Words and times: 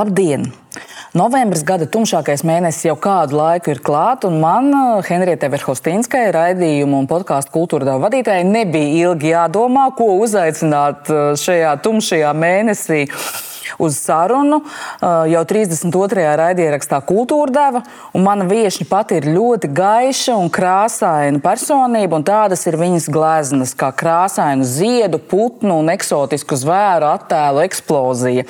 Labdien! 0.00 0.46
Novembris 1.12 1.60
gada 1.66 1.84
tumšākais 1.84 2.40
mēnesis 2.46 2.86
jau 2.86 2.94
kādu 2.96 3.36
laiku 3.36 3.74
ir 3.74 3.82
klāts, 3.84 4.24
un 4.24 4.38
man, 4.40 4.70
Henriete 5.04 5.50
Verhostīnskai, 5.52 6.22
raidījumu 6.32 7.02
un 7.02 7.08
podkāstu 7.10 7.52
kultūra 7.52 7.98
vadītājai, 8.00 8.46
nebija 8.48 9.10
ilgi 9.10 9.34
jādomā, 9.34 9.90
ko 9.98 10.14
uzaicināt 10.22 11.12
uh, 11.12 11.20
šajā 11.36 11.74
tumšajā 11.84 12.32
mēnesī 12.32 13.02
uz 13.76 14.00
sarunu. 14.00 14.62
Uh, 14.62 15.28
jau 15.34 15.44
32. 15.52 16.24
raidierakstā 16.40 17.02
Kultūra 17.04 17.52
deva, 17.58 17.84
mana 18.16 18.48
viesne 18.48 18.88
pati 18.88 19.20
ir 19.20 19.28
ļoti 19.34 19.68
gaiša 19.76 20.38
un 20.40 20.48
krāsaina 20.54 21.44
personība, 21.44 22.16
un 22.16 22.24
tādas 22.24 22.64
ir 22.70 22.80
viņas 22.80 23.12
gleznas, 23.12 23.76
kā 23.76 23.92
krāsainu 23.92 24.64
ziedu, 24.64 25.20
putnu 25.20 25.82
un 25.82 25.92
eksotisku 25.92 26.56
zvēru 26.62 27.12
attēlu 27.18 27.66
eksplozija. 27.68 28.48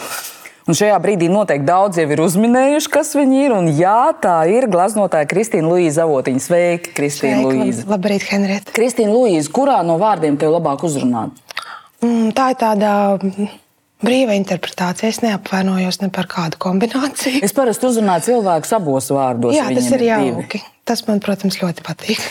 Un 0.71 0.77
šajā 0.79 1.01
brīdī 1.03 1.27
noteikti 1.27 1.67
daudz 1.67 1.99
jau 1.99 2.05
ir 2.15 2.21
uzminējuši, 2.23 2.91
kas 2.95 3.09
viņi 3.19 3.41
ir. 3.43 3.55
Un 3.57 3.71
jā, 3.75 4.13
tā 4.23 4.37
ir 4.47 4.69
gleznotāja 4.71 5.27
Kristīna 5.27 5.67
Luīza 5.67 6.05
Avotiņa. 6.05 6.43
Sveiki, 6.45 6.93
Kristīna 6.95 7.41
Luīza. 7.43 7.89
Labrīt, 7.91 8.23
Henrieta. 8.31 8.71
Kristīna 8.77 9.11
Luīza, 9.11 9.51
kurā 9.51 9.81
no 9.83 9.97
vārdiem 9.99 10.37
tev 10.39 10.55
labāk 10.55 10.85
uzrunāt? 10.87 11.35
Mm, 12.05 12.29
tā 12.39 12.53
ir 12.53 12.61
tāda 12.61 12.93
brīva 14.07 14.37
interpretācija. 14.39 15.11
Es 15.11 15.19
neapvainojos 15.25 15.99
ne 16.05 16.11
par 16.15 16.31
kādu 16.31 16.61
kombināciju. 16.63 17.43
Es 17.43 17.57
parasti 17.57 17.89
uzrunāju 17.91 18.29
cilvēkus 18.29 18.77
abos 18.79 19.11
vārdos. 19.11 19.57
Jā, 19.59 19.67
tas 19.75 19.91
ir 19.97 20.07
jauki. 20.07 20.63
Tas 20.87 21.03
man, 21.09 21.19
protams, 21.25 21.59
ļoti 21.59 21.83
patīk. 21.83 22.23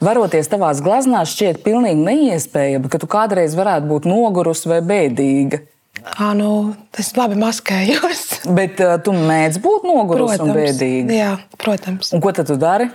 Varoties 0.00 0.48
tavās 0.48 0.80
gleznās, 0.80 1.36
šķiet 1.36 1.60
pilnīgi 1.68 2.08
neiespējami, 2.08 2.88
ka 2.88 3.04
tu 3.04 3.10
kādreiz 3.12 3.52
varētu 3.58 3.92
būt 3.92 4.08
nogurusi 4.08 4.72
vai 4.72 4.80
bēdīga. 4.80 5.60
À, 6.00 6.32
nu, 6.34 6.72
es 6.98 7.12
labi 7.18 7.36
maskējos. 7.38 8.22
Bet 8.58 8.80
uh, 8.80 8.96
tu 9.04 9.12
mēdz 9.14 9.60
būt 9.62 9.84
nogurusi 9.86 10.40
un 10.42 10.54
bēdīga. 10.56 11.16
Jā, 11.16 11.32
protams. 11.60 12.14
Un 12.16 12.22
ko 12.24 12.32
tad 12.34 12.48
tu 12.48 12.56
dari? 12.60 12.88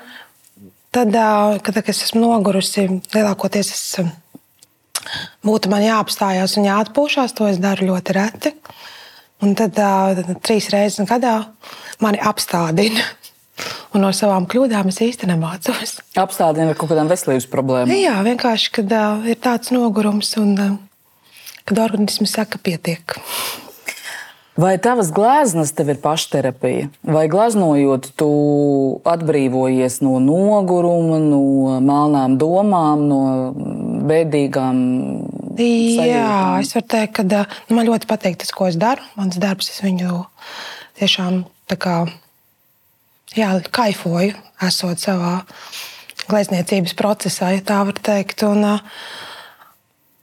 Tad, 0.95 1.13
uh, 1.13 1.59
kad, 1.61 1.77
kad 1.77 1.91
es 1.93 2.01
esmu 2.07 2.23
nogurusi, 2.23 2.87
lielākoties 3.13 3.69
es, 3.69 3.83
būtu 5.45 5.71
man 5.71 5.85
jāapstājās 5.85 6.57
un 6.57 6.67
jāatpūšas. 6.67 7.37
To 7.37 7.47
es 7.51 7.61
daru 7.61 7.91
ļoti 7.93 8.17
reti. 8.17 8.55
Un 9.45 9.53
tad 9.57 9.77
uh, 9.77 10.33
trīs 10.41 10.71
reizes 10.73 11.05
gadā 11.07 11.37
mani 12.03 12.17
apstādina. 12.17 13.05
Un 13.95 14.03
no 14.03 14.09
savām 14.13 14.45
kļūdām 14.49 14.89
es 14.91 14.99
īstenībā 15.01 15.37
nemācos. 15.37 15.95
Apstādina 16.19 16.73
ar 16.73 16.77
kaut 16.77 16.91
kādām 16.91 17.07
veselības 17.09 17.47
problēmām. 17.49 17.93
Jā, 17.97 18.17
vienkārši, 18.25 18.73
kad 18.75 18.91
uh, 18.93 19.23
ir 19.29 19.39
tāds 19.41 19.71
nogurums 19.73 20.33
un 20.41 20.51
uh, 20.57 20.75
kad 21.67 21.81
organisms 21.83 22.35
saka, 22.37 22.59
pietiek. 22.63 23.17
Vai 24.57 24.73
tavas 24.81 25.11
gleznas 25.13 25.69
tev 25.77 25.91
ir 25.93 25.99
pašterapija? 26.01 26.87
Vai 27.05 27.27
glaznojot, 27.29 28.09
tu 28.17 28.29
atbrīvojies 29.05 29.99
no 30.01 30.15
noguruma, 30.23 31.19
no 31.21 31.75
melnām 31.83 32.39
domām, 32.41 33.03
no 33.11 33.19
bēdīgām? 34.09 34.79
Sajūtām? 35.57 36.07
Jā, 36.09 36.31
es 36.63 36.73
varu 36.73 36.89
teikt, 36.95 37.19
ka 37.19 37.27
nu, 37.27 37.77
man 37.77 37.91
ļoti 37.91 38.09
patīk 38.09 38.39
tas, 38.41 38.49
ko 38.55 38.71
es 38.71 38.79
daru. 38.81 39.05
Mans 39.19 39.37
darbs, 39.41 39.69
es 39.75 39.83
viņu 39.85 40.23
tiešām 40.97 41.43
tā 41.69 41.77
kā 41.77 41.99
jā, 43.37 43.53
kaifoju, 43.77 44.33
esot 44.65 45.05
savā 45.05 45.35
glezniecības 46.27 46.97
procesā, 46.97 47.53
ja 47.53 47.61
tā 47.61 47.83
var 47.85 48.01
teikt. 48.09 48.41
Un, 48.49 48.65
uh, 48.65 49.35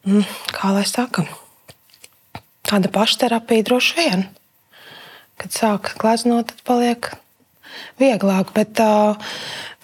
kā 0.04 0.72
lai 0.74 0.84
saka, 0.88 1.24
tāda 2.66 2.90
pašterapija 2.92 3.66
droši 3.66 3.98
vien. 3.98 4.26
Kad 5.40 5.54
sāk 5.54 5.94
gleznot, 5.98 6.52
tad 6.52 6.62
paliek 6.68 7.10
vieglāk, 7.98 8.52
bet 8.54 8.78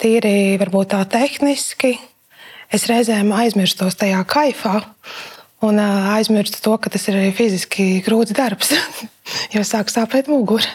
tīri 0.01 0.57
varbūt 0.61 0.93
tā 0.93 1.01
tehniski. 1.11 1.97
Es 2.71 2.87
reizēm 2.87 3.33
aizmirstos 3.35 3.97
tajā 3.99 4.21
kaifā 4.29 4.77
un 5.65 5.81
aizmirstu 5.81 6.61
to, 6.63 6.77
ka 6.81 6.91
tas 6.93 7.03
ir 7.09 7.19
arī 7.19 7.33
fiziski 7.35 7.99
grūts 8.05 8.33
darbs, 8.37 8.71
jo 9.55 9.65
sāk 9.67 9.91
sāpēt 9.91 10.31
mugura. 10.31 10.69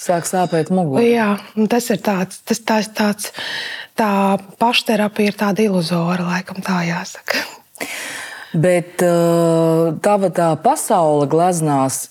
Sāk 0.00 0.24
sāpēt 0.28 0.70
mugura. 0.72 1.02
Jā, 1.04 1.30
tas 1.68 1.90
ir 1.92 2.00
tāds, 2.04 2.38
tas, 2.48 2.62
tāds, 2.64 2.92
tāds 2.96 3.32
tā 3.98 4.12
pašterapija 4.60 5.32
ir 5.32 5.36
tāda 5.36 5.66
iluzora, 5.66 6.24
laikam 6.36 6.62
tā 6.64 6.80
jāsaka. 6.88 7.42
Bet 8.52 9.02
uh, 9.06 9.92
tava 10.02 10.32
tā 10.34 10.54
pasaule 10.62 11.28
gleznās. 11.30 12.08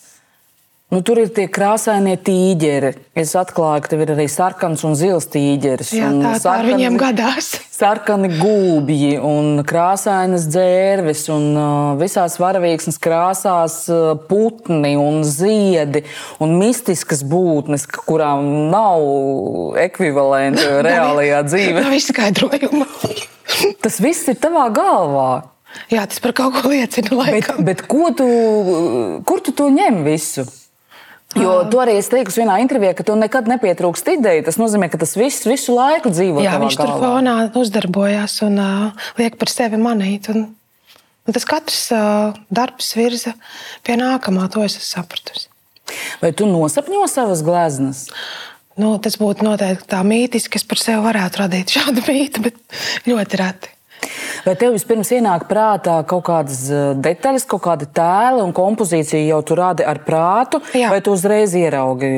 Nu, 0.89 1.03
tur 1.05 1.19
ir 1.22 1.27
tie 1.29 1.44
krāsainie 1.45 2.16
tīģeri. 2.17 2.95
Es 3.19 3.35
atklāju, 3.38 3.83
ka 3.85 3.91
tev 3.91 4.00
ir 4.01 4.11
arī 4.16 4.23
sarkans 4.31 4.81
un 4.88 4.95
zils 4.97 5.27
tīģeris. 5.29 5.91
Jā, 5.94 6.07
tā, 6.09 6.23
tā 6.23 6.39
sarkani, 6.41 6.72
viņiem 6.72 6.97
gadās. 6.97 7.50
Sarkani 7.79 8.31
gūbji 8.33 9.19
un 9.22 9.61
krāsainas 9.69 10.47
dzērves 10.50 11.22
un 11.35 11.45
uh, 11.53 12.00
visās 12.00 12.39
varavīksnes 12.41 12.97
krāsās 13.03 13.77
uh, 13.94 14.16
putni 14.31 14.95
un 14.97 15.21
ziedi 15.27 16.01
un 16.41 16.57
mistiskas 16.57 17.21
būtnes, 17.21 17.85
kurām 17.94 18.71
nav 18.73 19.77
ekvivalenta 19.85 20.79
reālajā 20.89 21.45
dzīvē. 21.51 21.85
Nav 21.85 22.00
izskaidrojuma. 22.00 22.89
Tas 23.85 24.01
viss 24.01 24.25
ir 24.33 24.41
tavā 24.41 24.66
galvā. 24.73 25.31
Jā, 25.90 26.06
tas 26.09 26.22
par 26.23 26.35
kaut 26.38 26.59
ko 26.59 26.72
liecina. 26.72 27.16
Laikam. 27.16 27.63
Bet, 27.66 27.85
bet 27.88 28.17
tu, 28.19 28.28
kur 29.28 29.44
tu 29.45 29.56
to 29.56 29.69
ņem 29.73 30.03
visu? 30.07 30.45
Jo 31.38 31.59
tu 31.69 31.78
arī 31.78 32.00
teiksi 32.01 32.41
vienā 32.41 32.56
intervijā, 32.63 32.95
ka 32.97 33.06
tu 33.06 33.13
nekad 33.17 33.50
nepietrūkst 33.51 34.07
ideja. 34.16 34.41
Tas 34.47 34.57
nozīmē, 34.57 34.89
ka 34.89 34.97
tas 35.01 35.13
viss 35.18 35.45
visu 35.45 35.75
laiku 35.78 36.09
dzīvo. 36.09 36.41
Jā, 36.41 36.57
viņš 36.62 36.78
galvā. 36.79 36.95
tur 36.95 37.03
fonā 37.03 37.35
uzdarbojās 37.62 38.39
un 38.47 38.57
uh, 38.63 39.06
liek 39.22 39.38
par 39.38 39.53
sevi 39.53 39.78
manīt. 39.81 40.31
Un, 40.34 40.47
un 41.29 41.38
tas 41.38 41.45
katrs 41.45 41.85
uh, 41.94 42.34
darbs 42.50 42.95
virza 42.97 43.35
pie 43.85 44.00
nākamā, 44.01 44.50
to 44.50 44.66
es 44.66 44.79
esmu 44.79 44.89
sapratusi. 44.89 45.50
Vai 46.22 46.34
tu 46.38 46.50
nosapņo 46.50 47.06
savas 47.09 47.45
gleznas? 47.45 48.07
Nu, 48.79 48.95
tas 49.03 49.18
būtu 49.19 49.45
noteikti 49.45 49.89
tā 49.91 50.00
mītiski, 50.07 50.56
ka 50.56 50.62
es 50.62 50.66
par 50.66 50.81
sevi 50.81 51.03
varētu 51.03 51.44
radīt 51.44 51.75
šādu 51.75 52.06
mītu, 52.07 52.45
bet 52.47 52.79
ļoti 53.09 53.41
reti. 53.41 53.73
Vai 54.46 54.56
tev 54.60 54.76
vispirms 54.76 55.12
ienāk 55.16 55.48
prātā 55.50 55.98
kaut 56.08 56.24
kādas 56.30 56.62
eh, 56.72 56.92
detaļas, 57.00 57.48
kaut 57.50 57.64
kāda 57.66 57.88
tēla 58.00 58.46
un 58.46 58.54
kompozīcija 58.56 59.22
jau 59.28 59.42
tu 59.46 59.58
rādi 59.60 59.86
ar 59.88 60.02
prātu, 60.06 60.62
Jā. 60.78 60.92
vai 60.94 61.02
tu 61.06 61.14
uzreiz 61.16 61.56
ieraugi? 61.60 62.12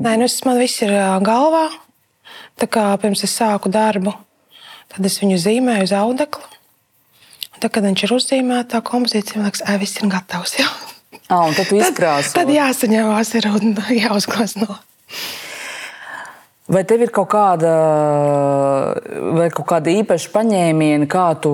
Nē, 0.00 0.16
nu, 0.20 0.30
man 0.48 0.60
viss 0.60 0.82
ir 0.86 0.94
galvā. 1.26 1.68
Tā 2.60 2.68
kā 2.68 2.90
pirms 3.00 3.22
es 3.24 3.32
sāku 3.32 3.70
darbu, 3.72 4.12
tad 4.92 5.06
es 5.08 5.16
viņu 5.22 5.38
zīmēju 5.40 5.86
uz 5.88 5.94
audekla. 5.96 6.48
Tad, 7.60 7.70
kad 7.74 7.84
viņš 7.84 8.06
ir 8.06 8.14
uzzīmēts, 8.16 8.70
tā 8.72 8.80
kompozīcija 8.84 9.40
man 9.40 9.50
liekas, 9.50 9.62
ka 9.64 9.76
viss 9.80 10.00
ir 10.00 10.08
gatavs. 10.12 10.56
Jā. 10.60 10.68
Ah, 11.30 11.50
tad 11.54 11.68
tu 11.68 11.76
izkrāso. 11.78 12.32
Tad, 12.34 12.48
tad 12.48 12.54
jāsaņemās 12.54 13.34
ir 13.38 13.48
un 13.52 13.74
jāuzglezno. 14.02 14.80
Vai 16.70 16.84
tev 16.86 17.02
ir 17.02 17.10
kaut 17.10 17.26
kāda, 17.32 17.70
kaut 19.56 19.66
kāda 19.72 19.90
īpaša 19.90 20.30
paņēmiena, 20.30 21.08
kā 21.10 21.24
tu 21.42 21.50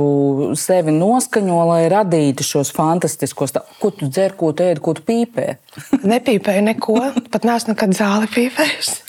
sevi 0.60 0.92
noskaņo, 0.92 1.60
lai 1.70 1.86
radītu 1.88 2.44
šos 2.44 2.72
fantastiskos, 2.76 3.54
tā, 3.56 3.62
ko 3.80 3.94
tu 3.96 4.10
dzer, 4.10 4.36
ko 4.36 4.52
tu 4.52 4.66
ēd, 4.66 4.82
ko 4.84 4.92
tu 4.98 5.06
pīpē? 5.08 5.46
Nepīpēju 6.12 6.66
neko, 6.68 6.98
pat 7.32 7.48
neesmu 7.48 7.72
nekad 7.72 7.96
zāli 7.96 8.28
pīpējusi. 8.34 9.02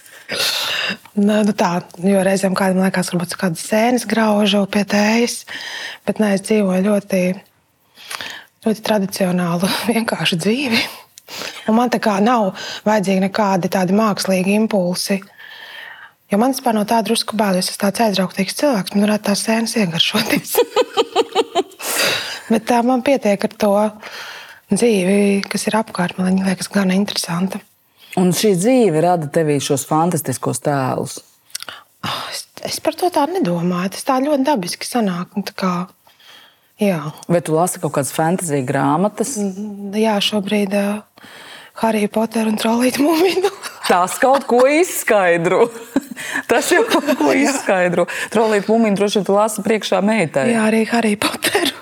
Nu, 1.17 1.41
nu 1.43 1.53
tā, 1.57 1.73
jo 2.03 2.23
reizēm 2.23 2.55
kādam 2.55 2.83
liekas, 2.85 3.11
ka 3.11 3.19
kaut 3.19 3.35
kādas 3.41 3.67
sēnes 3.67 4.07
graužu 4.07 4.63
pie 4.71 4.83
tējas, 4.87 5.41
bet 6.07 6.23
nē, 6.23 6.33
es 6.37 6.47
dzīvoju 6.47 6.87
ļoti, 6.87 7.21
ļoti 8.63 8.87
tradicionālu, 8.87 9.67
vienkāršu 9.91 10.39
dzīvi. 10.39 10.85
Un 11.67 11.75
man 11.75 11.91
tā 11.91 11.99
kā 11.99 12.21
nav 12.23 12.53
vajadzīgi 12.87 13.25
nekādi 13.27 13.71
tādi 13.75 13.95
mākslīgi 13.97 14.55
impulsi. 14.55 15.19
Jo 16.27 16.39
man 16.41 16.51
vispār 16.51 16.75
no 16.75 16.83
tā 16.87 16.99
drusku 17.07 17.37
bail, 17.39 17.59
es 17.61 17.71
tāds 17.79 18.01
aizrautīgs 18.03 18.57
cilvēks, 18.59 18.95
man 18.95 19.05
varētu 19.05 19.29
tās 19.29 19.45
sēnes 19.47 19.77
iegaršoties. 19.79 20.57
Bet 22.51 22.67
tā 22.67 22.81
man 22.83 23.03
pietiek 23.03 23.43
ar 23.47 23.53
to 23.59 23.71
dzīvi, 24.71 25.45
kas 25.47 25.67
ir 25.69 25.77
apkārt. 25.79 26.19
Man 26.19 26.41
liekas, 26.43 26.69
gan 26.71 26.91
interesanta. 26.95 27.61
Un 28.19 28.31
šī 28.35 28.53
dzīve 28.57 29.03
rada 29.03 29.29
tevī 29.31 29.59
šos 29.63 29.85
fantastiskos 29.87 30.59
tēlus. 30.65 31.19
Oh, 32.07 32.23
es, 32.31 32.45
es 32.65 32.79
par 32.83 32.95
to 32.97 33.11
tā 33.13 33.27
nedomāju. 33.29 33.93
Tas 33.95 34.07
tā 34.07 34.19
ļoti 34.23 34.47
dabiski 34.47 34.87
sanāk. 34.87 35.35
Kā, 35.59 35.73
jā. 36.81 37.01
Vai 37.27 37.43
tu 37.43 37.55
lasi 37.55 37.83
kaut 37.83 37.95
kādas 37.97 38.15
fantāzijas 38.15 38.67
grāmatas? 38.67 39.35
Jā, 39.95 40.17
šobrīd 40.23 40.75
uh, 40.75 41.31
Harry 41.83 42.07
Potter 42.11 42.49
un 42.49 42.59
Trolītu 42.59 43.05
mūmiju. 43.05 43.51
Tas 43.87 44.17
kaut 44.19 44.43
ko 44.49 44.67
izskaidro. 44.67 45.69
Tas 46.49 46.71
jau 46.71 46.83
kaut 46.89 47.17
ko 47.19 47.31
izskaidro. 47.45 48.05
Trolīt 48.33 48.67
mūmiņu 48.69 48.95
droši 48.99 49.19
vien 49.21 49.35
lasa 49.37 49.61
priekšā 49.65 49.97
meitai. 50.05 50.45
Jā, 50.51 50.61
arī 50.67 50.81
Harry 50.91 51.15
Potteru. 51.19 51.75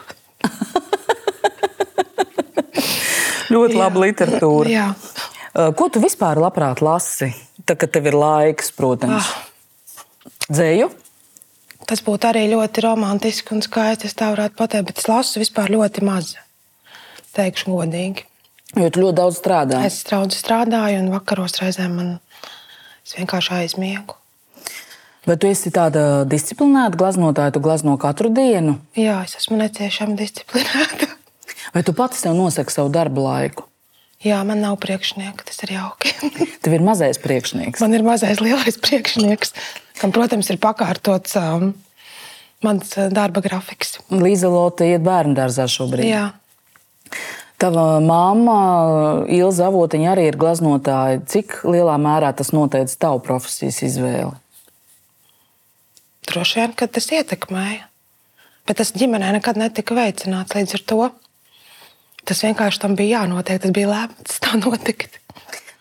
Ļoti 3.55 3.75
laba 3.79 3.97
literatūra. 4.03 4.69
Jā. 4.69 4.87
Ko 5.77 5.83
tu 5.87 5.97
vispār 6.03 6.35
labprāt 6.41 6.81
lasi? 6.83 7.29
Tā, 7.65 7.73
kad 7.79 7.89
tev 7.95 8.03
ir 8.11 8.15
laiks, 8.19 8.67
protams. 8.75 9.23
Ah. 9.23 9.27
Dzēju? 10.49 10.87
Tas 11.85 12.01
būtu 12.05 12.27
arī 12.29 12.43
ļoti 12.51 12.81
romantiski 12.85 13.53
un 13.55 13.61
skaisti. 13.65 14.05
Es 14.09 14.15
tā 14.17 14.25
varētu 14.33 14.55
pateikt, 14.59 14.87
bet 14.89 14.97
es 15.01 15.07
lasu 15.09 15.39
vispār 15.41 15.67
ļoti 15.73 15.99
maz. 16.05 16.25
Teikšu 17.37 17.65
godīgi. 17.71 18.21
Jo 18.75 18.91
tu 18.91 19.05
ļoti 19.05 19.17
daudz 19.21 19.39
strādā. 19.39 19.79
Es 19.87 20.01
daudz 20.07 20.35
strādāju, 20.39 20.99
un 21.03 21.11
vakaros 21.13 21.59
reizēm 21.61 21.95
man 21.95 22.13
vienkārši 23.13 23.53
aizmiegu. 23.61 24.17
Bet 25.25 25.41
tu 25.41 25.49
esi 25.49 25.71
tāda 25.73 26.25
disciplinēta 26.29 26.99
glaznotāja, 26.99 27.55
tu 27.55 27.61
glazno 27.63 27.95
katru 28.01 28.29
dienu? 28.33 28.77
Jā, 28.97 29.23
es 29.25 29.39
esmu 29.39 29.57
neciešami 29.61 30.17
disciplinēta. 30.19 31.09
Vai 31.73 31.81
tu 31.87 31.95
pati 31.97 32.19
sev 32.19 32.35
nosaki 32.37 32.73
savu 32.73 32.91
darbu 32.93 33.23
laiku? 33.25 33.65
Jā, 34.25 34.37
man 34.47 34.61
nav 34.63 34.77
priekšnieka, 34.81 35.45
tas 35.47 35.57
ir 35.65 35.75
jauki. 35.75 36.13
Tev 36.63 36.75
ir 36.77 36.85
mazais 36.85 37.19
priekšnieks. 37.21 37.81
Man 37.83 37.97
ir 37.97 38.05
mazais 38.05 38.41
lielais 38.41 38.77
priekšnieks, 38.81 39.53
kam, 40.01 40.13
protams, 40.15 40.49
ir 40.53 40.61
pakārtots 40.61 41.35
um, 41.41 41.73
mans 42.65 42.93
uh, 42.97 43.09
darba 43.13 43.43
grafiks. 43.45 43.99
Līza 44.13 44.49
Lotte 44.51 44.87
iet 44.89 45.05
bērnu 45.05 45.37
dārzā 45.37 45.67
šobrīd. 45.69 46.09
Jā. 46.09 46.29
Tava 47.61 48.01
mamma, 48.03 48.59
Ilza 49.31 49.69
Avotiņa, 49.69 50.09
arī 50.11 50.25
ir 50.27 50.37
glaznotāja. 50.39 51.21
Cik 51.31 51.61
lielā 51.63 51.95
mērā 52.01 52.33
tas 52.35 52.51
noteica 52.51 52.97
tavu 53.07 53.21
profesijas 53.23 53.79
izvēli? 53.87 54.33
Droši 56.27 56.59
vien, 56.59 56.73
ka 56.75 56.89
tas 56.91 57.07
ietekmēja. 57.13 57.85
Bet 58.65 58.81
tas 58.81 58.91
ģimenē 58.97 59.35
nekad 59.37 59.59
netika 59.61 59.95
veicināts 59.95 60.57
līdz 60.57 60.79
ar 60.79 60.83
to. 60.89 60.99
Tas 62.25 62.41
vienkārši 62.41 62.81
tam 62.81 62.97
bija 62.97 63.21
jānotiek, 63.21 63.61
tas 63.61 63.73
bija 63.73 63.91
lēmts 63.91 64.41
tā 64.41 64.57
notikt. 64.57 65.19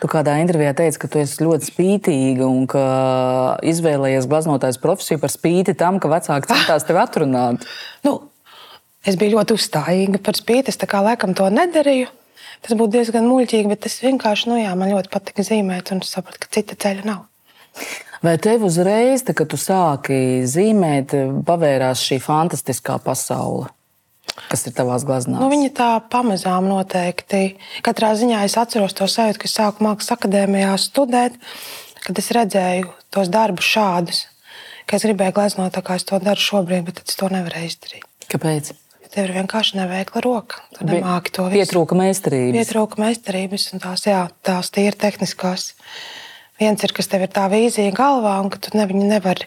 Tu 0.03 0.11
kādā 0.12 0.35
intervijā 0.43 0.75
teici, 0.76 0.99
ka 1.00 1.09
tu 1.09 1.21
esi 1.23 1.41
ļoti 1.41 1.71
spītīga 1.71 2.44
un 2.44 2.67
ka 2.69 2.85
izvēlējies 3.65 4.29
glaznotājas 4.29 4.79
profesiju 4.82 5.23
par 5.23 5.32
spīti 5.32 5.73
tam, 5.81 5.97
ka 6.03 6.11
vecāki 6.12 6.50
centās 6.50 6.85
tevi 6.85 7.00
atrunāt. 7.00 7.65
Nu, 8.05 8.19
es 9.09 9.19
biju 9.21 9.39
ļoti 9.39 9.56
uzstājīga 9.59 10.21
par 10.25 10.39
spīti. 10.39 10.73
Es 10.73 10.81
kā 10.81 11.03
laikam 11.05 11.35
to 11.37 11.49
nedarīju. 11.53 12.11
Tas 12.65 12.77
būtu 12.79 12.97
diezgan 12.97 13.27
muļķīgi, 13.29 13.69
bet 13.69 13.87
es 13.89 13.99
vienkārši, 14.01 14.49
nu 14.49 14.56
jā, 14.56 14.73
man 14.79 14.93
ļoti 14.95 15.12
patika 15.12 15.45
zīmēt 15.45 15.93
un 15.93 16.01
sapratu, 16.06 16.41
ka 16.41 16.53
cita 16.56 16.79
ceļa 16.81 17.05
nav. 17.05 17.25
Vai 18.25 18.39
tev 18.41 18.65
uzreiz, 18.65 19.21
tā, 19.27 19.35
kad 19.37 19.51
tu 19.53 19.59
sāki 19.61 20.17
zīmēt, 20.49 21.12
pavērās 21.45 22.01
šī 22.06 22.21
fantastiskā 22.25 22.97
pasaule? 23.05 23.69
Kas 24.49 24.65
ir 24.67 24.75
tavās 24.77 25.05
glaznās? 25.07 25.43
Nu, 25.43 25.50
viņa 25.53 25.71
tā 25.77 25.89
pamazām 26.11 26.67
noteikti. 26.71 27.59
Katrā 27.85 28.15
ziņā 28.19 28.41
es 28.49 28.57
atceros 28.59 28.97
to 28.97 29.07
sajūtu, 29.11 29.43
ka 29.43 29.50
es 29.50 29.57
sāku 29.59 29.85
mākslas 29.85 30.17
akadēmijā 30.17 30.73
studēt, 30.81 31.37
kad 32.07 32.23
es 32.23 32.31
redzēju 32.35 32.89
tos 33.15 33.31
darbus 33.33 33.69
šādus, 33.69 34.25
ka 34.89 34.97
es 34.99 35.05
gribēju 35.07 35.37
gleznot 35.37 35.77
kā 35.85 35.99
es 36.00 36.09
to 36.09 36.19
daru 36.23 36.41
šobrīd, 36.41 36.89
bet 36.89 37.05
es 37.05 37.21
to 37.21 37.29
nevarēju 37.31 37.71
izdarīt. 37.75 38.09
Kāpēc? 38.33 38.73
Tev 39.14 39.28
ir 39.28 39.34
vienkārši 39.37 39.78
neveikla 39.78 40.25
roka. 40.25 40.58
Tu 40.75 40.87
nemāki 40.88 41.31
to 41.37 41.46
visu. 41.46 41.61
Pietrūka 41.61 41.96
meistarības. 41.99 42.56
Pietrūka 42.56 42.99
meistarības 42.99 43.66
un 43.76 43.82
tās, 43.84 44.02
jā, 44.08 44.25
tās 44.43 44.72
tīri 44.75 44.99
tehniskās 44.99 45.69
viens 46.58 46.82
ir, 46.82 46.94
kas 46.96 47.11
tev 47.11 47.26
ir 47.26 47.31
tā 47.34 47.46
vīzija 47.52 47.94
galvā, 47.94 48.37
un 48.43 48.50
ka 48.50 48.58
tu 48.62 48.75
ne, 48.75 48.88
nevari. 48.90 49.46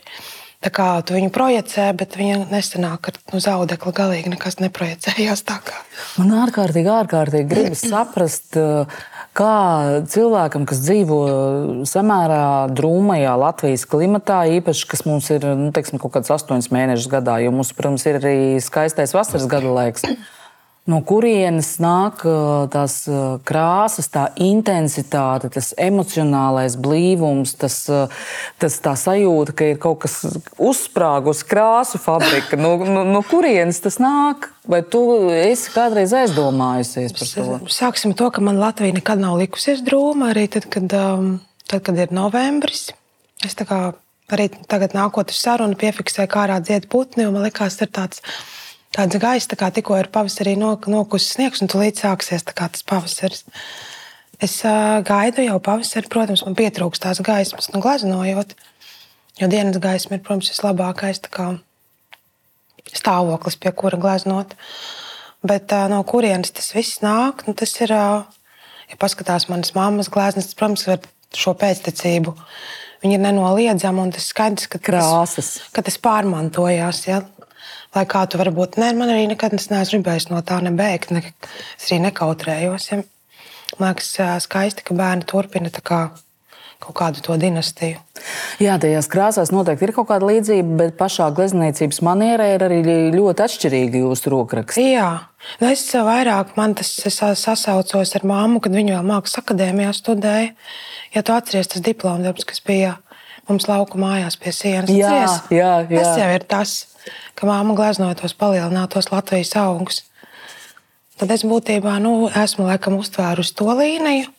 Tā 0.58 0.72
kā 0.74 0.86
tu 1.06 1.14
viņu 1.14 1.30
projicē, 1.30 1.92
bet 1.94 2.16
viņa 2.18 2.48
nesenāk 2.50 3.12
ar 3.12 3.18
nu, 3.30 3.40
zaudekli 3.44 3.92
galīgi 3.94 4.32
nekas 4.34 4.58
neprojicējās. 4.58 5.44
Man 6.18 6.34
ārkārtīgi, 6.34 6.90
ārkārtīgi 6.90 7.46
gribas 7.52 7.84
saprast, 7.86 8.58
kā 9.38 9.58
cilvēkam, 10.10 10.66
kas 10.70 10.82
dzīvo 10.82 11.20
samērā 11.86 12.42
drūmajā 12.74 13.36
Latvijas 13.38 13.86
klimatā, 13.90 14.40
īpaši, 14.58 14.88
kas 14.90 15.06
mums 15.06 15.30
ir 15.36 15.46
nu, 15.46 15.70
teiksim, 15.76 16.02
kaut 16.02 16.16
kāds 16.18 16.34
astoņas 16.34 16.72
mēnešus 16.74 17.12
gadā, 17.14 17.38
jo 17.46 17.54
mums, 17.54 17.76
protams, 17.78 18.08
ir 18.10 18.18
arī 18.18 18.38
skaistais 18.64 19.14
vasaras 19.14 19.46
gada 19.52 19.78
laiks. 19.78 20.10
No 20.88 21.02
kurienes 21.04 21.74
nāk 21.84 22.22
tās 22.72 22.94
krāsas, 23.48 24.08
tā 24.08 24.30
intensitāte, 24.40 25.50
tas 25.52 25.74
emocionālais 25.76 26.78
blīvums, 26.80 27.58
tas, 27.60 27.76
tas 28.62 28.78
tā 28.86 28.94
sajūta, 28.96 29.56
ka 29.58 29.68
ir 29.74 29.82
kaut 29.84 30.00
kas 30.06 30.16
uzsprāgus 30.56 31.44
krāsu 31.48 32.00
fabrika. 32.00 32.56
No, 32.56 32.78
no, 32.88 33.04
no 33.04 33.24
kurienes 33.28 33.82
tas 33.84 34.00
nāk? 34.00 34.48
Vai 34.68 34.80
tu 34.84 35.02
esi 35.36 35.76
kādreiz 35.76 36.16
aizdomājusies 36.16 37.16
par 37.20 37.34
to? 37.36 37.60
Sāksim 37.72 38.16
to, 38.16 38.32
ka 38.32 38.44
man 38.44 38.60
Latvija 38.64 38.96
nekad 38.96 39.20
nav 39.20 39.36
likusies 39.44 39.84
drūma, 39.84 40.32
arī 40.32 40.48
tad, 40.56 40.70
kad, 40.72 40.88
tad, 40.92 41.82
kad 41.84 42.00
ir 42.00 42.16
novembris. 42.16 42.94
Es 43.44 43.60
arī 44.32 44.48
tagad 44.72 44.96
nākot 44.96 45.32
uz 45.32 45.40
sarunu 45.40 45.76
piefiksēju, 45.80 46.32
kā 46.32 46.46
ārā 46.46 46.62
dzied 46.64 46.88
putni, 46.92 47.28
un 47.28 47.36
man 47.36 47.48
likās, 47.48 47.76
tas 47.80 47.88
ir 47.88 47.94
tāds 47.96 48.24
tāds 48.96 49.20
gaiss, 49.22 49.50
tā 49.50 49.58
kā 49.60 49.70
tikko 49.74 49.98
ir 50.00 50.10
pavasarī 50.14 50.56
nokusis 50.60 51.36
sniegs, 51.36 51.62
un 51.64 51.72
tūlīt 51.72 52.02
sāksies 52.02 52.46
tas 52.48 52.86
pavasaris. 52.88 53.46
Es 54.44 54.60
uh, 54.70 55.00
gaidu 55.06 55.42
jau 55.46 55.58
pavasari, 55.64 56.10
protams, 56.14 56.44
man 56.46 56.58
pietrūkst 56.58 57.04
tās 57.08 57.22
gaismas, 57.26 57.72
nu, 57.74 57.82
glaznojot. 57.82 58.54
Jo 59.42 59.50
dienas 59.50 59.78
gaisma 59.82 60.18
ir, 60.18 60.24
protams, 60.26 60.52
vislabākais 60.54 61.22
kā, 61.34 61.56
stāvoklis, 62.94 63.58
pie 63.62 63.74
kura 63.74 63.98
glaznot. 64.02 64.54
Bet 65.46 65.74
uh, 65.74 65.88
no 65.90 66.04
kurienes 66.06 66.54
tas 66.54 66.70
viss 66.76 67.02
nāk, 67.02 67.48
nu, 67.48 67.56
tas 67.58 67.74
ir, 67.82 67.94
uh, 67.94 68.54
ja 68.90 69.00
paskatās 69.02 69.50
manas 69.50 69.74
mammas 69.78 70.10
gleznas, 70.14 70.52
tas, 70.52 70.58
protams, 70.58 70.86
ar 70.90 71.02
šo 71.38 71.54
pēctecību. 71.58 72.34
Viņi 73.04 73.18
ir 73.18 73.22
nenoliedzami, 73.22 74.06
un 74.06 74.14
tas 74.14 74.30
skaidrs, 74.32 74.70
ka 74.72 74.82
tas, 74.82 75.50
ka 75.74 75.84
tas 75.86 76.00
pārmantojās. 76.02 77.04
Ja? 77.10 77.22
Lai 77.98 78.06
kā 78.10 78.24
tu 78.30 78.40
vari 78.40 78.54
būt. 78.54 78.78
Nē, 78.82 78.94
man 78.98 79.12
arī 79.14 79.26
nekad 79.32 79.58
neesmu 79.58 80.00
gribējis 80.00 80.30
no 80.32 80.42
tā 80.46 80.62
nebēgt. 80.66 81.14
Ne, 81.16 81.26
es 81.78 81.90
arī 81.90 82.04
nekautrējos. 82.08 82.92
Ja. 82.94 83.04
Man 83.78 83.92
liekas, 83.92 84.14
skaisti, 84.46 84.86
ka 84.88 84.96
bērni 84.98 85.28
turpina 85.28 85.70
kā, 85.70 86.00
kaut 86.84 86.96
kādu 86.98 87.24
to 87.26 87.36
dinastiju. 87.40 88.00
Jā, 88.64 88.78
tajās 88.82 89.10
krāsās 89.12 89.52
noteikti 89.54 89.90
ir 89.90 89.94
kaut 89.94 90.08
kāda 90.10 90.30
līdzība, 90.30 90.78
bet 90.80 90.96
pašā 91.00 91.28
glezniecības 91.36 92.00
manierē 92.06 92.48
ir 92.56 92.66
arī 92.66 92.80
ļoti 93.14 93.46
atšķirīgi 93.46 94.04
jūsu 94.06 94.34
rokraksti. 94.34 94.86
Jā, 94.96 95.10
nu 95.62 95.70
es 95.70 95.84
vairāk 95.92 96.56
man 96.58 96.78
tas 96.80 96.90
sasaucos 97.04 98.16
ar 98.18 98.28
māmu, 98.28 98.64
kad 98.64 98.74
viņa 98.78 98.98
vēl 98.98 99.10
mākslas 99.12 99.44
akadēmijā 99.44 99.94
studēja. 99.98 100.54
Ja 101.14 101.24
tu 101.26 101.36
atceries 101.36 101.70
tas 101.74 101.84
diplomdarbs, 101.86 102.48
kas 102.48 102.64
bija 102.66 102.98
mums 103.48 103.68
lauku 103.70 104.00
mājās 104.02 104.40
pie 104.40 104.52
sienas, 104.56 104.92
jā. 104.92 105.28
tas 105.52 106.18
jau 106.20 106.32
ir 106.34 106.48
tas 106.50 106.80
ka 107.36 107.48
māma 107.50 107.76
gleznoja 107.78 108.16
tos 108.22 108.36
palielinātos 108.38 109.12
Latvijas 109.12 109.56
augus. 109.62 110.04
Tad 111.18 111.32
es 111.34 111.44
būtībā 111.48 111.98
nu, 112.04 112.30
esmu 112.30 112.68
laikam 112.68 113.00
uztvērusi 113.00 113.56
to 113.58 113.72
līniju, 113.74 114.30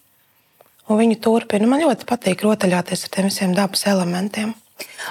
un 0.89 1.01
viņi 1.01 1.19
turpina. 1.25 1.67
Man 1.67 1.83
ļoti 1.83 2.07
patīk 2.07 2.45
rotaļāties 2.47 3.05
ar 3.05 3.15
tiem 3.17 3.31
visiem 3.31 3.55
dabas 3.57 3.87
elementiem. 3.91 4.55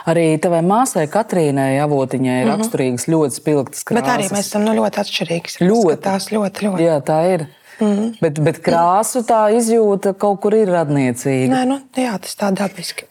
Arī 0.07 0.37
tavai 0.39 0.61
māsai 0.63 1.07
Katrīnai 1.11 1.79
Avotiņai 1.83 2.35
ir 2.39 2.45
mm 2.45 2.51
-hmm. 2.51 2.61
raksturīgas 2.61 3.07
ļoti 3.11 3.39
spilgtas 3.39 3.83
krāsas. 3.83 3.99
Bet 3.99 4.13
arī 4.13 4.29
mēs 4.31 4.47
esam 4.47 4.63
nu, 4.63 4.75
ļoti 4.79 5.01
atšķirīgi. 5.03 5.57
Ļoti. 5.67 6.01
Tās 6.03 6.29
ļoti, 6.31 6.67
ļoti. 6.67 6.85
Jā, 6.87 6.99
tā 7.03 7.19
ir. 7.33 7.47
Mm 7.79 7.87
-hmm. 7.87 8.13
bet, 8.21 8.39
bet 8.39 8.61
krāsu 8.65 9.21
tā 9.27 9.41
izjūta 9.57 10.13
kaut 10.13 10.39
kur 10.41 10.55
ir 10.55 10.71
radniecīga. 10.71 11.51
Nē, 11.53 11.65
nu, 11.65 11.81
jā, 11.95 12.15
tas 12.19 12.33
tā 12.35 12.51
dabiski. 12.51 13.05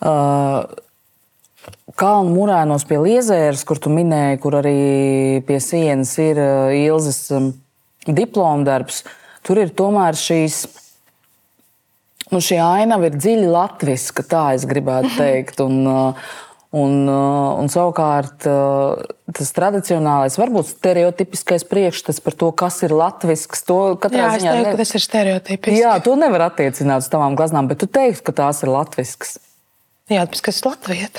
Uh, 0.00 0.66
Kalnu 1.96 2.32
mūrēnos 2.34 2.84
pie 2.88 2.98
Liezēras, 3.00 3.62
kur 3.64 3.80
tu 3.80 3.92
minēji, 3.92 4.40
kur 4.42 4.58
arī 4.58 4.78
pie 5.48 5.60
sienas 5.64 6.12
ir 6.20 6.40
uh, 6.42 6.74
Ilzas 6.76 7.22
um, 7.32 7.52
diplomdarbs, 8.04 9.04
tur 9.46 9.62
ir 9.62 9.72
tomēr 9.76 10.18
šīs. 10.18 10.64
Nu, 12.34 12.42
šī 12.42 12.58
ainava 12.60 13.08
ir 13.08 13.16
dziļi 13.16 13.46
latviska, 13.48 14.26
tā 14.26 14.48
es 14.58 14.66
gribētu 14.68 15.14
teikt. 15.22 15.62
Un, 15.64 15.78
uh, 15.88 16.26
un, 16.76 16.98
uh, 17.06 17.54
un 17.62 17.72
savukārt 17.72 18.44
tas 19.36 19.54
tradicionālais, 19.56 20.36
varbūt 20.36 20.74
stereotipiskais 20.74 21.64
priekšstats 21.70 22.20
par 22.22 22.36
to, 22.36 22.50
kas 22.52 22.82
ir 22.86 22.92
latvisks, 22.94 23.64
to 23.66 23.80
katrā 24.02 24.26
jā, 24.26 24.36
ziņā 24.36 24.52
teiktu, 24.58 24.74
ne... 24.74 24.76
tas 24.82 24.94
ir 24.98 25.06
stereotipisks. 25.06 25.80
Jā, 25.80 25.96
to 26.04 26.14
nevar 26.20 26.50
attiecināt 26.50 27.06
uz 27.06 27.10
tavām 27.12 27.38
glaznām, 27.38 27.72
bet 27.72 27.80
tu 27.82 27.88
teiktu, 27.88 28.26
ka 28.28 28.36
tās 28.44 28.62
ir 28.66 28.74
latviskas. 28.74 29.38
Jā, 30.06 30.22
tas 30.30 30.42
ir 30.60 30.68
Latvijas. 30.68 31.10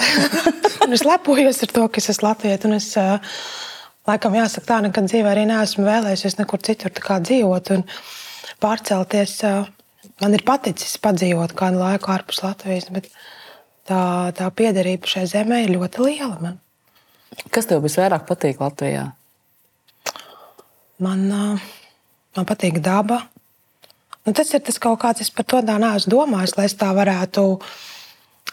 es 0.96 1.03
lepojos 1.03 1.63
ar 1.65 1.72
to, 1.75 1.88
ka 1.91 2.00
es 2.00 2.08
esmu 2.13 2.29
Latvijas. 2.29 2.67
Es, 2.77 2.94
laikam, 4.08 4.38
jāsaka, 4.39 4.67
tā 4.70 4.77
nekad 4.86 5.10
dzīvē 5.10 5.34
arī 5.34 5.44
neesmu 5.50 5.84
vēlējies 5.84 6.38
nekur 6.39 6.62
citur 6.63 6.94
dzīvot 6.96 7.74
un 7.75 7.84
pārcelties. 8.63 9.41
Man 10.24 10.38
ir 10.38 10.46
paticis 10.48 10.96
padzīvot 11.03 11.51
kādu 11.58 11.82
laiku 11.82 12.13
ārpus 12.15 12.39
Latvijas, 12.46 12.88
bet 12.96 13.10
tā, 13.89 14.32
tā 14.38 14.48
piederība 14.56 15.12
šai 15.12 15.25
zemē 15.36 15.65
ir 15.65 15.75
ļoti 15.75 16.06
liela. 16.08 16.38
Man. 16.39 16.56
Kas 17.51 17.67
tev 17.67 17.84
visvairāk 17.84 18.24
patīk 18.29 18.63
Latvijā? 18.63 19.10
Man, 21.03 21.27
man 21.27 22.48
patīk 22.48 22.79
daba. 22.79 23.20
Nu, 24.24 24.32
tas 24.32 24.50
ir 24.56 24.63
tas 24.63 24.79
kaut 24.79 25.00
kāds, 25.03 25.22
es 25.24 25.32
par 25.32 25.46
to 25.48 25.60
tā 25.63 25.75
neesmu 25.79 26.15
domājis, 26.15 26.56
lai 26.56 26.65
es 26.72 26.79
tā 26.79 26.89
varētu 26.96 27.44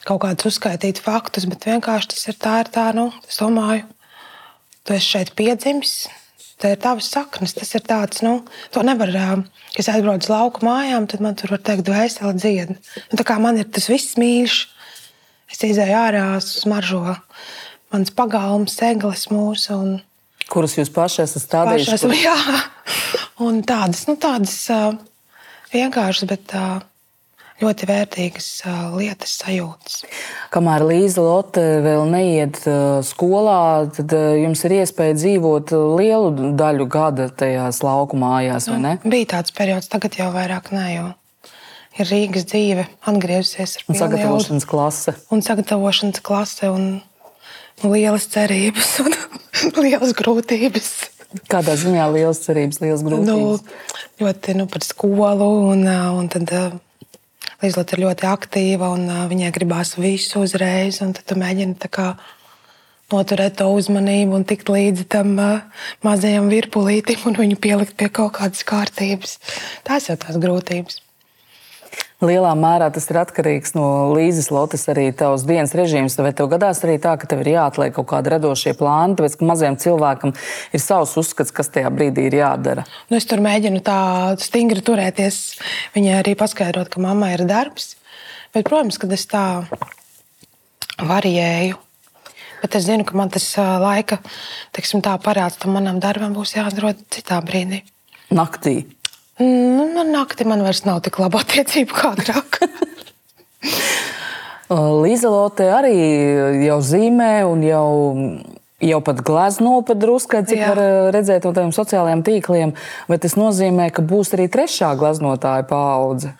kaut 0.03 0.25
kādus 0.25 0.51
uzskaitīt 0.51 1.01
faktus, 1.05 1.47
bet 1.51 1.67
vienkārši 1.69 2.11
tas 2.13 2.29
ir 2.31 2.39
tā, 2.41 2.59
ir 2.65 2.71
tā 2.75 2.91
nu, 2.97 3.09
es 3.29 3.41
domāju, 3.41 3.87
tu 4.85 4.97
esi 4.97 5.15
šeit 5.15 5.35
piedzimis. 5.39 6.05
Tā 6.61 6.71
ir 6.75 6.79
tavs 6.81 7.09
saknes. 7.11 7.55
Tas 7.57 7.73
ir 7.75 7.83
tāds, 7.85 8.23
nu, 8.23 8.37
to 8.73 8.85
nevar. 8.87 9.11
Kad 9.75 9.81
es 9.83 9.89
aizbraucu 9.91 10.29
uz 10.29 10.31
lauku 10.31 10.65
mājām, 10.67 11.09
tad 11.11 11.25
man 11.25 11.35
tur 11.39 11.51
var 11.57 11.63
teikt, 11.67 11.87
dvēseli 11.89 12.39
dziedi. 12.39 12.77
Nu, 13.11 13.19
tā 13.19 13.27
kā 13.27 13.41
man 13.43 13.59
ir 13.59 13.67
tas 13.75 13.89
viss 13.91 14.15
mīļš, 14.21 14.59
es 15.51 15.65
izēju 15.67 15.99
ārā, 15.99 16.27
smaržo 16.45 17.17
mans 17.95 18.15
pagalms, 18.15 18.79
eglis 18.87 19.27
mūsu. 19.33 19.75
Un, 19.75 19.99
Kuras 20.51 20.77
jūs 20.79 20.93
paši 20.95 21.25
esat 21.25 21.47
stādījuši? 21.49 21.91
Paši 21.91 21.99
esam, 21.99 22.15
jā. 22.29 22.39
Un 23.45 23.61
tādas, 23.67 24.05
nu, 24.07 24.15
tādas 24.21 24.57
vienkāršas, 25.75 26.31
bet 26.31 26.55
ļoti 27.63 27.89
vērtīgas 27.89 28.49
lietas, 28.97 29.35
sajūtas. 29.45 29.99
Kamēr 30.55 30.87
Līza 30.89 31.23
Lotte 31.23 31.65
vēl 31.85 32.07
neiet 32.11 32.63
skolā, 33.07 33.87
tad 33.95 34.15
jums 34.41 34.65
ir 34.67 34.79
iespēja 34.81 35.19
dzīvot 35.21 35.75
lielu 36.01 36.55
daļu 36.59 36.89
gada 36.91 37.29
tajās 37.31 37.83
lauku 37.87 38.19
mājās, 38.21 38.71
vai 38.73 38.81
ne? 38.83 38.97
Nu, 39.05 39.15
bija 39.15 39.37
tāds 39.37 39.55
periods, 39.55 39.91
tagad 39.93 40.19
jau 40.19 40.33
vairāk 40.35 40.75
nē. 40.75 40.89
Jo 40.97 41.13
ir 41.99 42.11
Rīgas 42.11 42.47
dzīve, 42.51 42.87
atgriezusies 43.07 43.79
ar 43.79 43.99
sagatavošanas 43.99 44.67
klase. 44.69 45.15
Un 45.35 45.43
sagatavošanas 45.47 46.23
klase 46.27 46.71
un 46.73 46.87
lielas 47.85 48.27
cerības 48.33 48.97
un 49.05 49.83
lielas 49.85 50.15
grūtības. 50.19 50.91
Kādā 51.51 51.75
ziņā 51.79 52.07
liels 52.15 52.43
cerības, 52.45 52.81
liels 52.83 53.03
grūtības? 53.07 53.63
Nu, 53.63 54.23
ļoti 54.23 54.55
nu, 54.59 54.69
par 54.71 54.87
skolu. 54.87 55.51
Un, 55.73 55.87
un 55.91 56.31
tad 56.31 56.51
Līdzlot 57.65 57.95
ir 57.95 58.03
ļoti 58.05 58.27
aktīva 58.29 58.91
un 58.93 59.07
viņai 59.31 59.53
gribās 59.57 59.95
visu 59.97 60.43
uzreiz. 60.45 60.99
Tad 61.01 61.23
tu 61.25 61.37
mēģini 61.41 61.79
noturēt 63.13 63.57
to 63.61 63.71
uzmanību 63.73 64.37
un 64.37 64.45
tikt 64.49 64.69
līdzi 64.69 65.07
tam 65.09 65.33
mazajam 66.05 66.51
virpulītim 66.53 67.25
un 67.31 67.39
viņu 67.41 67.61
pielikt 67.65 67.97
pie 67.97 68.11
kaut 68.13 68.37
kādas 68.37 68.67
kārtības. 68.69 69.39
Tās 69.89 70.11
jau 70.11 70.19
tās 70.21 70.37
grūtības. 70.41 71.04
Lielā 72.25 72.53
mērā 72.57 72.89
tas 72.95 73.05
ir 73.13 73.19
atkarīgs 73.21 73.75
no 73.77 73.87
Līzes 74.15 74.49
Lotes, 74.55 74.87
arī 74.89 75.11
tavs 75.17 75.45
dienas 75.49 75.75
režīms. 75.77 76.17
Vai 76.25 76.33
tev 76.37 76.49
gadās 76.53 76.81
arī 76.87 76.97
tā, 77.03 77.15
ka 77.21 77.29
tev 77.29 77.43
ir 77.45 77.53
jāatliek 77.55 77.93
kaut 77.97 78.09
kādi 78.13 78.33
radošie 78.33 78.73
plāni, 78.79 79.17
tāpēc 79.19 79.37
ka 79.41 79.49
mazajam 79.49 79.77
cilvēkam 79.83 80.33
ir 80.75 80.83
savs 80.83 81.15
uzskats, 81.21 81.53
kas 81.55 81.73
tajā 81.75 81.93
brīdī 81.95 82.29
ir 82.31 82.39
jādara? 82.41 82.87
Nu, 83.11 83.19
es 83.21 83.29
tur 83.29 83.45
mēģinu 83.45 83.83
tā 83.85 83.99
stingri 84.43 84.85
turēties. 84.85 85.41
Viņai 85.97 86.19
arī 86.23 86.37
paskaidrot, 86.41 86.93
ka 86.95 87.05
mammai 87.05 87.35
ir 87.37 87.45
darbs. 87.51 87.95
Bet, 88.55 88.65
protams, 88.71 89.01
kad 89.03 89.13
es 89.13 89.27
tā 89.29 89.45
variēju. 91.03 91.81
Bet 92.65 92.79
es 92.79 92.87
zinu, 92.87 93.05
ka 93.05 93.17
man 93.19 93.29
tas 93.35 93.51
laika 93.59 94.23
teiksim, 94.73 95.05
parāds 95.05 95.61
tam 95.61 95.77
manam 95.77 96.01
darbam 96.01 96.33
būs 96.33 96.57
jāatrod 96.57 97.03
citā 97.13 97.43
brīdī. 97.45 97.83
Naktī. 98.33 98.85
Nu, 99.41 99.89
man 99.91 100.13
naktī 100.15 100.47
man 100.47 100.63
vairs 100.63 100.85
nav 100.87 101.01
tik 101.03 101.19
laba 101.19 101.41
attiecība 101.43 101.97
kā 101.97 102.13
agrāk. 102.15 102.61
Līza 105.05 105.31
Lotte 105.31 105.67
arī 105.75 105.95
jau 106.65 106.79
zīmē 106.83 107.43
un 107.47 107.65
jau, 107.67 107.89
jau 108.81 109.01
pat 109.05 109.21
glezno 109.27 109.75
pat 109.87 110.01
drusku, 110.01 110.41
cik 110.47 110.61
Jā. 110.63 110.71
var 110.71 111.11
redzēt 111.15 111.45
no 111.45 111.53
tiem 111.57 111.75
sociālajiem 111.75 112.23
tīkliem. 112.27 112.75
Vai 113.11 113.19
tas 113.21 113.35
nozīmē, 113.39 113.91
ka 113.95 114.07
būs 114.07 114.33
arī 114.39 114.47
trešā 114.53 114.95
gleznotāja 115.01 115.67
paudze? 115.69 116.33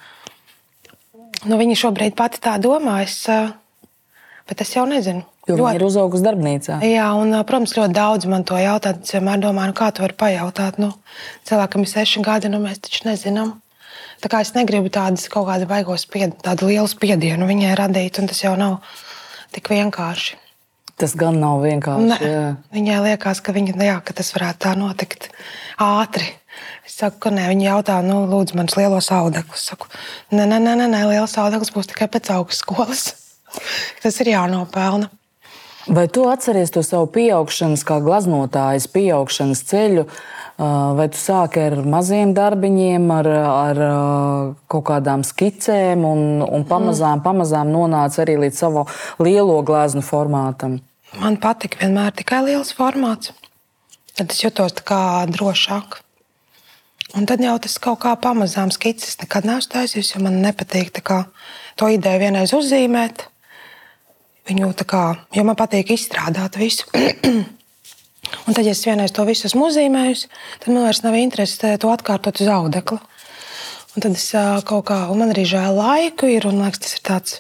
Nu, 1.45 1.59
viņa 1.61 1.77
šobrīd 1.83 2.17
pati 2.17 2.41
tā 2.41 2.57
domā, 2.63 3.03
es, 3.05 3.19
bet 4.49 4.65
es 4.65 4.73
jau 4.73 4.87
nezinu. 4.89 5.27
Jo 5.45 5.59
ļoti... 5.59 5.65
viņa 5.65 5.77
ir 5.77 5.85
uzaugusi 5.85 6.25
darbnīcā. 6.25 6.79
Jā, 6.89 7.09
un, 7.21 7.35
protams, 7.45 7.75
ļoti 7.77 7.97
daudz 7.97 8.29
man 8.31 8.47
to 8.49 8.57
jautā. 8.57 8.95
Es 8.97 9.13
vienmēr 9.13 9.43
domāju, 9.43 9.73
nu, 9.73 9.77
kā 9.77 9.91
tu 9.93 10.05
vari 10.05 10.17
pajautāt. 10.17 10.79
Nu, 10.81 10.95
cilvēkam 11.49 11.85
ir 11.85 11.91
seši 11.91 12.23
gadi, 12.25 12.53
nu 12.53 12.63
mēs 12.63 12.81
taču 12.85 13.05
nezinām. 13.09 13.59
Tā 14.25 14.31
kā 14.33 14.41
es 14.41 14.55
negribu 14.57 14.89
tādas 14.93 15.27
kaut 15.33 15.49
kādas 15.51 15.69
baigos, 15.69 16.07
spied, 16.07 16.39
tādu 16.45 16.71
lielu 16.71 16.89
spiedienu 16.89 17.49
viņai 17.49 17.75
radīt, 17.77 18.23
un 18.23 18.31
tas 18.31 18.41
jau 18.41 18.55
nav 18.57 18.79
tik 19.53 19.69
vienkārši. 19.75 20.39
Tas 20.97 21.13
gan 21.19 21.41
nav 21.43 21.61
vienkārši. 21.65 22.31
Viņai 22.73 23.01
liekas, 23.09 23.43
ka, 23.45 23.53
viņa, 23.53 23.75
jā, 23.83 23.99
ka 24.07 24.15
tas 24.17 24.31
varētu 24.33 24.63
tā 24.65 24.73
notikt 24.79 25.29
ātri. 25.83 26.31
Es 26.87 26.95
saku, 27.01 27.19
ka 27.27 27.33
nē, 27.35 27.49
viņa 27.51 27.67
jautā, 27.67 27.99
nu, 28.07 28.23
lūdzu, 28.31 28.57
manas 28.57 28.79
lielos 28.79 29.11
audekļus. 29.13 29.59
Es 29.59 29.73
saku, 29.75 29.91
nē, 30.33 30.47
nē, 30.47 30.61
nē, 30.63 30.87
nē, 30.87 31.03
liels 31.11 31.35
audeklis 31.43 31.75
būs 31.75 31.91
tikai 31.91 32.07
pēc 32.15 32.31
augstskolas. 32.37 33.09
tas 34.05 34.21
ir 34.23 34.33
jānopelna. 34.37 35.11
Vai 35.87 36.09
tu 36.09 36.25
atceries 36.29 36.73
to 36.73 36.81
savu 36.81 37.11
pieaugšanas, 37.13 37.83
kā 37.85 37.99
glaznotājas 38.01 38.87
pieaugšanas 38.89 39.61
ceļu? 39.69 40.07
Vai 40.97 41.07
tu 41.13 41.19
sāki 41.19 41.61
ar 41.61 41.77
maziem 41.85 42.33
darbiņiem, 42.33 43.05
ar, 43.13 43.29
ar 43.51 43.81
kaut 44.71 44.87
kādām 44.89 45.25
skicēm, 45.27 46.07
un, 46.09 46.45
un 46.47 46.65
pamazām, 46.69 47.21
pamazām 47.25 47.73
nonāca 47.75 48.23
arī 48.25 48.39
līdz 48.47 48.63
savu 48.63 48.87
lielo 49.21 49.59
gleznu 49.67 50.01
formātam? 50.07 50.79
Man 51.21 51.37
patika 51.43 51.83
vienmēr 51.83 52.15
tikai 52.17 52.41
liels 52.47 52.73
formāts. 52.75 53.35
Tad 54.15 54.33
es 54.33 54.41
jutos 54.41 54.73
drošāk. 54.79 56.01
Un 57.15 57.29
tad 57.29 57.45
jau 57.45 57.59
tas 57.61 57.77
kaut 57.79 58.01
kā 58.07 58.15
pamazām 58.17 58.73
skices 58.75 59.21
nekad 59.21 59.45
neesmu 59.47 59.75
taisījis, 59.75 60.15
jo 60.15 60.25
man 60.25 60.41
nepatīk 60.43 60.97
kā, 61.05 61.27
to 61.77 61.93
ideju 61.93 62.25
vienreiz 62.25 62.55
uzzīmēt 62.57 63.29
viņu 64.49 64.71
tā 64.79 64.87
kā, 64.89 65.05
jo 65.35 65.45
man 65.47 65.57
patīk 65.59 65.95
izstrādāt 65.95 66.59
visu. 66.61 66.89
un 68.47 68.57
tad, 68.57 68.65
ja 68.65 68.75
es 68.75 68.85
vienreiz 68.87 69.15
to 69.15 69.25
visu 69.29 69.49
esmu 69.49 69.69
uzzīmējis, 69.71 70.27
tad 70.63 70.73
man 70.73 70.87
vairs 70.87 71.03
nav 71.05 71.17
interesi 71.19 71.75
to 71.81 71.93
atkārtot 71.93 72.43
uz 72.45 72.51
audekla. 72.51 73.01
Un 73.95 74.03
tad 74.03 74.17
es 74.19 74.27
kaut 74.67 74.89
kā, 74.91 75.05
un 75.13 75.21
man 75.23 75.31
arī 75.31 75.45
žēl 75.47 75.77
laiku 75.79 76.29
ir, 76.33 76.49
un 76.51 76.65
liekas, 76.65 76.83
tas 76.83 76.97
ir 76.97 77.05
tāds, 77.07 77.37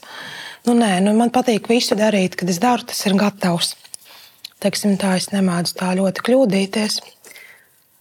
nu 0.68 0.76
nē, 0.78 1.00
nu 1.02 1.16
man 1.18 1.32
patīk 1.34 1.66
visu 1.70 1.99
darīt, 1.99 2.38
kad 2.38 2.52
es 2.52 2.61
daru, 2.62 2.87
tas 2.87 3.00
ir 3.08 3.16
gatavs. 3.18 3.75
Teiksim 4.62 4.94
tā, 5.00 5.16
es 5.18 5.32
nemēdzu 5.32 5.75
tā 5.80 5.90
ļoti 5.99 6.23
kļūdīties. 6.25 7.00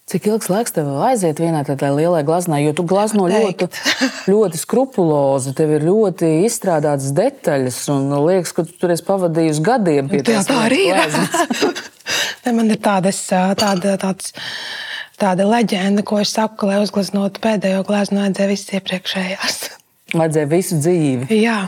Cik 0.04 0.26
ilgs 0.28 0.50
laiks 0.52 0.74
tev 0.76 0.90
aiziet 1.08 1.40
vienā 1.40 1.62
tādā 1.64 1.88
lielā 1.96 2.26
glaznā, 2.28 2.58
jo 2.60 2.74
tu 2.76 2.84
glazno 2.88 3.24
ļoti, 3.32 3.70
ļoti 4.28 4.60
skrupulozi, 4.60 5.54
tev 5.56 5.78
ir 5.78 5.86
ļoti 5.88 6.32
izstrādātas 6.44 7.14
detaļas, 7.16 7.78
un 7.94 8.12
liekas, 8.26 8.52
ka 8.52 8.66
tu 8.68 8.76
tur 8.82 8.92
esi 8.92 9.06
pavadījis 9.08 9.62
gadiem 9.64 10.12
pie 10.12 10.20
tā. 10.28 10.42
Tā 10.44 10.58
arī 10.66 10.82
ir. 10.90 11.16
Man 12.58 12.68
ir 12.68 12.82
tādas, 12.84 13.22
tāda, 13.32 13.96
tāds, 14.02 14.34
tāda 15.22 15.48
leģenda, 15.48 16.04
ko 16.04 16.20
es 16.20 16.34
saku, 16.36 16.60
ka, 16.60 16.74
lai 16.74 16.82
uzgleznotu 16.84 17.40
pēdējo 17.44 17.86
glazūru, 17.88 18.20
vajadzēja 18.20 18.52
visas 18.52 18.76
iepriekšējās. 18.76 19.62
Vajadzēja 20.20 20.50
visu 20.52 20.82
dzīvi. 20.84 21.40
Jā. 21.40 21.62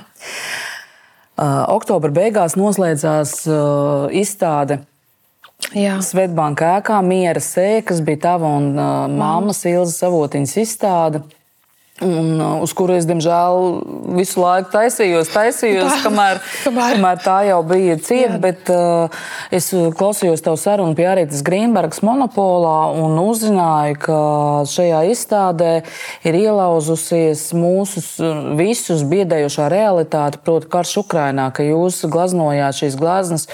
Uh, 1.36 1.64
oktobra 1.72 2.12
beigās 2.16 2.60
noslēdzās 2.60 3.38
uh, 3.48 4.12
izstāde 4.12 4.82
Svetbanka 5.74 6.76
ēkā 6.80 7.00
Miera 7.06 7.42
Sē, 7.42 7.82
kas 7.86 8.02
bija 8.06 8.22
tava 8.30 8.52
un 8.60 8.74
uh, 8.76 9.08
māmas 9.12 9.64
Ilzas 9.66 9.98
Savotiņas 10.04 10.56
izstāde. 10.62 11.24
Un, 12.04 12.42
uh, 12.42 12.58
uz 12.60 12.74
kuru 12.76 12.98
es, 12.98 13.06
diemžēl, 13.08 13.62
visu 14.18 14.42
laiku 14.44 14.68
taisījos, 14.74 15.30
taisījos, 15.32 15.94
tā, 15.94 16.02
kamēr, 16.04 16.42
kamēr. 16.66 16.98
kamēr 16.98 17.22
tā 17.24 17.36
jau 17.48 17.62
bija 17.64 17.96
cieta. 18.04 18.36
Bet 18.44 18.68
uh, 18.74 19.16
es 19.48 19.70
klausījos 19.72 20.44
tev 20.44 20.58
sarunu 20.60 20.92
pie 20.98 21.08
Arītas 21.08 21.40
Grīmbergas 21.48 22.04
monopolā 22.04 22.92
un 23.00 23.16
uzzināju, 23.24 23.96
ka 24.04 24.20
šajā 24.68 25.06
izstādē 25.14 25.72
ir 26.28 26.40
ielauzusies 26.44 27.48
mūsu 27.56 28.04
visus 28.60 29.08
biedējošā 29.08 29.72
realitāte, 29.72 30.44
proti, 30.44 30.68
karš 30.76 30.98
Ukrainā, 31.06 31.48
ka 31.56 31.64
jūs 31.64 32.04
glaznojāt 32.12 32.84
šīs 32.84 33.00
glaznas 33.00 33.48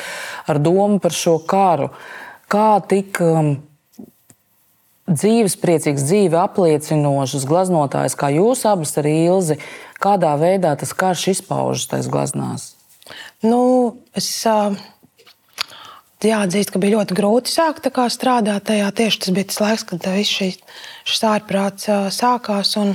ar 0.50 0.58
domu 0.58 0.98
par 0.98 1.14
šo 1.14 1.38
karu. 1.46 1.94
Kā 2.50 2.72
tik 2.90 3.22
um, 3.22 3.60
dzīves, 5.10 5.58
priecīgs, 5.62 6.05
dzīve 6.08 6.38
apliecinošas 6.41 7.48
glaznotājs, 7.50 8.17
kā 8.20 8.31
jūs 8.36 8.65
abas 8.70 8.93
ar 9.01 9.10
Ilzi, 9.10 9.58
kādā 10.01 10.34
veidā 10.39 10.75
tas 10.79 10.93
karš 10.98 11.27
izpaužas 11.36 11.89
tajās 11.91 12.10
glaznās? 12.12 12.67
Nu, 13.43 13.62
es 14.15 14.29
jāatzīst, 16.29 16.72
ka 16.72 16.81
bija 16.81 17.00
ļoti 17.00 17.17
grūti 17.17 17.51
sākt 17.51 17.88
strādāt 18.13 18.67
tajā. 18.70 18.89
Tieši 18.93 19.24
tas 19.24 19.36
bija 19.36 19.50
tas 19.50 19.62
laiks, 19.63 19.86
kad 19.89 20.08
viss 20.13 20.36
šis, 20.38 20.60
šis 21.10 21.24
ārprāts 21.27 21.89
sākās. 22.13 22.75
Un, 22.77 22.93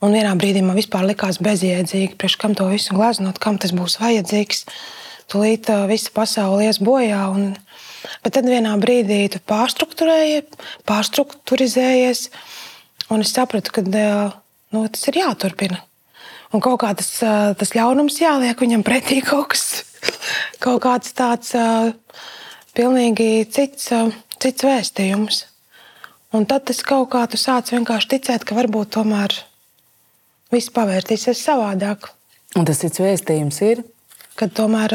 un 0.00 0.14
vienā 0.14 0.36
brīdī 0.38 0.62
man 0.62 0.78
vispār 0.78 1.08
likās 1.08 1.42
bezjēdzīgi, 1.42 2.16
priekš 2.20 2.38
kam 2.38 2.54
to 2.58 2.68
visu 2.70 2.94
gleznot, 2.94 3.40
kam 3.42 3.58
tas 3.58 3.74
būs 3.74 3.98
vajadzīgs. 4.00 4.64
Tūlīt 5.28 5.68
visa 5.90 6.14
pasaule 6.14 6.70
ies 6.70 6.78
bojā. 6.80 7.26
Un, 7.34 7.50
Bet 8.24 8.34
tad 8.36 8.48
vienā 8.50 8.74
brīdī 8.82 9.24
tu 9.32 9.40
pārstruktūrējies, 9.48 10.56
pārstruktūrizējies. 10.88 12.24
Un 13.14 13.24
es 13.24 13.32
sapratu, 13.32 13.72
ka 13.72 13.84
nu, 13.86 14.82
tas 14.88 15.06
ir 15.08 15.20
jāturpina. 15.22 15.80
Un 16.52 16.64
kaut 16.64 16.80
kā 16.80 16.94
tas, 16.96 17.10
tas 17.60 17.74
ļaunums 17.76 18.20
jāliek 18.22 18.58
viņam 18.58 18.84
pretī 18.86 19.20
kaut 19.24 19.52
kas, 19.52 19.84
kaut 20.64 20.80
kāds 20.84 21.12
tāds 21.16 21.52
pilnīgi 22.76 23.44
cits, 23.52 23.90
cits 24.40 24.66
vēstījums. 24.66 25.44
Un 26.36 26.44
tad 26.48 26.66
tas 26.68 26.82
kaut 26.84 27.08
kā 27.12 27.24
tu 27.28 27.40
sāc 27.40 27.70
vienkārši 27.72 28.10
ticēt, 28.16 28.44
ka 28.44 28.56
varbūt 28.56 28.92
tomēr 28.98 29.32
viss 30.52 30.72
pavērtīsies 30.72 31.40
savādāk. 31.44 32.10
Un 32.56 32.68
tas 32.68 32.80
cits 32.80 33.00
vēstījums 33.00 33.60
ir? 33.64 33.84
Kad 34.38 34.52
tomēr 34.56 34.94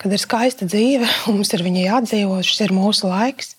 kad 0.00 0.12
ir 0.12 0.22
skaista 0.22 0.68
dzīve, 0.68 1.08
un 1.28 1.40
mums 1.40 1.52
ir 1.56 1.64
viņa 1.66 1.86
jādzīvo, 1.86 2.40
šis 2.46 2.66
ir 2.66 2.76
mūsu 2.76 3.10
laiks. 3.10 3.56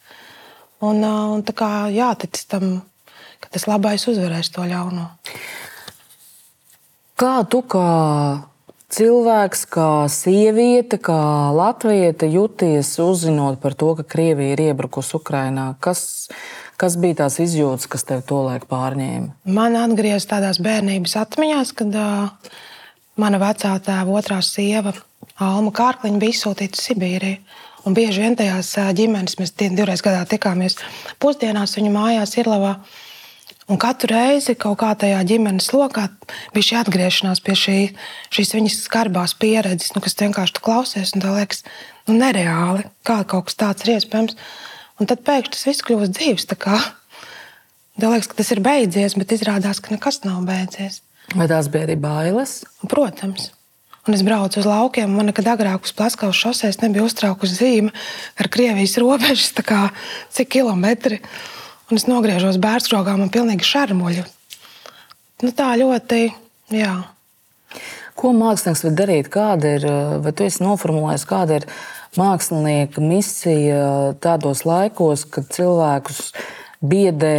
Un, 0.82 1.04
un 1.06 1.44
tā 1.46 1.54
kā 1.54 1.72
jātic 1.94 2.40
tam, 2.50 2.80
ka 3.42 3.52
tas 3.54 3.68
labais 3.70 4.08
uzvarēs 4.10 4.50
to 4.54 4.66
ļauno. 4.66 5.12
Kā 7.22 7.36
tu 7.46 7.60
kā 7.70 7.90
cilvēks, 8.92 9.68
kā 9.70 9.92
sieviete, 10.10 10.98
kā 10.98 11.22
latvieta 11.54 12.26
jūties 12.26 12.96
uzzinot 13.04 13.62
par 13.62 13.78
to, 13.78 13.94
ka 14.00 14.08
Krievija 14.16 14.56
ir 14.56 14.64
iebrukusi 14.72 15.20
Ukrajinā? 15.20 15.68
Kas, 15.86 16.32
kas 16.82 16.98
bija 16.98 17.22
tās 17.24 17.38
izjūtas, 17.46 17.86
kas 17.86 18.08
tev 18.10 18.26
tolaik 18.26 18.66
pārņēma? 18.72 19.38
Man 19.54 19.78
atgriezās 19.78 20.26
tādās 20.34 20.58
bērnības 20.66 21.14
atmiņās, 21.22 21.76
kad 21.78 21.94
uh, 21.94 22.52
mana 23.22 23.38
vecā 23.46 23.78
tēva 23.86 24.18
otrā 24.18 24.42
sieva 24.42 24.96
Alma 25.40 25.72
Kārkliņa 25.76 26.20
bija 26.22 26.36
izsūtīta 26.36 26.78
uz 26.78 26.88
Sibīriju. 26.88 27.40
Un 27.86 27.96
bieži 27.98 28.22
vien 28.22 28.36
tajās 28.38 28.76
ģimenes 28.98 29.40
mēs 29.40 29.56
divreiz 29.58 30.04
gadā 30.06 30.22
tikāmies 30.30 30.78
pusdienās 31.22 31.74
viņu 31.78 31.94
mājās 31.96 32.36
Irlavā. 32.38 32.76
Un 33.72 33.80
katru 33.82 34.12
reizi 34.12 34.54
kaut 34.60 34.80
kā 34.82 34.92
tajā 35.00 35.22
ģimenes 35.30 35.70
lokā 35.74 36.08
bija 36.54 36.68
šī 36.68 36.78
atgriešanās 36.82 37.42
pie 37.46 37.56
šī, 37.58 37.78
šīs 38.34 38.52
viņas 38.58 38.80
skarbās 38.86 39.34
pieredzes, 39.40 39.94
nu, 39.96 40.02
kas 40.04 40.18
vienkārši 40.20 40.62
klausies 40.62 41.14
un 41.16 41.24
tā 41.24 41.32
liekas, 41.38 41.64
nu, 42.10 42.18
nereāli, 42.20 42.84
kā 43.08 43.22
kaut 43.24 43.48
kas 43.48 43.58
tāds 43.62 43.86
ir 43.86 43.96
iespējams. 43.96 44.36
Un 45.00 45.10
tad 45.10 45.24
pēkšņi 45.26 45.56
tas 45.56 45.70
viss 45.70 45.86
kļūst 45.88 46.18
dzīves. 46.18 46.50
Tā 46.52 48.10
liekas, 48.12 48.30
ka 48.30 48.38
tas 48.42 48.52
ir 48.54 48.62
beidzies, 48.66 49.16
bet 49.18 49.34
izrādās, 49.38 49.82
ka 49.82 49.96
nekas 49.96 50.22
nav 50.26 50.44
beidzies. 50.48 51.02
Vai 51.38 51.48
tās 51.50 51.72
bija 51.72 51.88
arī 51.88 51.98
bailes? 52.02 52.62
Protams. 52.92 53.52
Un 54.08 54.18
es 54.18 54.24
braucu 54.26 54.58
uz 54.58 54.66
laukiem. 54.66 55.12
Man 55.14 55.30
nekad 55.30 55.46
agrāk 55.52 55.86
uz 55.86 55.94
Plaskavas 55.94 56.40
šoseis 56.40 56.80
nebija 56.82 57.06
uztraukusi 57.06 57.58
zīme 57.60 57.94
ar 58.42 58.50
Krievijas 58.50 58.98
robežas, 59.04 59.52
kā, 59.66 59.90
cik 60.34 60.56
kilometri. 60.58 61.22
Un 61.92 62.00
es 62.00 62.08
nogriežos 62.08 62.58
bērnstrogā, 62.62 63.18
man 63.20 63.30
pilnīgi 63.34 63.68
šarmuļi. 63.68 64.24
Nu, 65.42 65.52
tā 65.58 65.74
ļoti, 65.78 66.30
jā. 66.74 66.94
Ko 68.18 68.32
mākslinieks 68.38 68.86
var 68.86 68.94
darīt? 68.96 69.30
Kāda 69.34 69.76
ir, 69.78 69.88
vai 70.24 70.34
tu 70.38 70.46
esi 70.46 70.62
noformulējis, 70.64 71.26
kāda 71.30 71.60
ir 71.60 71.68
mākslinieka 72.20 73.02
misija 73.04 73.84
tādos 74.24 74.64
laikos, 74.68 75.26
kad 75.30 75.50
cilvēkus 75.54 76.32
biedē 76.82 77.38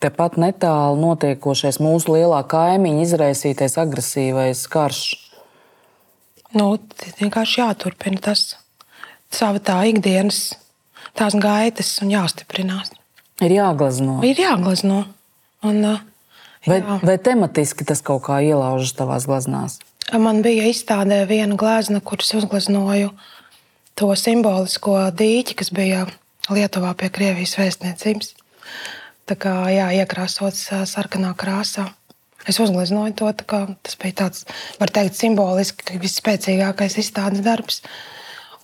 tepat 0.00 0.38
netālu 0.40 0.98
notiekošais 1.02 1.80
mūsu 1.82 2.16
lielā 2.16 2.40
kaimiņa 2.48 3.04
izraisītais 3.04 3.76
agresīvais 3.80 4.64
karš? 4.72 5.02
Nu, 6.56 6.78
vienkārši 7.20 7.60
jāturpina 7.60 8.22
tas 8.30 8.54
sava 9.34 9.60
tā 9.60 9.82
ikdienas, 9.90 10.56
tās 11.18 11.36
gaitas 11.36 11.98
un 12.04 12.14
jāstiprinās. 12.14 12.94
Ir 13.44 13.54
jāglazno. 13.54 14.18
Ir 14.26 14.40
jāglazno. 14.40 15.04
Un, 15.66 15.82
jā. 15.82 15.98
vai, 16.66 16.80
vai 17.02 17.18
tematiski 17.20 17.84
tas 17.86 18.00
kaut 18.02 18.24
kā 18.26 18.40
ielaužas 18.46 18.94
tavās 18.96 19.26
glaznās? 19.28 19.78
Man 20.16 20.40
bija 20.40 20.64
izstādē 20.70 21.20
viena 21.28 21.58
glezna, 21.58 22.00
kuras 22.00 22.32
uzgleznoju 22.38 23.12
to 23.98 24.08
simbolisko 24.16 24.96
dīķi, 25.18 25.58
kas 25.58 25.72
bija 25.74 26.06
Lietuvā 26.54 26.94
pie 26.98 27.10
Krievijas 27.12 27.56
vēstniecības. 27.58 28.34
Tā 29.28 29.36
kā 29.36 29.54
jā, 29.72 29.88
iekrāsots 30.00 30.68
sarkanā 30.88 31.34
krāsā. 31.36 31.90
Es 32.48 32.56
uzgleznoju 32.62 33.12
to, 33.18 33.32
kā, 33.48 33.64
tas 33.84 33.98
bija 34.00 34.22
tāds, 34.22 34.46
var 34.80 34.92
teikt, 34.94 35.18
simboliski 35.18 35.98
visspēcīgākais 36.00 36.96
izstādes 37.02 37.42
darbs. 37.44 37.82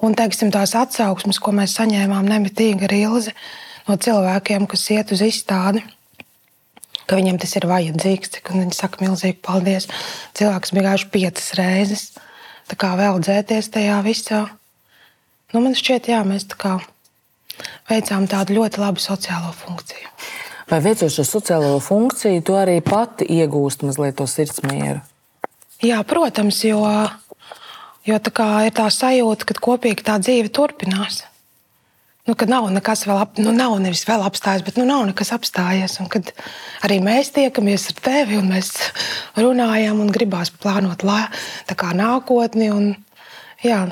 Un 0.04 0.16
teiksim, 0.16 0.52
tās 0.54 0.72
atsauksmes, 0.78 1.40
ko 1.42 1.52
mēs 1.56 1.76
saņēmām 1.76 2.28
nemitīgi 2.30 2.88
ar 2.88 2.96
Ilzi 2.96 3.34
no 3.88 3.98
cilvēkiem, 4.00 4.64
kas 4.70 4.86
iet 4.94 5.12
uz 5.12 5.20
izstādi, 5.26 5.84
ka 7.04 7.18
viņiem 7.20 7.38
tas 7.42 7.52
ir 7.58 7.68
vajadzīgs. 7.68 8.40
Viņi 8.48 8.76
saka, 8.76 9.04
milzīgi 9.04 9.42
paldies. 9.44 9.90
Cilvēks 10.38 10.72
bija 10.72 10.88
gājuši 10.88 11.10
piecas 11.12 11.52
reizes. 11.60 12.06
Tā 12.70 12.80
kā 12.80 12.94
vēl 12.96 13.20
dzēties 13.20 13.68
tajā 13.74 14.00
visā. 14.06 14.46
Nu, 15.52 15.60
man 15.60 15.76
šķiet, 15.76 16.08
jā, 16.08 16.24
mēs 16.24 16.48
tā 16.48 16.56
kā 16.58 16.78
veicām 17.90 18.28
tādu 18.30 18.58
ļoti 18.58 18.82
labu 18.82 19.02
sociālo 19.02 19.52
funkciju. 19.56 20.10
Vai 20.70 20.80
veicot 20.84 21.12
šo 21.12 21.26
sociālo 21.28 21.76
funkciju, 21.84 22.40
tu 22.44 22.56
arī 22.56 22.78
pati 22.84 23.26
iegūsti 23.36 23.90
mazliet 23.90 24.16
to 24.18 24.26
sirdsmieru? 24.30 25.02
Jā, 25.84 26.00
protams, 26.08 26.62
jo, 26.64 26.80
jo 28.08 28.18
tā 28.30 28.48
ir 28.64 28.72
tā 28.76 28.88
sajūta, 28.88 29.50
ka 29.50 29.60
kopīgi 29.66 30.06
tā 30.06 30.16
dzīve 30.22 30.52
turpinās. 30.54 31.24
Nu, 32.24 32.32
kad 32.40 32.48
nav 32.48 32.70
nekas 32.72 33.02
vēl, 33.04 33.18
ap, 33.20 33.36
nu, 33.36 33.52
nav 33.52 33.74
nevis 33.84 34.06
vēl 34.08 34.22
apstājies, 34.24 34.62
bet 34.64 34.78
nu, 34.80 34.86
nav 34.88 35.02
nekas 35.10 35.34
apstājies. 35.36 35.98
Un 36.00 36.08
kad 36.08 36.30
arī 36.86 36.96
mēs 37.04 37.34
tiekamies 37.36 37.90
ar 37.90 37.98
tevi 38.06 38.38
un 38.40 38.48
mēs 38.48 38.70
runājam 39.36 40.00
un 40.00 40.12
gribās 40.14 40.48
plānot 40.48 41.04
lā, 41.04 41.26
nākotni. 41.68 42.70
Un, 42.72 42.94
jā, 43.60 43.82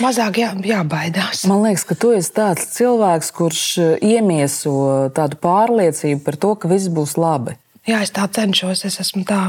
Mazāk 0.00 0.38
jā, 0.40 0.50
jābaidās. 0.64 1.44
Man 1.48 1.64
liekas, 1.64 1.84
ka 1.88 1.96
tu 1.98 2.12
esi 2.16 2.32
tāds 2.36 2.68
cilvēks, 2.76 3.32
kurš 3.36 3.64
eh, 3.80 3.90
iemieso 4.14 4.72
tādu 5.16 5.40
pārliecību 5.40 6.22
par 6.24 6.38
to, 6.40 6.54
ka 6.60 6.70
viss 6.70 6.92
būs 6.92 7.16
labi. 7.20 7.56
Jā, 7.88 8.02
es 8.04 8.12
tā 8.16 8.26
cenšos. 8.28 8.84
Es 8.88 9.00
esmu 9.02 9.24
tā 9.28 9.40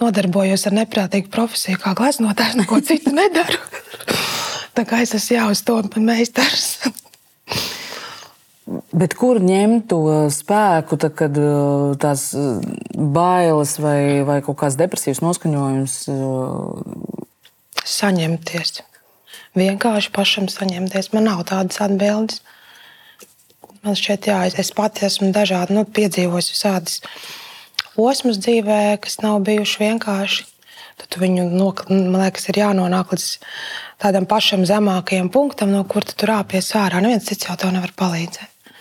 nodarbojos 0.00 0.68
ar 0.68 0.76
neprātīgu 0.78 1.32
profesiju, 1.32 1.80
kā 1.82 1.94
gleznotājs, 1.98 2.58
neko 2.60 2.80
citu 2.88 3.12
nedaru. 3.16 3.60
tā 4.76 4.86
kā 4.88 5.02
es 5.04 5.16
esmu 5.18 5.36
jau 5.40 5.50
uz 5.56 5.64
to 5.64 5.80
meistars. 5.96 6.68
Bet 8.92 9.14
kur 9.16 9.38
ņemt 9.40 9.86
to 9.88 10.02
spēku, 10.32 10.98
tad, 11.00 11.16
kad 11.16 11.40
eh, 11.40 11.94
tās 12.00 12.30
eh, 12.36 12.76
bailes 12.92 13.78
vai, 13.80 14.00
vai 14.28 14.42
kaut 14.44 14.60
kāds 14.60 14.76
depresīvs 14.80 15.24
noskaņojums? 15.24 16.02
Saņemties 17.88 18.76
vienkārši 19.58 20.12
pašam 20.14 20.48
saņemties. 20.52 21.12
Man 21.14 21.28
nav 21.28 21.44
tādas 21.48 21.80
atbildes. 21.84 22.42
Man 23.84 23.96
šķiet, 23.98 24.28
jā, 24.30 24.38
es 24.58 24.72
pati 24.74 25.06
esmu 25.06 25.30
dažādi 25.34 25.76
nu, 25.76 25.84
piedzīvojis 25.86 26.52
visādas 26.52 27.00
posmas 27.94 28.40
dzīvē, 28.42 28.98
kas 29.02 29.20
nav 29.22 29.40
bijuši 29.46 29.84
vienkārši. 29.84 30.46
Tad 30.98 31.14
viņu, 31.22 31.46
man 31.54 32.18
liekas, 32.24 32.48
ir 32.50 32.58
jānonāk 32.58 33.14
līdz 33.14 33.26
tādam 34.02 34.26
pašam 34.26 34.64
zemākajam 34.66 35.30
punktam, 35.30 35.70
no 35.74 35.84
kur 35.86 36.06
tu 36.06 36.16
tur 36.18 36.34
rāpies 36.34 36.72
ārā. 36.78 37.02
Neviens 37.04 37.28
cits 37.30 37.46
jau 37.46 37.54
tev 37.58 37.70
nevar 37.74 37.94
palīdzēt. 37.98 38.74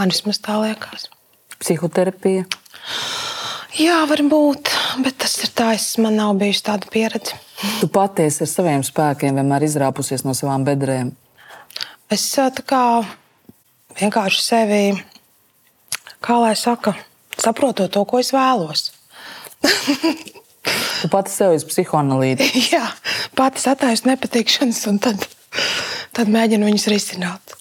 Man 0.00 0.14
vismaz 0.14 0.40
tā 0.40 0.56
liekas. 0.62 1.10
Psihoterapija. 1.60 2.48
Jā, 3.78 4.00
varbūt, 4.10 4.70
bet 5.04 5.20
tas 5.22 5.36
ir 5.44 5.52
tā, 5.54 5.68
es, 5.76 5.92
man 6.02 6.16
nav 6.18 6.34
bijusi 6.40 6.64
tāda 6.66 6.88
pieredze. 6.90 7.36
Tu 7.78 7.86
patiesi 7.92 8.42
ar 8.42 8.48
saviem 8.50 8.82
spēkiem 8.82 9.36
vienmēr 9.38 9.66
izrāpusies 9.68 10.24
no 10.26 10.34
savām 10.34 10.64
bedrēm. 10.66 11.12
Es 12.10 12.24
kā, 12.66 12.82
vienkārši 14.00 14.42
sevi, 14.42 14.80
kā 16.18 16.40
lai 16.42 16.56
saka, 16.58 16.96
saprotu 17.38 17.86
to, 17.86 18.02
ko 18.10 18.18
es 18.18 18.32
vēlos. 18.34 18.88
tu 19.62 21.12
pati 21.12 21.30
sev 21.30 21.54
esi 21.54 21.70
psihoanalītiķis. 21.70 22.72
Jā, 22.74 22.88
pati 23.38 23.62
attaisno 23.70 24.10
nepatikšanas, 24.10 24.82
un 24.90 24.98
tad, 25.04 25.28
tad 26.16 26.32
mēģinu 26.32 26.72
viņus 26.72 26.90
risināt. 26.90 27.59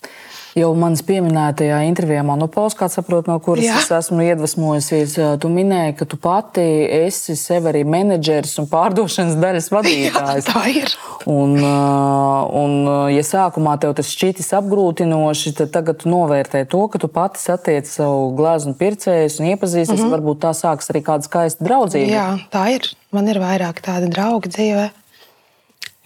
Jau 0.57 0.69
manas 0.77 1.03
pieminētajā 1.05 1.83
intervijā 1.85 2.23
Monopols, 2.25 2.73
kā 2.77 2.87
saprotu, 2.89 3.29
no 3.29 3.37
kuras 3.43 3.67
Jā. 3.67 3.77
es 3.77 3.91
esmu 3.93 4.23
iedvesmojusies, 4.25 5.13
tu 5.41 5.51
minēji, 5.53 5.95
ka 5.99 6.07
tu 6.09 6.17
pati 6.21 6.63
esi 6.99 7.35
sev 7.37 7.67
arī 7.69 7.83
menedžeris 7.85 8.55
un 8.61 8.69
pārdošanas 8.71 9.37
daļas 9.41 9.69
vadītājs. 9.75 10.49
Jā, 10.49 10.53
tā 10.53 10.63
ir. 10.73 10.95
Un, 11.29 11.53
un, 11.59 12.75
ja 13.13 13.23
sākumā 13.25 13.75
tev 13.81 13.93
tas 13.99 14.09
šķitis 14.09 14.49
apgrūtinoši, 14.57 15.53
tad 15.59 15.73
tagad 15.75 16.01
tu 16.01 16.09
novērtē 16.09 16.63
to, 16.71 16.85
ka 16.89 17.01
tu 17.01 17.11
pati 17.13 17.41
satiec 17.43 17.89
savu 17.89 18.31
gleznu 18.39 18.73
pircējus 18.79 19.39
un 19.41 19.51
iepazīsties. 19.53 19.99
Mm 19.99 20.05
-hmm. 20.05 20.15
Varbūt 20.17 20.41
tā 20.47 20.55
sāks 20.57 20.89
arī 20.89 21.03
kāda 21.05 21.29
skaista 21.29 21.65
draudzība. 21.65 22.09
Jā, 22.09 22.29
tā 22.49 22.65
ir. 22.73 22.89
Man 23.11 23.27
ir 23.27 23.37
vairāk 23.41 23.81
tādu 23.85 24.09
draugu 24.09 24.49
dzīvē 24.49 24.89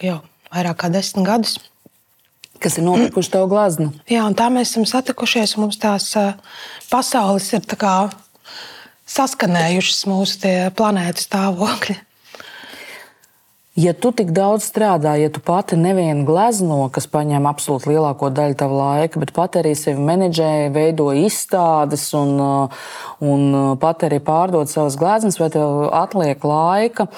jau 0.02 0.20
vairāk 0.52 0.76
kā 0.84 0.90
desmit 0.92 1.26
gadus. 1.26 1.58
Kas 2.64 2.78
ir 2.80 2.86
nopirkuši 2.86 3.34
tev 3.36 3.46
glaznu. 3.52 3.90
Jā, 4.10 4.24
un 4.24 4.36
tā 4.38 4.48
mēs 4.52 4.72
esam 4.72 4.88
satikušies. 4.88 5.58
Mums 5.60 5.78
tās 5.82 6.10
pasaules 6.90 7.52
ir 7.52 7.68
tā 7.68 7.78
kā 7.80 7.94
saskanējušas 9.14 10.02
mūsu 10.10 10.56
planētu 10.78 11.28
stāvokļi. 11.28 12.00
Ja 13.74 13.90
tu 13.90 14.12
tik 14.14 14.28
daudz 14.30 14.68
strādā, 14.68 15.16
ja 15.18 15.26
tu 15.34 15.40
pati 15.42 15.74
nevienu 15.74 16.22
glezno, 16.28 16.76
kas 16.94 17.08
paņem 17.10 17.48
absolūti 17.50 17.90
lielāko 17.90 18.28
daļu 18.30 18.54
tava 18.60 18.76
laika, 18.78 19.18
bet 19.18 19.32
pat 19.34 19.58
arī 19.58 19.72
sevi 19.74 19.98
menedžē, 19.98 20.68
veido 20.70 21.08
izstādes 21.18 22.04
un, 22.14 22.38
un 23.18 23.58
pat 23.82 24.06
arī 24.06 24.20
pārdod 24.22 24.70
savas 24.70 24.94
gleznas, 24.94 25.40
vai 25.42 25.50
tev 25.50 25.88
atliek 25.90 26.46
laika, 26.46 27.08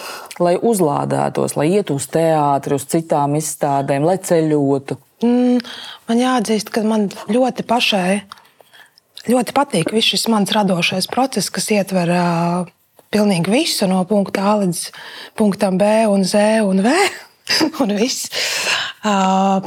lai 0.41 0.57
uzlādētos, 0.57 1.59
lai 1.61 1.75
ietu 1.77 1.99
uz 2.01 2.09
teātri, 2.09 2.81
uz 2.81 2.89
citām 2.89 3.37
izstādēm, 3.37 4.09
lai 4.09 4.17
ceļotu? 4.17 4.97
Mm, 5.25 5.63
man 6.09 6.19
jāatzīst, 6.21 6.73
ka 6.75 6.83
man 6.85 7.09
ļoti 7.33 7.65
pašai 7.69 8.21
ļoti 9.27 9.55
patīk 9.57 9.93
viss 9.95 10.13
šis 10.13 10.29
mans 10.31 10.53
radošais 10.55 11.09
process, 11.11 11.51
kas 11.51 11.71
ietver 11.75 12.11
uh, 12.15 12.69
pilnīgi 13.15 13.53
visu 13.53 13.89
no 13.91 14.03
punkta 14.09 14.45
A 14.53 14.57
līdz 14.63 14.83
punktam 15.39 15.79
B 15.81 15.89
un 16.11 16.25
Z 16.27 16.63
un 16.67 16.83
V. 16.85 16.93
un 17.83 17.95
viss. 17.99 18.31
Uh, 19.07 19.63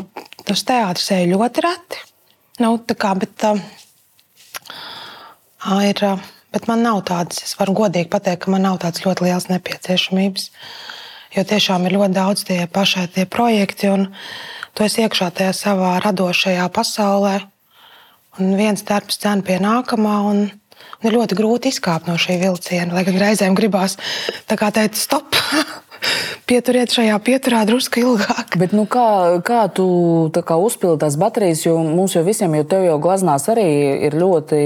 uz 0.50 0.64
teātris 0.68 1.12
eju 1.16 1.36
ļoti 1.36 1.64
reti. 1.64 2.04
Nu, 2.60 2.74
kā, 3.00 3.14
bet, 3.16 3.46
uh, 3.48 3.60
ir, 5.88 6.04
uh, 6.04 6.24
bet 6.56 6.68
man 6.72 6.84
nav 6.84 7.04
tādas, 7.08 7.44
es 7.46 7.56
varu 7.60 7.78
godīgi 7.78 8.12
pateikt, 8.12 8.44
ka 8.44 8.52
man 8.52 8.66
nav 8.68 8.82
tādas 8.84 9.06
ļoti 9.06 9.28
lielas 9.28 9.48
nepieciešamības. 9.52 10.50
Jo 11.38 11.46
tiešām 11.46 11.86
ir 11.86 11.96
ļoti 11.96 12.18
daudz 12.18 12.44
tie 12.48 12.64
pašai 12.74 13.06
tie 13.16 13.28
projekti, 13.30 13.92
un 13.94 14.10
tu 14.74 14.86
esi 14.86 15.04
iekšā 15.06 15.32
tajā 15.36 15.54
savā 15.56 15.98
radošajā 16.04 16.70
pasaulē. 16.76 17.36
Un 18.40 18.56
viens 18.56 18.86
darbs 18.86 19.20
cena 19.20 19.44
pie 19.44 19.58
nākamā, 19.60 20.16
un 20.30 20.46
ir 21.04 21.16
ļoti 21.16 21.38
grūti 21.40 21.74
izkāpt 21.74 22.08
no 22.08 22.16
šī 22.20 22.40
vilciena. 22.44 22.94
Lai 22.96 23.06
gan 23.08 23.20
reizēm 23.20 23.58
gribās 23.58 23.98
teikt, 24.48 25.00
stop! 25.00 25.36
Pieturiet 26.50 26.94
šajā 26.94 27.16
pieturā 27.22 27.62
drusku 27.68 28.02
ilgāk. 28.02 28.56
Bet, 28.60 28.72
nu, 28.74 28.86
kā, 28.90 29.40
kā 29.46 29.66
tu 29.74 29.86
kā 30.34 30.58
uzpildi 30.58 31.04
tās 31.04 31.18
baterijas? 31.20 31.66
Jo 31.68 31.76
mums 31.84 32.16
jau 32.16 32.24
visiem, 32.26 32.56
jo 32.58 32.66
tev 32.70 32.86
jau 32.88 32.98
glaznās 33.04 33.46
arī 33.52 33.68
ir 34.08 34.18
ļoti 34.18 34.62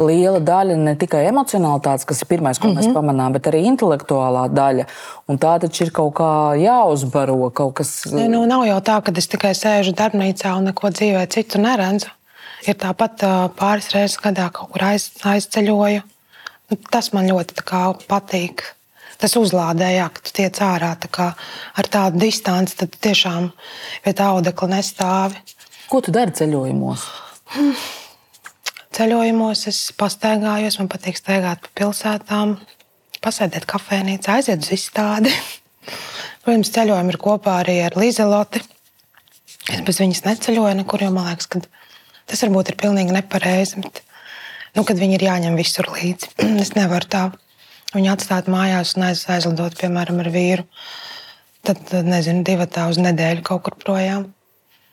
liela 0.00 0.40
daļa 0.40 0.78
ne 0.80 0.94
tikai 0.98 1.26
emocionālitātes, 1.28 2.06
kas 2.08 2.22
ir 2.22 2.30
pirmais, 2.30 2.58
ko 2.58 2.68
mm 2.68 2.70
-hmm. 2.70 2.78
mēs 2.78 2.88
mhm. 2.88 2.94
pamanām, 2.96 3.36
bet 3.36 3.50
arī 3.50 3.64
intelektuālā 3.72 4.46
daļa. 4.54 4.86
Un 5.28 5.38
tā 5.38 5.58
taču 5.60 5.84
ir 5.84 5.90
kaut 5.92 6.14
kā 6.14 6.32
jāuzbaro. 6.56 7.50
Kas... 7.50 8.06
Ne, 8.12 8.28
nu, 8.28 8.46
nav 8.46 8.64
jau 8.66 8.80
tā, 8.80 9.02
ka 9.02 9.12
es 9.16 9.28
tikai 9.28 9.52
sēžu 9.54 9.92
darbnīcā 9.92 10.56
un 10.56 10.64
neko 10.70 10.90
dzīvē 10.90 11.26
citu 11.28 11.58
neredzu. 11.58 12.08
Ir 12.66 12.74
tāpat 12.74 13.22
pāris 13.58 13.92
reizes 13.94 14.18
gadā 14.18 14.50
kaut 14.50 14.72
kur 14.72 14.82
aiz, 14.82 15.10
aizceļoju. 15.22 16.02
Nu, 16.70 16.76
tas 16.90 17.12
man 17.12 17.28
ļoti 17.28 17.54
patīk. 18.08 18.77
Tas 19.18 19.34
uzlādē, 19.38 19.88
jā, 19.96 20.06
ka 20.14 20.22
tu 20.22 20.34
tiec 20.36 20.60
ārā 20.62 20.92
tā 21.02 21.28
ar 21.28 21.88
tādu 21.90 22.20
distanci, 22.22 22.76
tad 22.78 22.94
tiešām 23.02 23.50
pie 24.04 24.12
tā 24.14 24.28
audekla 24.34 24.76
nestāvi. 24.76 25.40
Ko 25.90 26.00
tu 26.04 26.14
dari 26.14 26.34
ceļojumos? 26.38 27.06
Ceļojumos 28.94 29.64
es 29.70 29.80
pastaigājos, 29.98 30.78
man 30.78 30.90
patīk 30.92 31.18
staigāt 31.18 31.64
pa 31.64 31.74
pilsētām, 31.82 32.56
pasēdēt 33.24 33.66
kafejnīcā, 33.68 34.38
aiziet 34.38 34.62
uz 34.62 34.70
izstādi. 34.78 35.32
Protams, 36.44 36.70
ceļojumi 36.76 37.14
ir 37.14 37.20
kopā 37.22 37.60
arī 37.64 37.80
ar 37.86 37.98
Līzeloti. 37.98 38.62
Es 39.68 39.82
bez 39.84 39.98
viņas 40.00 40.24
neceļoju 40.24 40.78
nekur, 40.78 41.02
jo 41.04 41.10
man 41.12 41.28
liekas, 41.28 41.50
ka 41.50 41.60
Tas 42.28 42.44
varbūt 42.44 42.72
ir 42.72 42.78
pilnīgi 42.80 43.14
nepareizi. 43.16 43.82
Bet, 43.84 44.02
nu, 44.76 44.84
kad 44.84 44.98
viņi 45.00 45.16
ir 45.16 45.26
jāņem 45.30 45.56
visur 45.58 45.88
līdzi, 45.94 46.34
es 46.64 46.74
nevaru 46.76 47.08
tā 47.10 47.22
viņu 47.94 48.12
atstāt 48.12 48.48
mājās 48.52 48.96
un 48.96 49.08
aiz, 49.08 49.24
aizlidot, 49.30 49.76
piemēram, 49.80 50.20
ar 50.22 50.30
vīru. 50.34 50.66
Tad, 51.66 51.80
nezinu, 52.06 52.44
divi 52.46 52.66
tā 52.70 52.86
uz 52.90 53.00
nedēļu 53.02 53.44
kaut 53.46 53.64
kur 53.66 53.78
projām. 53.80 54.28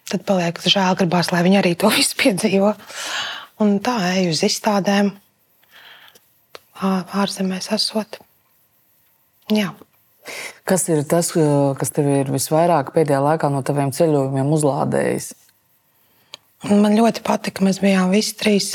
Tad 0.10 0.26
paliek 0.28 0.60
žēl, 0.62 0.98
gribās, 1.00 1.32
lai 1.34 1.44
viņi 1.46 1.62
arī 1.62 1.74
to 1.80 1.92
visu 1.98 2.18
piedzīvo. 2.22 2.74
Un 3.64 3.78
tā 3.84 3.96
eju 4.18 4.34
uz 4.36 4.44
izstādēm, 4.46 5.14
ārzemēs 6.84 7.72
esot. 7.76 8.20
Jā. 9.54 9.72
Kas 10.66 10.88
ir 10.90 11.04
tas, 11.08 11.30
kas 11.80 11.94
tev 11.94 12.10
ir 12.10 12.32
visvairāk 12.34 12.90
pēdējā 12.96 13.22
laikā 13.22 13.50
no 13.54 13.62
taviem 13.66 13.94
ceļojumiem 13.96 14.54
uzlādējis? 14.58 15.32
Man 16.64 16.96
ļoti 16.96 17.22
patika, 17.26 17.60
ka 17.60 17.66
mēs 17.68 17.82
bijām 17.84 18.14
visi 18.16 18.34
trīs 18.40 18.72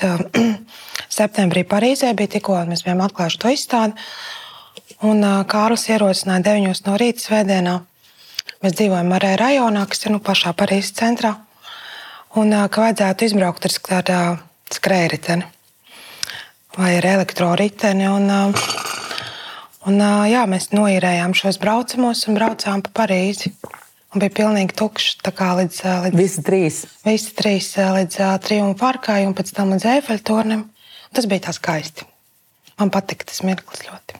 septembrī 1.18 1.64
Parīzē. 1.66 2.12
Bija 2.14 2.36
tikko 2.36 2.58
mēs 2.68 2.84
bijām 2.86 3.00
atklājuši 3.06 3.40
to 3.40 3.52
izstādi. 3.54 4.08
Un 5.06 5.24
Kārlis 5.48 5.88
ierosināja 5.88 6.44
9 6.52 6.84
no 6.86 6.98
rīta 7.00 7.24
svētdienā. 7.24 7.78
Mēs 8.60 8.76
dzīvojam 8.76 9.14
arī 9.16 9.32
rajonā, 9.40 9.86
kas 9.88 10.04
ir 10.04 10.12
nu, 10.12 10.20
pašā 10.20 10.52
Parīzes 10.52 10.92
centrā. 11.00 11.38
Un 12.36 12.52
ka 12.68 12.84
vajadzētu 12.84 13.26
izbraukt 13.26 13.64
ar, 13.66 13.72
ar 13.96 14.38
skrējēju 14.70 15.40
vai 16.76 16.96
ar 16.98 17.06
elektroriteni. 17.16 18.06
Un, 18.06 18.30
un, 19.88 20.00
jā, 20.30 20.44
mēs 20.46 20.70
noīrējām 20.76 21.34
šos 21.34 21.58
braucamos 21.62 22.26
un 22.28 22.38
braucām 22.38 22.84
pa 22.86 22.94
Parīzi. 23.02 23.54
Un 24.10 24.22
bija 24.22 24.32
pilnīgi 24.40 24.74
tukšs. 24.78 25.20
Līdz, 25.22 25.82
līdz, 26.06 26.16
visi 26.18 26.42
trīs. 26.46 26.80
Visi 27.06 27.34
trīs 27.38 27.70
līdz 27.78 28.16
Triumfa 28.42 28.78
parkai 28.80 29.20
un 29.28 29.36
pēc 29.38 29.52
tam 29.54 29.70
līdz 29.74 29.86
Eifeļtornim. 29.96 30.64
Tas 31.14 31.28
bija 31.30 31.46
tā 31.46 31.54
skaisti. 31.54 32.06
Man 32.80 32.90
patika 32.94 33.28
tas 33.30 33.42
mirklis 33.46 33.84
ļoti. 33.86 34.18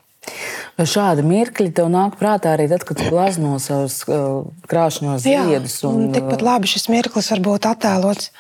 Vai 0.79 0.87
šādi 0.89 1.25
mirkļi 1.27 1.73
tev 1.77 1.91
nāk 1.93 2.17
prātā 2.21 2.55
arī 2.55 2.69
tad, 2.71 2.85
kad 2.87 3.01
tu 3.01 3.09
glazno 3.11 3.57
savus 3.63 4.03
krāšņos 4.71 5.25
ziedus? 5.25 5.79
Un, 5.89 6.07
un 6.07 6.15
tikpat 6.15 6.45
labi 6.45 6.71
šis 6.71 6.87
mirklis 6.93 7.31
var 7.35 7.43
būt 7.45 7.69
attēlots 7.71 8.31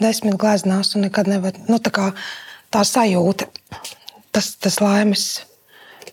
desmit 0.00 0.38
glaznās 0.40 0.94
un 0.96 1.06
nekad 1.08 1.30
nevar. 1.30 1.56
Nu, 1.68 1.80
tā, 1.82 1.92
kā, 1.94 2.10
tā 2.72 2.84
sajūta, 2.86 3.48
tas, 4.32 4.54
tas 4.62 4.78
laimes. 4.84 5.26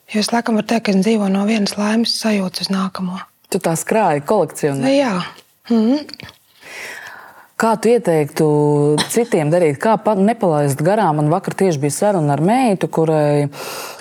Jo 0.10 0.24
es 0.24 0.32
laikam 0.34 0.58
varu 0.58 0.72
teikt, 0.72 0.88
ka 0.88 0.96
es 0.96 1.04
dzīvoju 1.06 1.32
no 1.36 1.46
vienas 1.50 1.78
laimes 1.78 2.16
sajūtas 2.18 2.66
uz 2.66 2.74
nākamo. 2.74 3.20
Tu 3.50 3.58
tā 3.58 3.74
skrāji 3.74 4.22
kolekcionē. 4.30 4.92
Jā. 4.94 5.22
Mm 5.70 5.78
-hmm. 5.78 6.28
Kā 7.60 7.74
tu 7.82 7.90
ieteiktu 7.90 8.46
citiem 9.10 9.50
darīt, 9.52 9.78
kā 9.78 9.98
nepalaist 10.16 10.80
garām? 10.82 11.16
Man 11.16 11.30
vakar 11.30 11.54
tieši 11.54 11.80
bija 11.80 11.92
saruna 11.92 12.34
ar 12.34 12.42
meitu, 12.42 12.88
kurai 12.88 13.50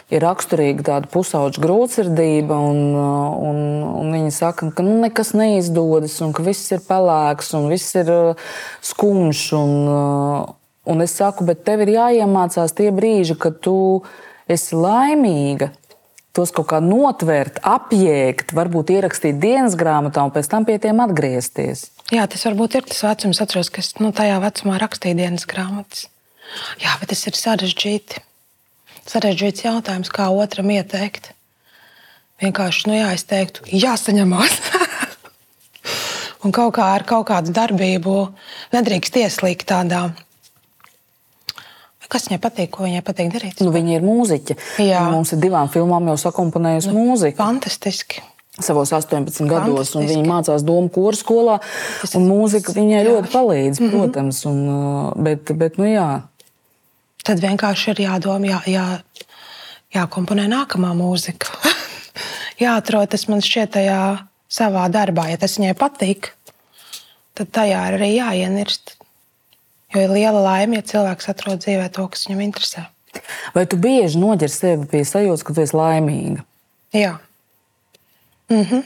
ir 0.09 0.23
raksturīga 0.23 0.85
tāda 0.87 1.11
pusauģa 1.13 1.61
grūtsirdība, 1.65 2.55
un, 2.55 2.95
un, 3.49 3.59
un 4.01 4.13
viņa 4.15 4.31
saka, 4.31 4.71
ka 4.71 4.85
nu, 4.87 5.01
nekas 5.03 5.35
neizdodas, 5.37 6.21
un 6.25 6.33
ka 6.33 6.43
viss 6.47 6.71
ir 6.73 6.85
pelēks, 6.87 7.51
un 7.59 7.69
viss 7.69 7.99
ir 7.99 8.13
uh, 8.13 8.47
skumjš. 8.81 9.43
Un, 9.59 9.75
uh, 9.89 10.55
un 10.89 11.05
es 11.05 11.19
saku, 11.19 11.45
bet 11.45 11.65
tev 11.67 11.83
ir 11.85 11.97
jāiemācās 11.99 12.73
tie 12.79 12.93
brīži, 12.95 13.37
kad 13.37 13.61
tu 13.65 14.05
esi 14.49 14.79
laimīga, 14.79 15.73
tos 16.37 16.53
kaut 16.55 16.69
kā 16.71 16.81
notvert, 16.85 17.61
apjēgt, 17.67 18.53
varbūt 18.57 18.93
ierakstīt 18.95 19.41
dienas 19.43 19.77
grāmatā 19.79 20.25
un 20.27 20.35
pēc 20.35 20.51
tam 20.51 20.67
pie 20.69 20.79
tiem 20.83 21.01
atgriezties. 21.05 21.89
Jā, 22.15 22.25
tas 22.31 22.45
varbūt 22.49 22.79
ir 22.79 22.87
tas 22.89 23.03
vecums, 23.05 23.41
atceros, 23.45 23.73
ka 23.73 23.83
es 23.85 23.95
nu, 24.01 24.13
tajā 24.17 24.39
vecumā 24.45 24.79
rakstīju 24.81 25.19
dienas 25.19 25.49
grāmatas. 25.49 26.07
Jā, 26.81 26.95
bet 27.01 27.13
tas 27.13 27.27
ir 27.29 27.37
sarežģīti. 27.37 28.23
Sarežģīts 29.09 29.67
jautājums, 29.67 30.13
kā 30.13 30.29
otram 30.33 30.71
ieteikt. 30.73 31.33
Vienkārši, 32.41 32.87
nu 32.89 32.97
jā, 32.97 33.11
es 33.17 33.27
teiktu, 33.29 33.67
jāsaņemās. 33.75 34.57
un 36.45 36.55
kaut 36.55 36.77
kā 36.79 36.93
ar 36.95 37.05
kaut 37.09 37.29
kādu 37.33 37.53
darbību 37.57 38.17
nedrīkst 38.77 39.21
ieslīgt 39.25 39.69
tādā 39.69 40.09
Kas 42.09 42.25
viņai 42.29 42.41
patīk, 42.41 42.73
ko 42.73 42.87
viņai 42.87 43.05
patīk 43.05 43.31
darīt? 43.35 43.61
Nu, 43.61 43.73
viņa 43.75 43.99
ir 43.99 44.05
mūziķe. 44.07 44.57
Jā. 44.81 45.05
Mums 45.13 45.35
ir 45.37 45.43
divām 45.43 45.69
filmām 45.73 46.09
jau 46.09 46.17
sakomponējusi 46.25 46.93
nu, 46.95 47.05
mūziku. 47.11 47.37
Fantastiski 47.43 48.25
savos 48.59 48.91
18 48.93 49.47
gados, 49.47 49.93
un 49.95 50.07
viņa 50.09 50.25
mācās 50.27 50.65
domu 50.67 50.91
kora 50.93 51.19
skolā. 51.19 51.59
Mūzika 52.19 52.75
viņai 52.75 52.99
jā. 52.99 53.05
ļoti 53.07 53.33
palīdz, 53.33 53.83
mhm. 53.83 53.91
protams. 53.93 54.43
Un, 54.51 54.63
uh, 54.73 55.13
bet, 55.15 55.53
bet, 55.59 55.79
nu, 55.81 55.87
jā. 55.91 56.09
Tad 57.27 57.43
vienkārši 57.45 57.93
ir 57.93 58.05
jādomā, 58.07 58.49
jā, 58.49 58.61
jā, 58.73 58.87
jākomponē 59.99 60.49
nākamā 60.51 60.95
mūzika. 60.99 61.53
Jāatrod 62.63 63.13
tas 63.13 63.29
man 63.31 63.45
šķiet 63.45 63.77
tajā 63.77 64.03
savā 64.51 64.89
darbā. 64.91 65.29
Ja 65.31 65.39
tas 65.41 65.59
viņai 65.61 65.77
patīk, 65.79 66.33
tad 67.39 67.53
tajā 67.55 67.85
arī 67.93 68.15
jāienirst. 68.17 68.98
Jo 69.95 70.05
ir 70.05 70.13
liela 70.13 70.41
laime, 70.45 70.81
ja 70.81 70.85
cilvēks 70.85 71.31
atrod 71.33 71.63
dzīvē 71.65 71.89
to, 71.95 72.05
kas 72.13 72.27
viņam 72.29 72.45
interesē. 72.45 72.85
Vai 73.55 73.65
tu 73.67 73.79
bieži 73.81 74.21
noģer 74.21 74.53
sevi 74.53 74.89
pie 74.91 75.01
sajūtas, 75.09 75.45
ka 75.47 75.57
tu 75.57 75.65
esi 75.65 75.77
laimīga? 75.77 76.45
Jā. 76.93 77.17
Mm 78.51 78.65
-hmm. 78.65 78.83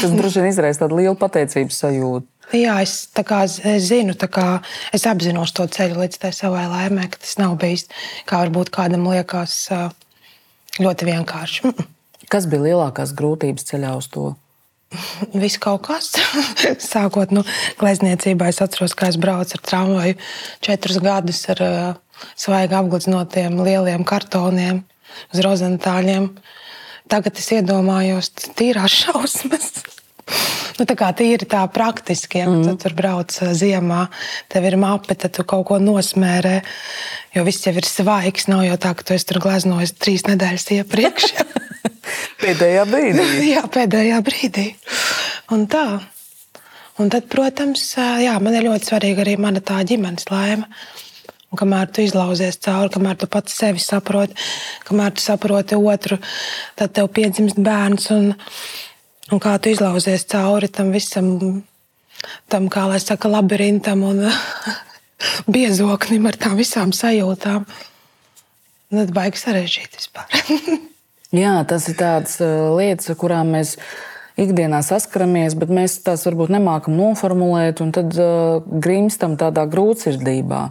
Tas 0.00 0.10
droši 0.10 0.40
vien 0.40 0.52
izraisa 0.52 0.84
tādu 0.84 1.00
lielu 1.00 1.14
pateicības 1.18 1.80
sajūtu. 1.82 2.26
Jā, 2.52 2.82
es, 2.82 3.08
kā, 3.14 3.44
es 3.44 3.82
zinu, 3.88 4.14
kā, 4.14 4.60
es 4.92 5.06
apzinos 5.06 5.52
to 5.52 5.66
ceļu 5.66 6.02
līdz 6.02 6.18
tai 6.18 6.32
savai 6.32 6.66
laimē, 6.68 7.08
ka 7.08 7.18
tas 7.22 7.38
nav 7.38 7.56
bijis, 7.56 7.86
kā 8.28 8.42
varbūt 8.44 8.70
kādam 8.70 9.08
liekas, 9.08 9.68
ļoti 10.78 11.08
vienkārši. 11.08 11.72
Kas 12.32 12.46
bija 12.46 12.62
lielākās 12.62 13.14
grūtības 13.16 13.64
ceļā 13.64 13.96
uz 13.96 14.08
to? 14.08 14.34
Viss 15.32 15.60
kaut 15.62 15.84
kas. 15.86 16.12
Sākot 16.92 17.32
no 17.34 17.44
glezniecībā, 17.80 18.50
es 18.52 18.60
atceros, 18.64 18.96
kā 18.98 19.10
es 19.12 19.18
braucu 19.20 19.56
ar 19.56 19.64
tramvaju 19.68 20.16
četrus 20.64 21.00
gadus 21.02 21.44
ar 21.52 21.62
uh, 21.66 22.26
svaigi 22.38 22.76
apgleznotiem 22.78 23.60
lieliem 23.64 24.04
kartoniem 24.08 24.82
uz 25.32 25.44
rozentāļiem. 25.44 26.28
Tagad 27.12 27.40
es 27.40 27.50
iedomājos, 27.56 28.32
tīrās 28.58 29.02
šausmas. 29.04 29.72
Nu, 30.78 30.86
tā 30.88 30.94
kā 30.96 31.10
tīri 31.12 31.44
tā 31.50 31.60
praktiski, 31.68 32.40
ja 32.40 32.46
mm. 32.48 32.78
tur 32.80 32.94
brauc 32.96 33.34
ziemā, 33.58 34.06
tev 34.50 34.64
ir 34.70 34.78
mape, 34.80 35.12
tad 35.18 35.34
tu 35.36 35.44
kaut 35.44 35.66
ko 35.68 35.76
nosmērē. 35.82 36.54
Jo 37.36 37.44
viss 37.44 37.66
jau 37.66 37.74
ir 37.76 37.84
svaigs, 37.84 38.48
nav 38.48 38.64
jau 38.64 38.78
tā, 38.80 38.94
ka 38.96 39.04
tu 39.04 39.18
tur 39.28 39.42
gleznojis 39.44 39.92
trīs 39.98 40.24
nedēļas 40.30 40.70
iepriekš. 40.78 41.34
pēdējā 42.42 42.86
brīdī. 42.88 43.28
jā, 43.54 43.62
pēdējā 43.72 44.18
brīdī. 44.26 44.66
Un 45.54 45.66
tā. 45.70 45.86
Un 47.00 47.08
tad, 47.12 47.24
protams, 47.32 47.94
jā, 47.96 48.34
man 48.42 48.56
ir 48.56 48.66
ļoti 48.68 48.90
svarīga 48.90 49.24
arī 49.24 49.38
mana 49.40 49.62
tā 49.64 49.78
ģimenes 49.88 50.28
laime. 50.30 50.68
Un 51.52 51.60
kamēr 51.60 51.90
tu 51.92 52.04
izlauzies 52.04 52.56
cauri, 52.64 52.92
kamēr 52.94 53.18
tu 53.20 53.28
pats 53.32 53.56
sevi 53.58 53.80
saproti, 53.82 54.36
kamēr 54.88 55.12
tu 55.16 55.24
saproti 55.24 55.76
otru, 55.76 56.16
tad 56.78 56.94
tev 56.96 57.10
piedzimst 57.12 57.60
bērns. 57.60 58.08
Un, 58.14 58.30
un 59.32 59.42
kā 59.42 59.58
tu 59.60 59.72
izlauzies 59.72 60.24
cauri 60.32 60.70
tam 60.72 60.92
visam, 60.96 61.34
tam, 62.52 62.70
kā 62.72 62.86
lai 62.88 63.00
saka, 63.04 63.28
labirintam 63.32 64.04
un 64.08 64.24
biezoknim 65.56 66.30
ar 66.30 66.40
tām 66.40 66.56
visām 66.60 66.96
sajūtām. 66.96 67.68
Tad 68.92 69.12
baigs 69.16 69.44
sarežģīt 69.44 70.00
vispār. 70.00 70.32
Jā, 71.32 71.62
tas 71.64 71.88
ir 71.88 71.96
tādas 71.96 72.36
lietas, 72.40 73.08
ar 73.08 73.16
kurām 73.20 73.54
mēs 73.54 73.78
ikdienā 74.40 74.82
saskaramies, 74.84 75.56
bet 75.56 75.72
mēs 75.72 75.98
tās 76.04 76.26
varbūt 76.28 76.52
nemākam 76.52 76.96
noformulēt, 76.98 77.80
un 77.84 77.92
tad 77.96 78.12
uh, 78.20 78.60
grimstam 78.84 79.38
tādā 79.40 79.64
grūtsirdībā. 79.72 80.62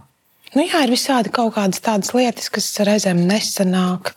Nu, 0.52 0.66
jā, 0.66 0.84
ir 0.84 0.92
visādi 0.92 1.32
kaut 1.34 1.56
kādas 1.56 1.82
tādas 1.84 2.12
lietas, 2.14 2.50
kas 2.52 2.68
reizēm 2.84 3.24
nesanāk. 3.30 4.14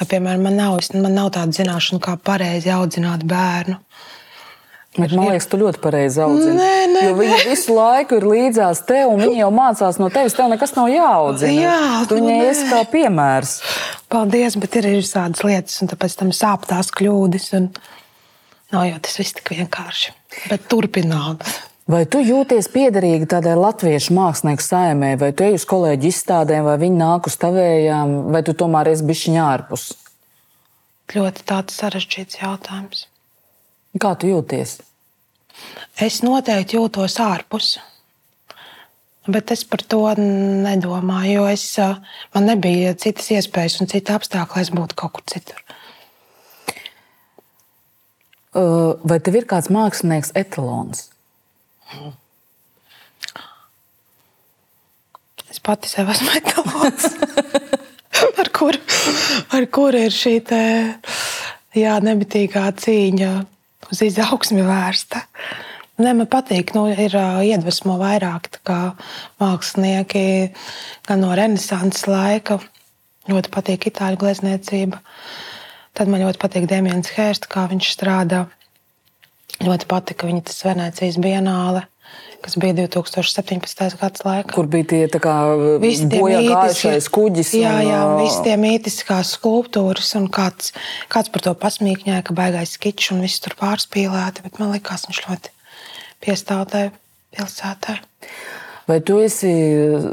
Piemēram, 0.00 0.46
man 0.46 0.56
nav, 0.56 0.78
man 0.96 1.16
nav 1.16 1.32
tāda 1.34 1.52
zināšana, 1.52 2.00
kā 2.04 2.14
pareizi 2.24 2.70
audzināt 2.72 3.26
bērnu. 3.28 3.76
Bet, 4.98 5.12
man 5.14 5.28
liekas, 5.30 5.46
tu 5.46 5.58
ļoti 5.60 5.78
pareizi 5.78 6.18
audzini. 6.24 6.56
Nē, 6.58 6.78
nē, 6.90 7.02
jo 7.06 7.14
viņi 7.20 7.36
visu 7.46 7.74
laiku 7.76 8.16
ir 8.18 8.24
līdzās 8.26 8.80
tev, 8.88 9.12
un 9.12 9.22
viņi 9.22 9.38
jau 9.38 9.50
mācās 9.54 10.00
no 10.02 10.08
tevis. 10.10 10.34
Tev 10.34 10.48
nekas 10.50 10.74
nav 10.74 10.88
jāaudzina. 10.90 11.54
Jā, 11.54 11.76
tu 12.10 12.18
viņai 12.18 12.38
nu, 12.40 12.48
esi 12.50 12.64
kā 12.66 12.80
piemērs. 12.90 13.52
Paldies, 14.10 14.56
bet 14.58 14.80
ir 14.80 14.88
visādas 14.96 15.44
lietas, 15.46 15.76
un 15.84 15.92
tāpēc 15.92 16.16
tam 16.18 16.32
sāp 16.34 16.66
tās 16.70 16.90
kļūdas. 16.96 17.46
Un... 17.60 17.68
Nav 18.74 18.88
jau 18.88 18.98
tas 19.06 19.14
viss 19.22 19.36
tik 19.38 19.52
vienkārši. 19.54 20.16
Bet 20.50 20.66
turpināt. 20.72 21.46
Vai 21.90 22.02
tu 22.10 22.18
jūties 22.22 22.66
piederīgi 22.70 23.30
tādai 23.30 23.54
latviešu 23.58 24.14
mākslinieku 24.18 24.66
saimē, 24.66 25.14
vai 25.22 25.30
tu 25.34 25.46
ej 25.46 25.56
uz 25.58 25.68
kolēģu 25.70 26.10
izstādēm, 26.10 26.66
vai 26.66 26.76
viņi 26.82 26.98
nāk 26.98 27.30
uz 27.30 27.38
tavējām, 27.42 28.18
vai 28.34 28.42
tu 28.46 28.54
tomēr 28.58 28.90
esi 28.90 29.06
bišķiņā 29.06 29.46
ārpus? 29.54 29.86
Ļoti 31.14 31.46
tāds 31.50 31.78
sarežģīts 31.78 32.42
jautājums. 32.42 33.06
Kā 33.98 34.12
tu 34.14 34.28
jūties? 34.30 34.76
Es 36.00 36.20
noteikti 36.22 36.78
jūtos 36.78 37.16
ārpus. 37.22 37.78
Bet 39.30 39.50
es 39.52 39.64
par 39.68 39.82
to 39.84 40.00
nedomāju, 40.16 41.32
jo 41.34 41.48
es, 41.50 41.64
man 42.34 42.46
nebija 42.48 42.94
citas 42.98 43.28
iespējas 43.34 43.80
un 43.82 43.90
cita 43.90 44.16
apstākļa, 44.16 44.56
lai 44.56 44.64
es 44.64 44.70
būtu 44.74 44.96
kaut 44.98 45.18
kur 45.18 45.26
citur. 45.28 45.60
Vai 48.54 49.18
tev 49.22 49.36
ir 49.38 49.46
kāds 49.50 49.68
mākslinieks 49.70 50.32
etalons? 50.38 51.10
Es 55.50 55.60
pati 55.62 55.90
sev 55.90 56.10
esmu 56.14 56.32
etalons, 56.40 57.10
ar 58.40 58.50
kuru 58.54 58.80
ar 59.56 59.66
kur 59.72 59.96
ir 59.98 60.12
šī 60.14 60.36
te, 60.46 60.64
jā, 61.76 61.96
nebitīgā 62.04 62.68
cīņa 62.80 63.32
uz 63.90 64.02
izaugsmi 64.06 64.64
vērsta. 64.66 65.24
Ne, 66.00 66.14
man 66.16 66.28
patīk, 66.32 66.72
nu, 66.72 66.86
ir 66.88 67.12
iedvesmo 67.44 67.98
vairāk 68.00 68.48
mākslinieki, 69.42 70.22
gan 71.08 71.20
no 71.20 71.34
renesanses 71.36 72.06
laika. 72.08 72.56
Ļoti 73.28 73.52
patīk 73.52 73.90
itāļu 73.90 74.16
glezniecība. 74.22 75.02
Tad 75.92 76.08
man 76.08 76.22
ļoti 76.24 76.40
patīk 76.40 76.66
Dēmons 76.70 77.12
Hērsts, 77.18 77.50
kā 77.50 77.66
viņš 77.68 77.92
strādā. 77.92 78.46
Ļoti 79.60 79.86
patika 79.90 80.28
viņa 80.30 80.46
tas 80.48 80.62
Venecijas 80.64 81.18
bienāle. 81.20 81.84
Kas 82.40 82.56
bija 82.56 82.72
2017. 82.72 83.98
gada 84.00 84.24
laikā. 84.24 84.54
Kur 84.54 84.68
bija 84.70 84.86
tie 84.88 85.00
bojā 85.10 86.40
gājušais 86.46 87.08
kuģis? 87.12 87.50
Jā, 87.60 87.74
jā, 87.84 87.98
visi 88.16 88.40
tie 88.46 88.54
mītiskās 88.60 89.34
skulptūras, 89.36 90.14
un 90.16 90.30
kāds, 90.32 90.72
kāds 91.12 91.28
par 91.34 91.44
to 91.44 91.52
pasmīkņēja, 91.60 92.22
ka 92.24 92.36
baigais 92.38 92.72
skičs 92.78 93.12
un 93.12 93.20
viss 93.26 93.44
tur 93.44 93.58
pārspīlēti, 93.60 94.46
bet 94.46 94.56
man 94.62 94.72
likās 94.72 95.04
viņš 95.10 95.20
ļoti 95.26 95.52
piestāvē 96.24 96.86
pilsētai. 97.36 97.98
Vai 98.88 98.98
tu 99.06 99.20
esi 99.22 99.52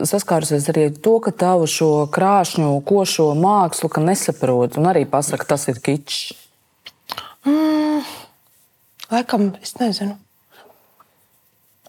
saskārusies 0.06 0.68
arī 0.70 0.90
ar 0.92 1.00
to, 1.02 1.16
ka 1.24 1.32
tavu 1.32 1.66
šo 1.72 1.92
krāšņu, 2.14 2.76
košo 2.86 3.32
mākslu 3.40 3.90
nesaproti 4.04 4.84
un 4.84 4.92
arī 4.92 5.08
pasaka, 5.10 5.48
tas 5.56 5.66
ir 5.72 5.80
kičs? 5.80 6.36
Mm. 7.48 8.04
Laikam, 9.16 9.54
es 9.64 9.78
nezinu. 9.80 10.20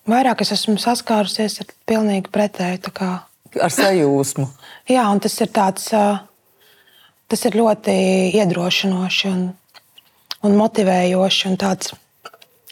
Vairāk 0.09 0.41
es 0.41 0.55
esmu 0.55 0.79
saskārusies 0.81 1.59
ar 1.61 1.73
pilnīgi 1.89 2.31
pretēju. 2.33 2.93
Ar 3.61 3.73
sajūsmu. 3.73 4.47
Jā, 4.95 5.05
un 5.13 5.21
tas 5.21 5.35
ir 5.45 5.51
tāds, 5.53 5.91
tas 7.29 7.45
ir 7.45 7.59
ļoti 7.61 7.95
iedrošinoši 8.41 9.29
un, 9.29 9.43
un 10.49 10.57
motivējoši. 10.57 11.51
Un 11.51 11.59
tāds, 11.61 11.93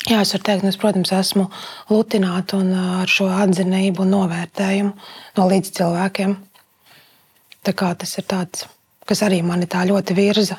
jā, 0.07 0.23
es 0.23 0.33
varu 0.33 0.47
teikt, 0.49 0.65
es, 0.71 0.81
protams, 0.81 1.13
esmu 1.13 1.49
lutināta 1.93 2.57
un 2.61 2.73
ar 3.03 3.13
šo 3.13 3.29
atzinību 3.29 4.07
un 4.07 4.15
novērtējumu 4.17 4.95
no 5.37 5.49
līdzcilvēkiem. 5.53 6.37
Tā 7.67 7.77
kā 7.77 7.93
tas 8.01 8.17
ir 8.17 8.25
tāds, 8.31 8.65
kas 9.05 9.25
arī 9.27 9.43
mani 9.45 9.69
tā 9.69 9.85
ļoti 9.85 10.17
virza. 10.17 10.57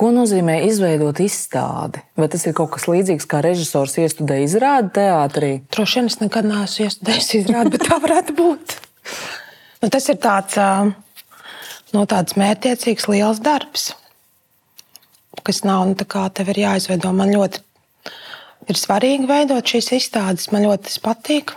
Ko 0.00 0.08
nozīmē 0.16 0.62
izveidot 0.64 1.18
izstādi? 1.20 2.00
Vai 2.16 2.30
tas 2.32 2.46
ir 2.48 2.54
kaut 2.56 2.70
kas 2.72 2.86
līdzīgs, 2.88 3.26
kā 3.28 3.42
režisors 3.44 3.98
iestudē 4.00 4.38
izrādi 4.40 4.94
teātrī? 4.96 5.50
Droši 5.74 6.00
vien 6.00 6.08
es 6.08 6.16
nekad 6.22 6.48
neesmu 6.48 6.86
iestudējis 6.86 7.30
izrādi, 7.42 7.74
bet 7.74 7.84
tā 7.84 7.98
varētu 8.00 8.36
būt. 8.38 8.76
Nu, 9.82 9.90
tas 9.92 10.08
ir 10.08 10.16
tāds, 10.22 10.56
no 11.92 12.06
tāds 12.08 12.38
mērķiecīgs, 12.40 13.10
liels 13.12 13.42
darbs, 13.44 13.90
kas 15.44 15.60
nav 15.68 15.84
nu, 15.92 16.08
kā 16.08 16.24
tev 16.32 16.54
ir 16.54 16.62
jāizveido. 16.64 17.12
Man 17.16 17.34
ļoti 17.36 17.60
ir 18.72 18.80
svarīgi 18.80 19.28
veidot 19.28 19.74
šīs 19.74 19.92
izstādes, 19.98 20.48
man 20.54 20.64
ļoti 20.64 20.88
tas 20.88 21.00
patīk 21.04 21.52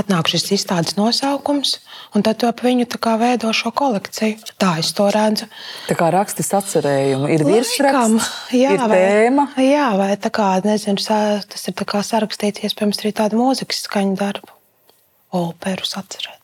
atnāk 0.00 0.30
šis 0.30 0.46
izstādes 0.54 0.96
nosaukums, 0.98 1.76
un 2.14 2.24
tad 2.26 2.42
ap 2.46 2.62
viņu 2.64 2.86
veido 3.20 3.50
šo 3.56 3.72
kolekciju. 3.74 4.38
Tā 4.60 4.76
es 4.82 4.92
to 4.96 5.08
redzu. 5.12 5.48
Tā 5.88 5.96
kā 5.98 6.10
rakstis 6.14 6.52
atcerējumu 6.56 7.30
ir 7.34 7.44
virsraksts, 7.48 8.30
jā, 8.54 8.74
ir 8.76 8.84
vai, 8.84 8.98
tēma. 8.98 9.46
Jā, 9.64 9.88
vai 10.00 10.12
tā 10.20 10.32
kā, 10.34 10.52
nezinu, 10.64 11.02
tas 11.50 11.66
ir 11.66 11.78
sarakstīts 12.06 12.66
iespējams 12.66 13.02
arī 13.02 13.14
tādu 13.22 13.40
mūzikas 13.42 13.86
skaņu 13.88 14.18
darbu, 14.20 14.54
operus 15.42 15.96
atcerēt. 15.98 16.39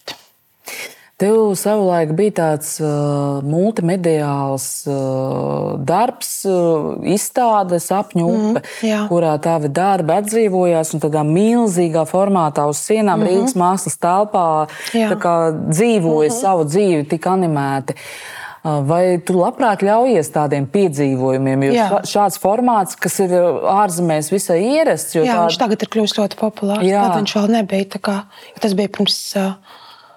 Tev 1.16 1.54
savulaik 1.56 2.10
bija 2.12 2.32
tāds 2.36 2.74
uh, 2.76 3.38
multimediāls 3.40 4.66
uh, 4.84 5.78
darbs, 5.80 6.32
uh, 6.44 6.90
izstāde, 7.08 7.78
sapņu 7.80 8.26
upe, 8.28 8.60
mm, 8.60 9.06
kurā 9.08 9.30
tavi 9.40 9.70
darbi 9.72 10.12
atdzīvojās 10.12 10.92
un 10.92 11.04
tādā 11.06 11.22
milzīgā 11.24 12.02
formātā 12.10 12.66
uz 12.68 12.82
sienām 12.84 13.22
mm 13.22 13.24
-hmm. 13.24 13.30
Rīgas 13.32 13.56
mākslas 13.56 13.96
telpā 13.96 14.48
dzīvoja 14.92 16.28
mm 16.28 16.34
-hmm. 16.34 16.40
savu 16.40 16.64
dzīvi, 16.64 17.08
tik 17.08 17.30
animēti. 17.32 17.96
Uh, 17.96 18.84
vai 18.84 19.16
tu 19.24 19.38
labprāt 19.40 19.80
ļaujies 19.88 20.30
tādiem 20.36 20.68
piedzīvojumiem? 20.68 21.62
Jo 21.62 21.72
Jā. 21.72 21.88
šāds 22.04 22.36
formāts, 22.42 22.92
kas 22.98 23.18
ir 23.24 23.32
ārzemēs 23.72 24.28
visai 24.32 24.60
ierasts, 24.60 25.14
jo 25.14 25.24
Jā, 25.24 25.32
tā... 25.32 25.40
viņš 25.46 25.58
tagad 25.64 25.82
ir 25.82 25.88
kļuvis 25.88 26.16
ļoti 26.18 26.36
populārs. 26.36 26.84
Jā. 26.84 27.08
Tad 27.08 27.22
viņš 27.22 27.36
vēl 27.40 27.50
nebija. 27.56 28.00
Kā, 28.02 28.20
tas 28.60 28.74
bija 28.74 28.88
pirms. 28.88 29.18
Uh, 29.36 29.52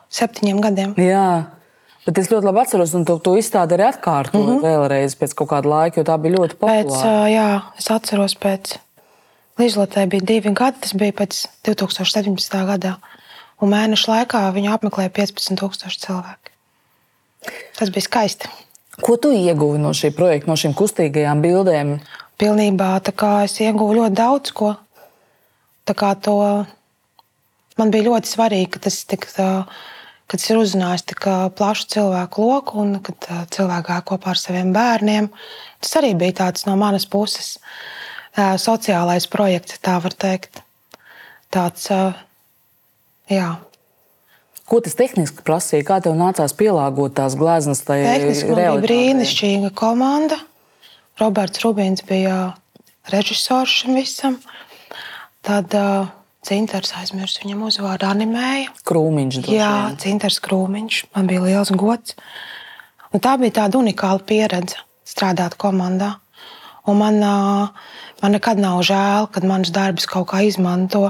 septiņiem 0.10 0.60
gadiem. 0.66 0.94
Jā. 1.00 1.30
Bet 2.06 2.18
es 2.18 2.30
ļoti 2.32 2.48
labi 2.48 2.62
atceros, 2.64 2.94
un 2.98 3.04
to, 3.06 3.20
to 3.22 3.36
izstādi 3.38 3.76
arī 3.76 3.90
atkārtoju 3.92 4.44
mm 4.44 4.54
-hmm. 4.56 4.64
vēlreiz 4.66 5.16
pēc 5.20 5.36
kāda 5.38 5.70
laika, 5.70 6.00
jo 6.00 6.06
tā 6.08 6.18
bija 6.18 6.38
ļoti 6.38 6.56
populāra. 6.56 6.86
Pēc, 6.86 7.34
jā, 7.34 7.50
es 7.78 7.92
atceros 7.92 8.36
pēc 8.36 8.78
Līdzlotē 9.60 10.06
bija 10.08 10.24
divi 10.24 10.54
gadi, 10.56 10.80
tas 10.80 10.94
bija 10.96 11.12
pēc 11.12 11.46
2017. 11.68 12.66
gadā. 12.66 12.96
Un 13.60 13.74
mēnešu 13.74 14.08
laikā 14.08 14.46
viņu 14.56 14.72
apmeklēja 14.72 15.12
15,000 15.12 16.00
cilvēku. 16.00 16.54
Tas 17.76 17.92
bija 17.92 18.06
skaisti. 18.06 18.48
Ko 19.04 19.18
tu 19.18 19.32
ieguvi 19.36 19.80
no 19.80 19.92
šī 19.96 20.14
projekta, 20.16 20.48
no 20.48 20.56
šīm 20.60 20.76
kustīgajām 20.80 21.44
bildēm? 21.44 22.00
Pilnībā 22.40 22.90
es 23.44 23.60
ieguvu 23.60 24.00
ļoti 24.00 24.16
daudz 24.16 24.54
ko. 24.56 24.74
Tā 25.84 25.94
kā 25.94 26.14
to 26.16 26.38
man 27.80 27.92
bija 27.92 28.08
ļoti 28.08 28.32
svarīgi, 28.32 28.72
ka 28.76 28.80
tas 28.88 29.04
tik, 29.04 29.28
ka 29.36 29.66
tas 30.38 30.50
ir 30.52 30.60
uzzinājis 30.62 31.06
tik 31.10 31.26
plašu 31.58 31.88
cilvēku 31.96 32.46
loku 32.46 32.82
un 32.84 32.98
ka 33.04 33.14
cilvēki 33.54 33.88
gāja 33.90 34.06
kopā 34.06 34.34
ar 34.34 34.42
saviem 34.42 34.74
bērniem. 34.76 35.30
Tas 35.82 35.96
arī 36.02 36.14
bija 36.20 36.42
tāds 36.44 36.68
no 36.68 36.76
manas 36.80 37.08
puses 37.10 37.58
sociālais 38.38 39.26
projekts, 39.32 39.80
tā 39.84 39.98
var 40.04 40.14
teikt. 40.14 40.62
Tāds, 41.50 41.88
jā. 43.32 43.50
Ko 44.70 44.78
tas 44.86 44.94
tehniski 44.94 45.42
prasīja? 45.42 45.88
Kā 45.88 45.98
tev 46.06 46.14
nācās 46.14 46.54
pielāgot 46.54 47.16
tās 47.18 47.34
gleznas? 47.40 47.82
Man 47.90 48.54
bija 48.54 48.76
brīnišķīga 48.84 49.74
komanda. 49.74 50.38
Roberts 51.20 51.64
Rubīns 51.66 52.06
bija 52.06 52.54
režisors 53.10 53.82
šim 53.82 53.98
visam. 53.98 54.38
Tad 55.44 55.74
uh, 55.74 56.12
Cinters 56.46 56.94
aizmirst 56.96 57.42
viņam 57.44 57.66
uzvārdu 57.68 58.08
animēja. 58.08 58.72
Krūmiņš. 58.88 59.42
Jā, 59.52 59.74
Cinters 60.00 60.40
Krūmiņš. 60.44 61.02
Man 61.16 61.28
bija 61.28 61.44
liels 61.44 61.72
gods. 61.76 62.16
Un 63.12 63.24
tā 63.24 63.36
bija 63.42 63.64
tāda 63.64 63.80
unikāla 63.82 64.24
pieredze 64.24 64.80
strādāt 65.10 65.58
komandā. 65.60 66.14
Un 66.88 66.98
man, 67.02 67.20
man 68.22 68.34
nekad 68.34 68.62
nav 68.62 68.80
žēl, 68.88 69.28
kad 69.34 69.46
manas 69.46 69.74
darbus 69.76 70.08
kaut 70.10 70.30
kā 70.32 70.42
izmanto. 70.48 71.10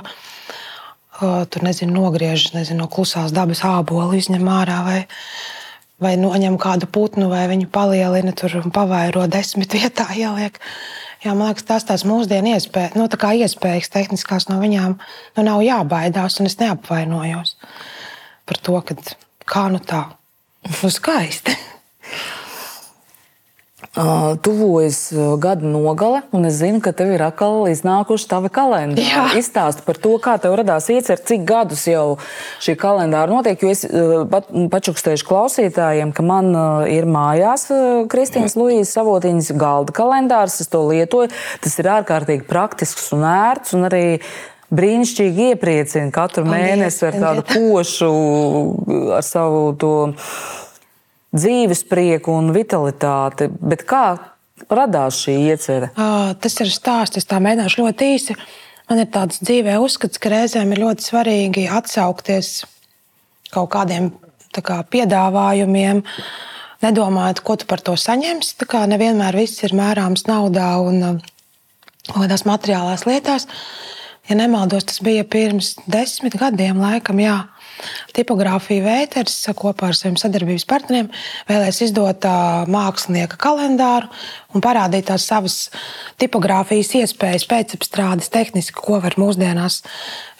Tur 1.19 1.65
nezinu, 1.65 1.93
nogriež 1.99 2.49
nezinu, 2.55 2.85
no 2.85 2.87
klusās 2.91 3.33
dabas 3.35 3.61
ābolu, 3.67 4.15
izņem 4.17 4.47
ārā 4.49 4.79
vai, 4.85 4.99
vai 5.99 6.13
noņem 6.19 6.55
kādu 6.61 6.87
putnu, 6.89 7.27
vai 7.31 7.43
viņu 7.51 7.67
palielina, 7.75 8.33
tur 8.33 8.55
pavairo 8.73 9.27
desmit 9.27 9.75
vietā 9.75 10.07
ieliek. 10.15 10.57
Jā, 11.19 11.33
man 11.35 11.49
liekas, 11.49 11.65
tas 11.67 11.83
tās 11.83 12.05
mūsdienu 12.07 12.53
iespējas, 12.55 12.95
nu, 12.95 13.09
tā 13.11 13.19
kā 13.19 13.33
iespējas 13.35 13.91
tehniskās 13.91 14.47
no 14.47 14.59
viņām 14.61 14.93
nu, 14.95 15.43
nav 15.43 15.63
jābaidās, 15.65 16.39
un 16.39 16.47
es 16.47 16.55
neapvainojos 16.61 17.57
par 18.47 18.61
to, 18.63 18.79
ka 18.87 18.95
kā 19.49 19.65
nu 19.73 19.81
tā, 19.83 20.05
nu 20.69 20.91
skaisti. 20.93 21.57
Tuvojas 23.89 25.09
gada 25.41 25.65
nogale, 25.65 26.21
un 26.31 26.45
es 26.45 26.59
zinu, 26.59 26.77
ka 26.77 26.91
tev 26.93 27.09
ir 27.15 27.23
atkal 27.25 27.65
iznākuši 27.71 28.27
tavi 28.29 28.51
kalendāri. 28.53 29.39
Izstāsti 29.41 29.81
par 29.87 29.97
to, 29.97 30.11
kā 30.21 30.35
tev 30.41 30.53
radās 30.59 30.91
iecer, 30.93 31.17
cik 31.17 31.41
gadus 31.49 31.87
jau 31.89 32.19
šī 32.61 32.75
kalendāra 32.79 33.33
notiek. 33.33 33.57
Jo 33.65 33.73
es 33.73 33.81
pat, 34.29 34.53
pačukstējuši 34.75 35.25
klausītājiem, 35.25 36.13
ka 36.13 36.21
man 36.21 36.53
ir 36.85 37.09
mājās 37.09 37.65
Kristīnas 38.13 38.53
Luīzes 38.59 38.93
savotiņas 38.93 39.51
galda 39.57 39.97
kalendārs. 39.97 40.61
Es 40.61 40.69
to 40.69 40.85
lietoju. 40.85 41.33
Tas 41.65 41.81
ir 41.81 41.89
ārkārtīgi 41.97 42.45
praktisks 42.45 43.09
un 43.17 43.25
ērts. 43.25 43.73
Un 43.73 43.89
arī 43.89 44.05
brīnišķīgi 44.69 45.51
iepriecina 45.55 46.13
katru 46.13 46.45
mēnesi 46.45 47.09
ar 47.09 47.17
tādu 47.25 47.41
košu, 47.49 48.13
ar 49.17 49.25
savu 49.25 49.71
to 49.81 49.93
dzīves 51.35 51.83
prieku 51.89 52.33
un 52.39 52.53
vitalitāti. 52.55 53.49
Bet 53.49 53.85
kā 53.89 54.05
radās 54.69 55.21
šī 55.23 55.35
iecerē? 55.51 55.91
Tas 56.41 56.57
ir 56.63 56.71
stāsts, 56.73 57.21
es 57.21 57.29
tā 57.29 57.39
mēģināšu 57.43 57.83
ļoti 57.83 58.09
īsi. 58.15 58.37
Man 58.89 59.03
ir 59.03 59.09
tāds 59.13 59.41
dzīvē 59.45 59.77
uzskats, 59.83 60.17
ka 60.21 60.31
reizēm 60.33 60.73
ir 60.73 60.83
ļoti 60.83 61.05
svarīgi 61.05 61.67
atsaukties 61.69 62.63
kaut 63.53 63.69
kādiem 63.73 64.09
kā, 64.65 64.79
piedāvājumiem, 64.89 66.01
nedomājot, 66.81 67.43
ko 67.45 67.57
tu 67.61 67.67
par 67.69 67.83
to 67.85 67.93
saņemsi. 67.99 68.55
Tā 68.61 68.67
kā 68.69 68.83
nevienmēr 68.89 69.37
viss 69.37 69.61
ir 69.65 69.75
mērāms 69.77 70.25
naudā 70.29 70.71
un 70.81 71.21
kādās 72.09 72.45
materiālās 72.49 73.05
lietās. 73.05 73.47
Ja 74.29 74.37
nemaldos, 74.37 74.85
tas 74.89 75.01
bija 75.05 75.25
pirms 75.25 75.75
desmit 75.89 76.37
gadiem, 76.37 76.81
laikam, 76.81 77.21
jā. 77.21 77.37
Tipogrāfija 78.15 78.83
Vēters 78.85 79.35
kopā 79.57 79.89
ar 79.89 79.97
saviem 79.97 80.17
sadarbības 80.19 80.65
partneriem 80.69 81.09
vēlēs 81.49 81.81
izdot 81.85 82.25
mākslinieka 82.69 83.39
kalendāru 83.41 84.09
un 84.53 84.63
parādīt 84.65 85.09
tās 85.09 85.27
savas 85.29 85.57
tipogrāfijas 86.21 86.93
iespējas, 87.01 87.47
pēcapstrādes 87.49 88.31
tehniski, 88.33 88.77
ko 88.77 88.99
var 89.03 89.17
mūsdienās 89.21 89.81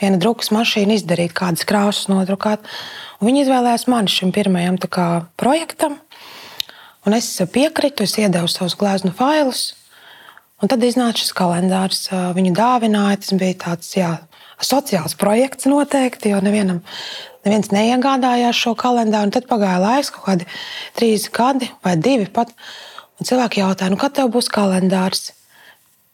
viena 0.02 0.20
drukas 0.22 0.54
mašīna 0.56 1.00
izdarīt, 1.00 1.36
kādas 1.38 1.68
krāsas 1.70 2.10
nodrukāt. 2.12 2.64
Un 3.20 3.30
viņi 3.30 3.46
izvēlējās 3.46 3.90
mani 3.92 4.14
šim 4.14 4.32
pirmajam 4.36 4.80
kā, 4.88 5.10
projektam, 5.40 6.00
un 7.06 7.18
es 7.18 7.32
piekritu, 7.54 8.08
es 8.08 8.18
iedevu 8.22 8.50
savus 8.52 8.78
gleznu 8.80 9.14
failus. 9.16 9.74
Un 10.60 10.68
tad 10.68 10.84
iznāca 10.84 11.22
šis 11.22 11.32
kalendārs. 11.36 12.02
Viņu 12.36 12.52
dāvināja. 12.52 13.22
Tas 13.24 13.36
bija 13.40 13.56
tāds 13.62 13.94
jā, 13.96 14.10
sociāls 14.60 15.16
projekts 15.20 15.70
noteikti, 15.72 16.34
jo 16.34 16.42
nevienam 16.44 16.82
Neviens 17.48 17.72
neiegādājās 17.72 18.60
šo 18.60 18.76
kalendāru. 18.80 19.32
Tad 19.36 19.48
pagāja 19.50 19.80
laiks, 19.82 20.12
kaut 20.16 20.26
kādi 20.28 20.48
trīs 20.98 21.30
gadi 21.34 21.70
vai 21.86 21.96
divi 21.96 22.28
pat. 22.34 22.52
Un 23.20 23.28
cilvēki 23.28 23.62
jautāja, 23.64 23.92
nu, 23.92 24.00
kad 24.00 24.16
tev 24.16 24.32
būs 24.34 24.48
kalendārs? 24.52 25.32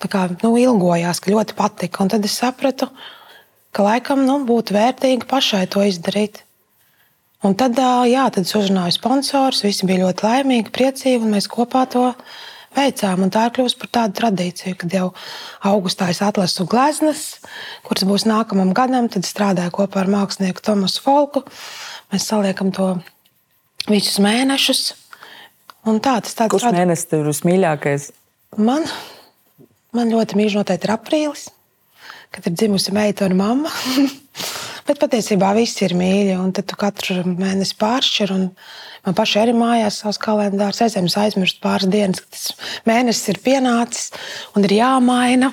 Tā 0.01 0.09
kā 0.11 0.25
nu, 0.31 0.55
ilgojās, 0.59 1.21
ka 1.21 1.33
ļoti 1.33 1.57
patika. 1.57 2.03
Un 2.03 2.11
tad 2.13 2.25
es 2.27 2.37
sapratu, 2.37 2.89
ka 3.73 3.85
laikam 3.85 4.25
nu, 4.25 4.39
būtu 4.47 4.75
vērtīgi 4.75 5.29
pašai 5.29 5.65
to 5.71 5.85
izdarīt. 5.85 6.41
Un 7.45 7.53
tad, 7.57 7.77
jā, 8.09 8.25
tad 8.33 8.45
es 8.47 8.55
uzrunāju 8.57 8.95
sponsorus, 8.95 9.61
visi 9.65 9.85
bija 9.85 10.05
ļoti 10.05 10.25
laimīgi, 10.25 10.73
priecīgi, 10.73 11.21
un 11.21 11.35
mēs 11.35 11.49
kopā 11.51 11.83
to 11.93 12.07
izdarījām 12.09 12.54
veicām. 12.75 13.25
Tā 13.33 13.47
ir 13.47 13.55
kļuvusi 13.55 13.79
par 13.81 13.91
tādu 13.99 14.19
tradīciju, 14.19 14.75
kad 14.81 14.93
jau 14.93 15.07
augustā 15.71 16.09
es 16.13 16.21
atlasu 16.25 16.67
gleznas, 16.69 17.23
kuras 17.87 18.05
būs 18.07 18.27
nākamajam 18.29 18.75
gadam. 18.77 19.09
Tad 19.11 19.27
strādāju 19.27 19.73
kopā 19.79 20.03
ar 20.03 20.11
mākslinieku 20.11 20.63
Tomasu 20.65 21.03
Folku. 21.05 21.45
Mēs 22.13 22.27
saliekam 22.29 22.71
to 22.75 22.93
visus 23.89 24.19
mēnešus. 24.23 24.85
Un 25.85 25.99
tā, 26.01 26.17
tas 26.25 26.33
tāds 26.37 26.53
Kurš 26.55 26.71
mēnesis 26.73 27.09
tev 27.11 27.21
ir 27.21 27.29
vismīļākais? 27.29 28.09
Man, 28.57 28.87
man 29.93 30.13
ļoti 30.13 30.37
mīļš 30.39 30.55
noteikti 30.57 30.87
ir 30.87 30.93
aprīlis, 30.95 31.43
kad 32.33 32.47
ir 32.49 32.55
dzimusi 32.57 32.93
meita 32.95 33.27
un 33.29 33.37
mamma. 33.37 33.73
Bet 34.85 34.99
patiesībā 35.01 35.49
viss 35.57 35.81
ir 35.81 35.95
mīļi, 35.97 36.35
un 36.37 36.51
tu 36.53 36.77
katru 36.77 37.23
mēnesi 37.25 37.77
pāršķir. 37.81 38.33
Man 39.05 39.15
pašai 39.17 39.43
arī 39.45 39.53
mājās 39.57 39.99
savs 40.01 40.17
kalendārs. 40.21 40.81
Aizējām 40.81 41.09
aizmirst 41.21 41.61
pāris 41.63 41.89
dienas, 41.93 42.23
ka 42.23 42.33
tas 42.33 42.81
mēnesis 42.89 43.29
ir 43.33 43.39
pienācis 43.45 44.09
un 44.57 44.65
ir 44.65 44.79
jāmaina. 44.79 45.51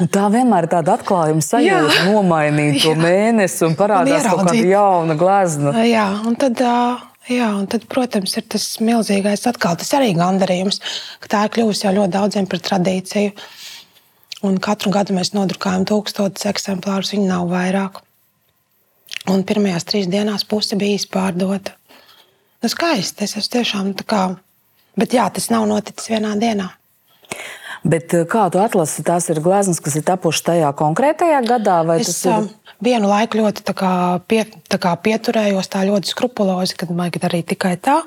Un 0.00 0.08
tā 0.08 0.24
vienmēr 0.32 0.66
ir 0.66 0.72
tāda 0.72 0.94
atklājuma 0.96 1.44
sajūta, 1.44 2.04
nomainīt 2.08 2.80
to 2.84 2.94
mēnesi 3.06 3.64
un 3.66 3.74
parādās 3.78 4.24
un 4.24 4.30
kaut 4.30 4.50
kāda 4.50 4.68
jauna 4.70 5.16
glezna. 5.20 5.74
Jā, 5.84 6.06
un 6.26 6.38
tad, 6.40 6.62
jā, 7.28 7.48
un 7.58 7.66
tad, 7.70 7.84
protams, 7.90 8.36
ir 8.40 8.46
tas 8.54 8.68
milzīgais 8.80 9.44
atkal, 9.50 9.76
tas 9.80 9.90
arī 9.98 10.14
gandarījums, 10.16 10.80
ka 11.20 11.32
tā 11.34 11.42
ir 11.46 11.56
kļuvusi 11.56 11.86
jau 11.88 11.96
ļoti 11.98 12.14
daudziem 12.16 12.48
par 12.50 12.62
tradīciju. 12.70 13.34
Un 14.48 14.56
katru 14.62 14.94
gadu 14.94 15.12
mēs 15.12 15.34
nodrukājam 15.36 15.84
tūkstotis 15.90 16.48
eksemplārus, 16.48 17.12
viņi 17.12 17.28
nav 17.28 17.50
vairāk. 17.50 18.00
Un 19.28 19.44
pirmajās 19.44 19.84
trīs 19.84 20.08
dienās 20.08 20.46
puse 20.48 20.78
bija 20.80 20.96
izpārdota. 20.96 21.74
Nu, 22.60 22.68
skaisti. 22.68 23.24
Es 23.24 23.36
esmu 23.38 23.54
tiešām 23.56 23.94
tā 23.96 24.04
kā. 24.08 24.22
Bet 25.00 25.14
jā, 25.16 25.24
tas 25.32 25.48
nav 25.52 25.64
noticis 25.70 26.10
vienā 26.12 26.34
dienā. 26.40 26.68
Bet 27.80 28.12
eh, 28.12 28.26
kā 28.28 28.48
tu 28.52 28.60
atlasi, 28.60 29.04
tās 29.06 29.30
ir 29.32 29.40
gleznas, 29.40 29.80
kas 29.80 29.96
ir 29.96 30.04
tapušas 30.04 30.44
tajā 30.50 30.72
konkrētajā 30.76 31.40
gadā? 31.48 31.80
Es 31.96 32.24
ir... 32.26 32.34
Um, 32.34 32.50
vienu 32.84 33.08
laiku 33.08 33.40
ļoti 33.40 33.64
tā 33.64 33.74
kā 33.76 33.92
pie, 34.28 34.42
tā 34.68 34.80
kā 34.80 34.92
pieturējos 35.04 35.70
tā 35.72 35.84
ļoti 35.88 36.12
skrupulozi, 36.12 36.76
kad 36.80 36.92
man 36.96 37.12
darīja 37.12 37.52
tikai 37.54 37.76
tā. 37.80 38.00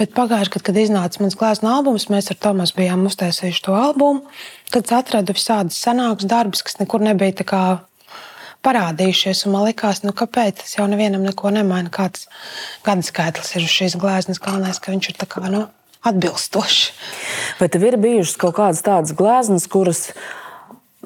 Bet 0.00 0.14
pagājušajā 0.16 0.54
gadā, 0.54 0.64
kad 0.64 0.80
iznāca 0.80 1.20
mans 1.20 1.36
glezna 1.36 1.74
albums, 1.76 2.08
mēs 2.08 2.30
ar 2.32 2.38
Tomasu 2.40 2.78
bijām 2.78 3.04
uztaisījuši 3.10 3.64
to 3.66 3.76
albumu. 3.76 4.24
Tad 4.72 4.88
es 4.88 4.96
atradu 4.96 5.36
visādas 5.36 5.76
senākas 5.76 6.28
darbus, 6.30 6.64
kas 6.64 6.78
nekur 6.80 7.04
nebija 7.04 7.36
parādījušies. 8.66 9.46
Man 9.50 9.68
liekas, 9.68 10.02
nu, 10.04 10.14
kāpēc 10.16 10.62
tas 10.62 10.76
jau 10.76 10.86
nevienam 10.90 11.24
neko 11.26 11.52
nemaina. 11.54 11.92
Kāds 11.92 12.26
gada 12.86 13.04
skaitlis 13.06 13.54
ir 13.56 13.66
uz 13.66 13.74
šīs 13.74 13.96
gleznas, 14.00 14.42
galvenais, 14.42 14.80
ka 14.82 14.94
viņš 14.94 15.10
ir 15.12 15.20
kā, 15.24 15.44
nu, 15.52 15.64
atbilstošs. 16.06 16.92
Vai 17.60 17.68
tev 17.72 17.88
ir 17.88 17.98
bijušas 18.00 18.38
kaut 18.40 18.56
kādas 18.60 18.84
tādas 18.86 19.16
gleznas, 19.16 19.68
kuras. 19.70 20.08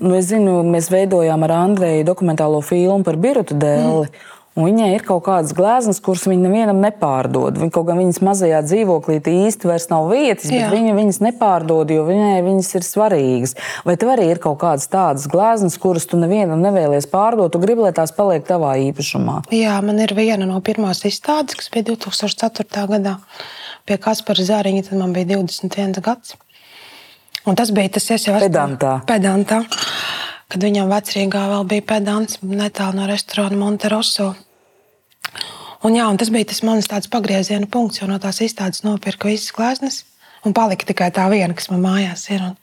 Nu, 0.03 0.19
zinu, 0.27 0.59
mēs 0.67 0.89
veidojām 0.91 1.45
ar 1.47 1.53
Andreju 1.55 2.07
dokumentālo 2.07 2.59
filmu 2.67 3.07
par 3.07 3.19
Birutu 3.23 3.55
dēli. 3.55 4.09
Mm. 4.11 4.33
Un 4.55 4.69
viņai 4.69 4.93
ir 4.95 5.03
kaut 5.03 5.25
kādas 5.27 5.51
gleznas, 5.57 5.99
kuras 5.99 6.29
viņa 6.31 6.45
nevienam 6.47 6.79
nepārdod. 6.79 7.57
Viņa 7.59 7.73
kaut 7.75 7.89
kā 7.89 7.97
viņas 7.99 8.21
mazajā 8.23 8.61
dzīvoklī 8.63 9.17
īsti 9.19 9.67
vairs 9.67 9.89
nav 9.91 10.07
vietas, 10.13 10.47
bet 10.47 10.61
Jā. 10.61 10.69
viņa 10.71 10.93
viņas 10.95 11.19
nepārdod, 11.27 11.91
jo 11.91 12.05
viņai 12.07 12.37
viņas 12.47 12.69
ir 12.79 12.87
svarīgas. 12.87 13.57
Vai 13.83 13.97
tev 13.99 14.13
arī 14.15 14.29
ir 14.31 14.39
kaut 14.45 14.61
kādas 14.63 14.87
tādas 14.93 15.27
gleznas, 15.27 15.75
kuras 15.83 16.07
tu 16.07 16.21
nevienam 16.21 16.63
nevēlies 16.63 17.11
pārdot, 17.11 17.51
tu 17.51 17.59
gribi, 17.59 17.83
lai 17.89 17.91
tās 17.99 18.15
paliek 18.15 18.47
tavā 18.47 18.77
īpašumā? 18.93 19.41
Jā, 19.51 19.75
man 19.83 19.99
ir 20.07 20.15
viena 20.15 20.47
no 20.47 20.63
pirmās 20.63 21.03
izstādes, 21.03 21.59
kas 21.59 21.73
bija 21.75 21.91
2004. 21.91 22.87
gadā 22.95 23.17
pie 23.91 23.99
Kaspara 23.99 24.47
Zāriņa. 24.47 24.87
Tad 24.87 25.03
man 25.03 25.19
bija 25.19 25.35
21 25.35 25.99
gads. 25.99 26.39
Un 27.45 27.59
tas 27.59 27.75
bija 27.75 27.97
tas, 27.99 28.07
es 28.15 28.25
jau 28.31 28.39
esmu 28.39 28.47
Pedantā. 28.47 28.95
pedantā. 29.05 29.65
Kad 30.49 30.63
viņam 30.63 30.89
vecrīgā 30.93 31.43
vēl 31.51 31.67
bija 31.69 31.83
pedants, 31.91 32.39
netālu 32.47 33.01
no 33.01 33.11
restorāna 33.11 33.59
Monteroso. 33.59 34.35
Un, 35.85 35.97
jā, 35.99 36.09
un 36.09 36.19
tas 36.21 36.33
bija 36.33 36.49
tas 36.49 36.63
mans 36.65 36.89
tāds 36.89 37.11
pagrieziena 37.13 37.69
punkts, 37.71 38.01
jo 38.01 38.09
no 38.09 38.19
tās 38.23 38.41
izstādes 38.45 38.85
nopirku 38.87 39.29
visas 39.29 39.53
gleznas. 39.55 40.03
Un 40.45 40.57
palika 40.57 40.89
tikai 40.89 41.11
tā 41.15 41.27
viena, 41.33 41.57
kas 41.57 41.71
man 41.73 41.85
mājās 41.85 42.27
ir. 42.33 42.45
Un 42.45 42.57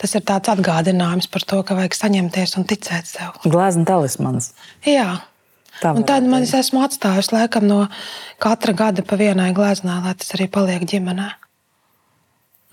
tas 0.00 0.14
ir 0.18 0.24
tāds 0.26 0.50
atgādinājums 0.50 1.30
par 1.30 1.46
to, 1.46 1.62
ka 1.66 1.78
vajag 1.78 1.98
saņemties 1.98 2.56
un 2.58 2.66
ticēt 2.70 3.10
sev. 3.10 3.38
Glezna 3.46 3.86
talismans. 3.86 4.52
Jā, 4.86 5.20
Tā 5.80 5.94
Un 5.96 6.04
tad 6.04 6.26
man 6.28 6.44
es 6.44 6.52
esmu 6.56 6.82
atstājusi 6.84 7.32
laikam 7.32 7.64
no 7.64 7.78
katra 8.42 8.74
gada 8.76 9.04
pa 9.06 9.16
vienai 9.16 9.48
gleznā, 9.56 10.02
lai 10.04 10.12
tas 10.18 10.34
arī 10.36 10.50
paliek 10.52 10.84
ģimenē. 10.84 11.30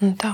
Un 0.03 0.13
tā. 0.19 0.34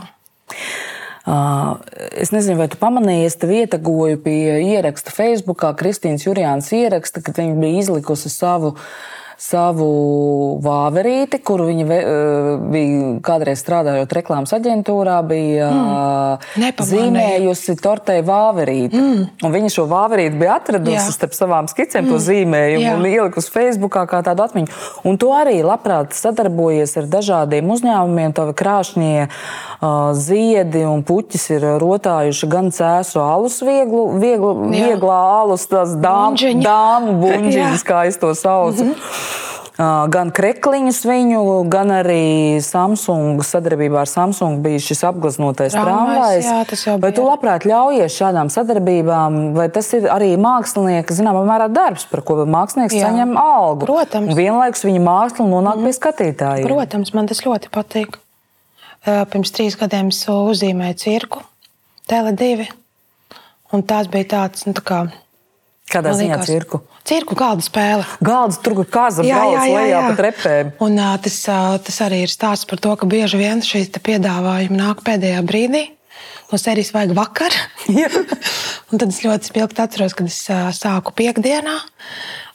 Uh, 1.24 1.78
Es 2.20 2.34
nezinu, 2.34 2.58
vai 2.60 2.68
tu 2.68 2.78
pamanīji, 2.82 3.28
es 3.30 3.38
tev 3.40 3.54
ietegoju 3.56 4.20
pie 4.26 4.58
ieraksta 4.74 5.14
Facebook, 5.14 5.64
Kristīnas 5.80 6.26
Jurijānas 6.26 6.68
ieraksta, 6.76 7.22
kad 7.24 7.38
viņa 7.40 7.56
bija 7.62 7.84
izlikusi 7.84 8.32
savu, 8.34 8.74
savu 9.40 10.60
vāverīti, 10.64 11.40
kuru 11.46 11.68
viņa 11.70 11.86
ve, 11.90 11.98
uh, 12.04 12.50
bija 12.74 13.10
kādreiz 13.26 13.62
strādājot 13.64 14.14
reklāmas 14.18 14.54
aģentūrā, 14.56 15.18
bija 15.28 15.70
mm. 15.70 16.48
Nepamanīju. 16.64 16.90
zīmējusi 16.90 17.76
tortei 17.82 18.22
vāverīti. 18.26 19.00
Mm. 19.00 19.26
Un 19.44 19.56
viņa 19.56 19.72
šo 19.74 19.88
vāverīti 19.92 20.40
bija 20.40 20.58
atradusi 20.60 20.98
Jā. 20.98 21.16
starp 21.16 21.36
savām 21.38 21.70
skicēm, 21.72 22.10
to 22.12 22.20
zīmējumu 22.22 22.86
Jā. 22.86 22.96
un 22.98 23.08
ielikusi 23.10 23.54
Facebookā 23.54 24.06
kā 24.10 24.24
tādu 24.26 24.46
atmiņu. 24.46 24.72
Un 25.10 25.20
tu 25.22 25.32
arī 25.36 25.60
labprāt 25.66 26.16
sadarbojies 26.18 26.98
ar 27.02 27.10
dažādiem 27.12 27.72
uzņēmumiem. 27.74 28.34
Tavi 28.34 28.56
krāšņie 28.58 29.28
uh, 29.28 30.14
ziedi 30.18 30.84
un 30.88 31.04
puķis 31.06 31.50
ir 31.58 31.68
rotājuši 31.84 32.50
gan 32.52 32.72
cēsu 32.74 33.22
alus, 33.24 33.60
vieglu, 33.66 34.06
vieglu, 34.22 34.54
Jā. 34.72 34.94
vieglā 34.94 35.20
alus, 35.42 35.68
tās 35.70 35.96
dām, 36.00 36.38
dāmu 36.38 37.18
buļģiņas, 37.24 37.88
kā 37.88 38.06
es 38.10 38.20
to 38.22 38.34
saucu. 38.38 38.84
Mm 38.84 38.94
-hmm. 38.94 39.33
Gan 39.74 40.30
krekliņus 40.30 41.00
viņu, 41.10 41.40
gan 41.74 41.90
arī 41.96 42.62
Samsung 42.62 43.42
sadarbībā 43.42 44.04
ar 44.04 44.10
Samsung 44.10 44.60
bija 44.62 44.78
šis 44.78 45.02
apgleznotais 45.10 45.74
Tramvajs, 45.74 46.84
Vai 47.02 47.10
tu 47.16 47.26
labprāt 47.26 47.66
ļaujies 47.66 48.14
šādām 48.14 48.52
sadarbībām, 48.54 49.40
vai 49.58 49.66
tas 49.74 49.90
ir 49.98 50.06
arī 50.14 50.36
mākslinieka 50.38 51.18
zināmā 51.18 51.42
mērā 51.48 51.72
darbs, 51.74 52.06
par 52.12 52.22
ko 52.22 52.38
mākslinieks 52.46 53.00
Jā. 53.00 53.10
saņem 53.10 53.34
algu? 53.42 53.88
Protams. 53.88 54.30
Un 54.30 54.38
vienlaikus 54.38 54.86
viņa 54.86 55.02
māksla 55.08 55.48
nonāk 55.50 55.82
mm. 55.82 55.90
pie 55.90 55.98
skatītājiem. 55.98 56.70
Protams, 56.70 57.16
man 57.18 57.32
tas 57.34 57.42
ļoti 57.42 57.74
patīk. 57.74 58.22
Pirms 59.04 59.58
trīs 59.58 59.76
gadiem 59.80 60.14
es 60.14 60.22
uzzīmēju 60.30 61.02
cirku, 61.02 61.42
Tele2. 62.14 62.70
Un 63.74 63.82
tās 63.90 64.06
bija 64.12 64.36
tādas, 64.38 64.68
nu, 64.70 64.78
tā 64.78 64.86
kā. 64.86 65.04
Kādā 65.94 66.12
man 66.14 66.20
ziņā 66.20 66.38
liekas, 66.40 66.50
cirku? 66.50 66.80
Cirku 67.06 67.38
galda 67.38 67.66
spēle. 67.66 68.06
Galds 68.26 68.60
tur 68.64 68.80
ir 68.82 68.90
kaza 68.90 69.26
brauc 69.26 69.58
lejā 69.70 70.04
pa 70.08 70.14
trepēm. 70.18 70.72
Un, 70.84 70.98
ā, 70.98 71.12
tas, 71.22 71.38
ā, 71.52 71.60
tas 71.86 72.00
arī 72.06 72.24
ir 72.26 72.34
stāsts 72.34 72.70
par 72.70 72.82
to, 72.82 72.96
ka 72.98 73.10
bieži 73.10 73.42
vien 73.42 73.62
šīs 73.66 73.92
te 73.94 74.02
piedāvājumi 74.04 74.80
nāk 74.80 75.04
pēdējā 75.06 75.44
brīdī. 75.46 75.84
No 76.52 76.60
sērijas 76.62 76.94
vajag 76.94 77.16
vakar. 77.18 77.56
tad 79.00 79.08
es 79.10 79.22
ļoti 79.26 79.50
spilgti 79.50 79.82
atceros, 79.84 80.18
kad 80.18 80.30
es 80.30 80.40
ā, 80.54 80.66
sāku 80.76 81.14
piekdienā. 81.18 81.78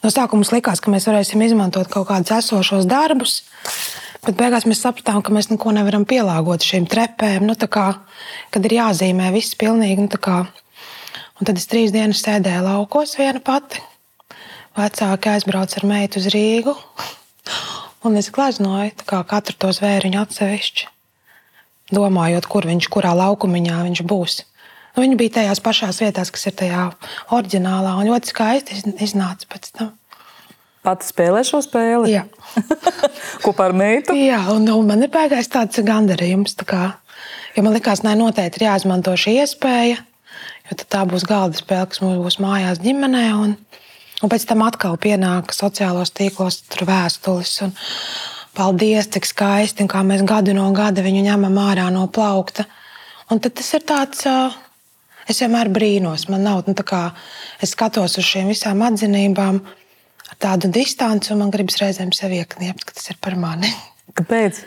No 0.03 0.11
sākuma 0.11 0.43
mums 0.43 0.53
likās, 0.55 0.79
ka 0.83 0.91
mēs 0.91 1.07
varēsim 1.09 1.43
izmantot 1.43 1.89
kaut 1.91 2.07
kādus 2.11 2.35
esošos 2.37 2.87
darbus. 2.89 3.41
Bet 4.25 4.35
beigās 4.39 4.65
mēs 4.67 4.81
sapratām, 4.83 5.21
ka 5.23 5.31
mēs 5.35 5.47
neko 5.51 5.71
nevaram 5.75 6.03
pielāgot 6.07 6.63
šīm 6.65 6.87
trepēm. 6.91 7.45
Nu, 7.47 7.55
tā 7.59 7.69
kā, 7.71 7.89
kad 8.51 8.65
ir 8.67 8.79
jāzīmē 8.81 9.31
viss 9.35 9.55
pilnīgi. 9.59 10.07
Nu. 10.07 10.49
Un 11.39 11.47
tad 11.47 11.57
es 11.59 11.67
trīs 11.71 11.93
dienas 11.95 12.21
sēdēju 12.25 12.65
laukos 12.67 13.15
viena 13.19 13.41
pati. 13.43 13.81
Vecāki 14.77 15.31
aizbrauca 15.31 15.79
ar 15.81 15.87
meitu 15.89 16.21
uz 16.21 16.29
Rīgu. 16.31 16.75
Un 18.07 18.15
es 18.19 18.29
gleznoju 18.31 19.07
kā 19.09 19.23
katru 19.27 19.57
to 19.59 19.71
zvēriņu 19.75 20.21
atsevišķi. 20.21 20.87
Domājot, 21.95 22.45
kur 22.45 22.67
viņš, 22.69 22.87
kurā 22.93 23.15
laukumiņā 23.17 23.79
viņš 23.87 24.03
būs. 24.07 24.43
Nu, 24.93 25.03
viņi 25.03 25.17
bija 25.19 25.35
tajās 25.39 25.61
pašās 25.63 25.99
vietās, 26.03 26.29
kas 26.33 26.47
ir 26.49 26.55
tajā 26.59 26.85
oriģinālā. 27.33 27.95
Un 27.97 28.09
ļoti 28.11 28.31
skaisti 28.31 28.77
iz- 28.77 29.09
iznāca 29.09 29.49
pēc 29.49 29.71
tam. 29.77 29.91
Pati 30.85 31.09
spēlē 31.09 31.41
šo 31.43 31.59
spēli 31.65 32.13
Jā, 32.13 32.23
kopā 33.45 33.67
ar 33.67 33.75
meitu. 33.75 34.15
Jā 34.15 34.39
un, 34.53 34.67
un 34.71 34.87
man 34.87 35.03
ir 35.03 35.11
beigās 35.11 35.49
tāds 35.51 35.81
gandarījums. 35.83 36.55
Tā 36.61 36.67
kā, 36.69 36.83
jo 37.57 37.65
man 37.65 37.75
liekas, 37.75 38.03
ka 38.05 38.15
noteikti 38.15 38.61
ir 38.61 38.69
jāizmanto 38.69 39.11
šī 39.19 39.41
iespēja. 39.43 39.99
Jo 40.69 40.77
tā 40.85 41.05
būs 41.09 41.25
galda 41.25 41.57
spēle, 41.57 41.87
kas 41.89 42.01
mums 42.03 42.21
būs 42.21 42.39
mājās, 42.43 42.81
ģimenē. 42.83 43.25
Un, 43.41 43.55
un 44.21 44.31
pēc 44.31 44.45
tam 44.49 44.61
atkal 44.65 44.99
pienāk 45.01 45.55
sociālos 45.55 46.13
tīklos 46.13 46.61
tur 46.69 46.85
vēstules. 46.89 47.55
Un, 47.65 47.73
paldies, 48.59 49.07
cik 49.13 49.27
skaisti, 49.29 49.85
un 49.85 49.91
kā 49.91 50.03
mēs 50.05 50.25
gadu 50.27 50.53
no 50.57 50.67
gada 50.75 51.03
viņu 51.05 51.23
ņemam 51.25 51.59
ārā 51.63 51.87
no 51.93 52.07
plaukta. 52.11 52.65
Un 53.29 53.41
tad 53.41 53.55
tas 53.59 53.69
ir 53.77 53.85
tāds. 53.87 54.25
Es 55.29 55.43
vienmēr 55.43 55.69
brīnos, 55.69 56.25
man 56.33 56.41
nav 56.41 56.63
nu, 56.65 56.73
tā 56.73 56.81
kā 56.89 57.03
es 57.61 57.75
skatos 57.75 58.17
uz 58.17 58.25
šīm 58.25 58.47
visām 58.49 58.81
atzinībām 58.81 59.59
ar 59.61 60.39
tādu 60.41 60.71
distanci, 60.73 61.29
un 61.35 61.43
man 61.43 61.51
gribas 61.53 61.77
reizēm 61.77 62.09
sevi 62.17 62.39
iekniept, 62.41 62.81
ka 62.87 62.95
tas 62.97 63.11
ir 63.13 63.19
par 63.21 63.37
mani. 63.37 63.69
Kāpēc? 64.17 64.63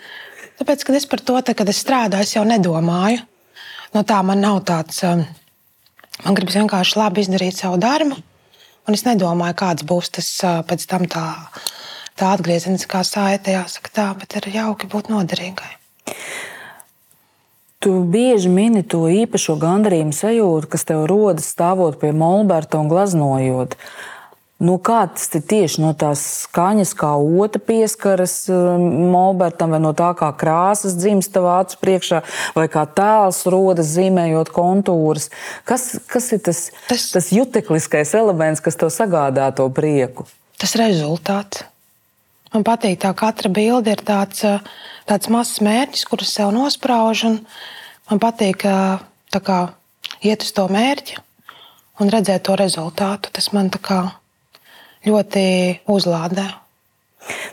Tāpēc, 0.60 0.84
kad 0.86 0.98
es 1.00 1.08
par 1.10 1.24
to, 1.26 1.40
tā, 1.42 1.56
kad 1.58 1.72
es 1.72 1.82
strādāju, 1.82 2.22
es 2.22 2.36
jau 2.36 2.44
nedomāju. 2.46 3.24
No 3.92 4.04
tā 4.06 4.20
man 4.22 4.38
nav 4.40 4.60
tāds, 4.68 5.02
um, 5.08 5.24
man 6.20 6.36
gribas 6.36 6.58
vienkārši 6.60 6.98
labi 7.00 7.24
izdarīt 7.24 7.58
savu 7.58 7.80
darbu, 7.82 8.18
un 8.86 8.98
es 8.98 9.06
nedomāju, 9.08 9.58
kāds 9.62 9.86
būs 9.88 10.12
tas 10.18 10.28
uh, 10.44 10.60
pēc 10.66 10.86
tam 10.90 11.06
tā, 11.10 11.26
tā 12.18 12.32
atgriezeniskā 12.36 13.02
saite, 13.06 13.56
jāsaka 13.56 13.94
tā, 13.94 14.08
bet 14.18 14.36
ir 14.40 14.50
jauki 14.54 14.90
būt 14.92 15.12
noderīgai. 15.12 15.72
Tu 17.82 17.90
bieži 18.06 18.46
mini 18.46 18.84
to 18.86 19.08
īpašo 19.10 19.56
gandarījumu 19.58 20.14
sajūtu, 20.14 20.68
kas 20.70 20.86
tev 20.86 21.02
rodas 21.10 21.48
stāvot 21.50 21.96
pie 21.98 22.12
Molberta 22.14 22.78
un 22.78 22.86
glaznojot. 22.92 23.74
Nu, 24.62 24.76
kā 24.78 25.00
tas 25.10 25.26
ir 25.34 25.42
tieši 25.50 25.80
no 25.82 25.88
tās 25.98 26.20
skaņas, 26.44 26.92
kā 26.94 27.08
otra 27.18 27.58
pieskaras 27.66 28.34
um, 28.52 28.84
Molbertam, 29.10 29.72
vai 29.74 29.80
no 29.82 29.90
tā, 29.98 30.12
kā 30.14 30.28
krāsas 30.38 30.94
dzimst 30.94 31.32
tavā 31.34 31.56
acu 31.64 31.80
priekšā, 31.82 32.20
vai 32.54 32.68
kā 32.70 32.84
tēls 32.86 33.40
rodas 33.50 33.90
zīmējot 33.96 34.52
kontūrus? 34.54 35.32
Kas, 35.66 35.88
kas 36.06 36.30
ir 36.36 36.44
tas, 36.46 36.62
tas... 36.86 37.08
Tas- 37.10 37.32
jutekliskais 37.34 38.14
elements, 38.14 38.62
kas 38.62 38.78
tev 38.78 38.92
sagādā 38.94 39.48
to 39.56 39.66
prieku? 39.74 40.28
Tas 40.62 40.76
rezultāts. 40.78 41.64
Man 42.54 42.62
patīk, 42.62 43.00
ka 43.02 43.14
katra 43.18 43.50
bilde 43.50 43.96
ir 43.96 44.06
tāds, 44.06 44.44
uh, 44.46 44.62
tāds 45.10 45.32
mazs 45.32 45.58
mērķis, 45.64 46.06
kurus 46.06 46.34
sev 46.36 46.54
nosprauž. 46.54 47.26
un 47.32 47.40
Man 48.10 48.22
patīk 48.22 48.66
uh, 48.68 49.02
kā, 49.32 49.60
iet 50.22 50.46
uz 50.46 50.54
to 50.54 50.70
mērķi 50.70 51.18
un 52.02 52.10
redzēt 52.12 52.46
to 52.46 52.58
rezultātu. 52.60 53.32
Tas 53.32 53.50
man 53.56 53.72
tā 53.72 53.80
kā 53.82 54.02
ļoti 55.06 55.44
uzlādē. 55.90 56.46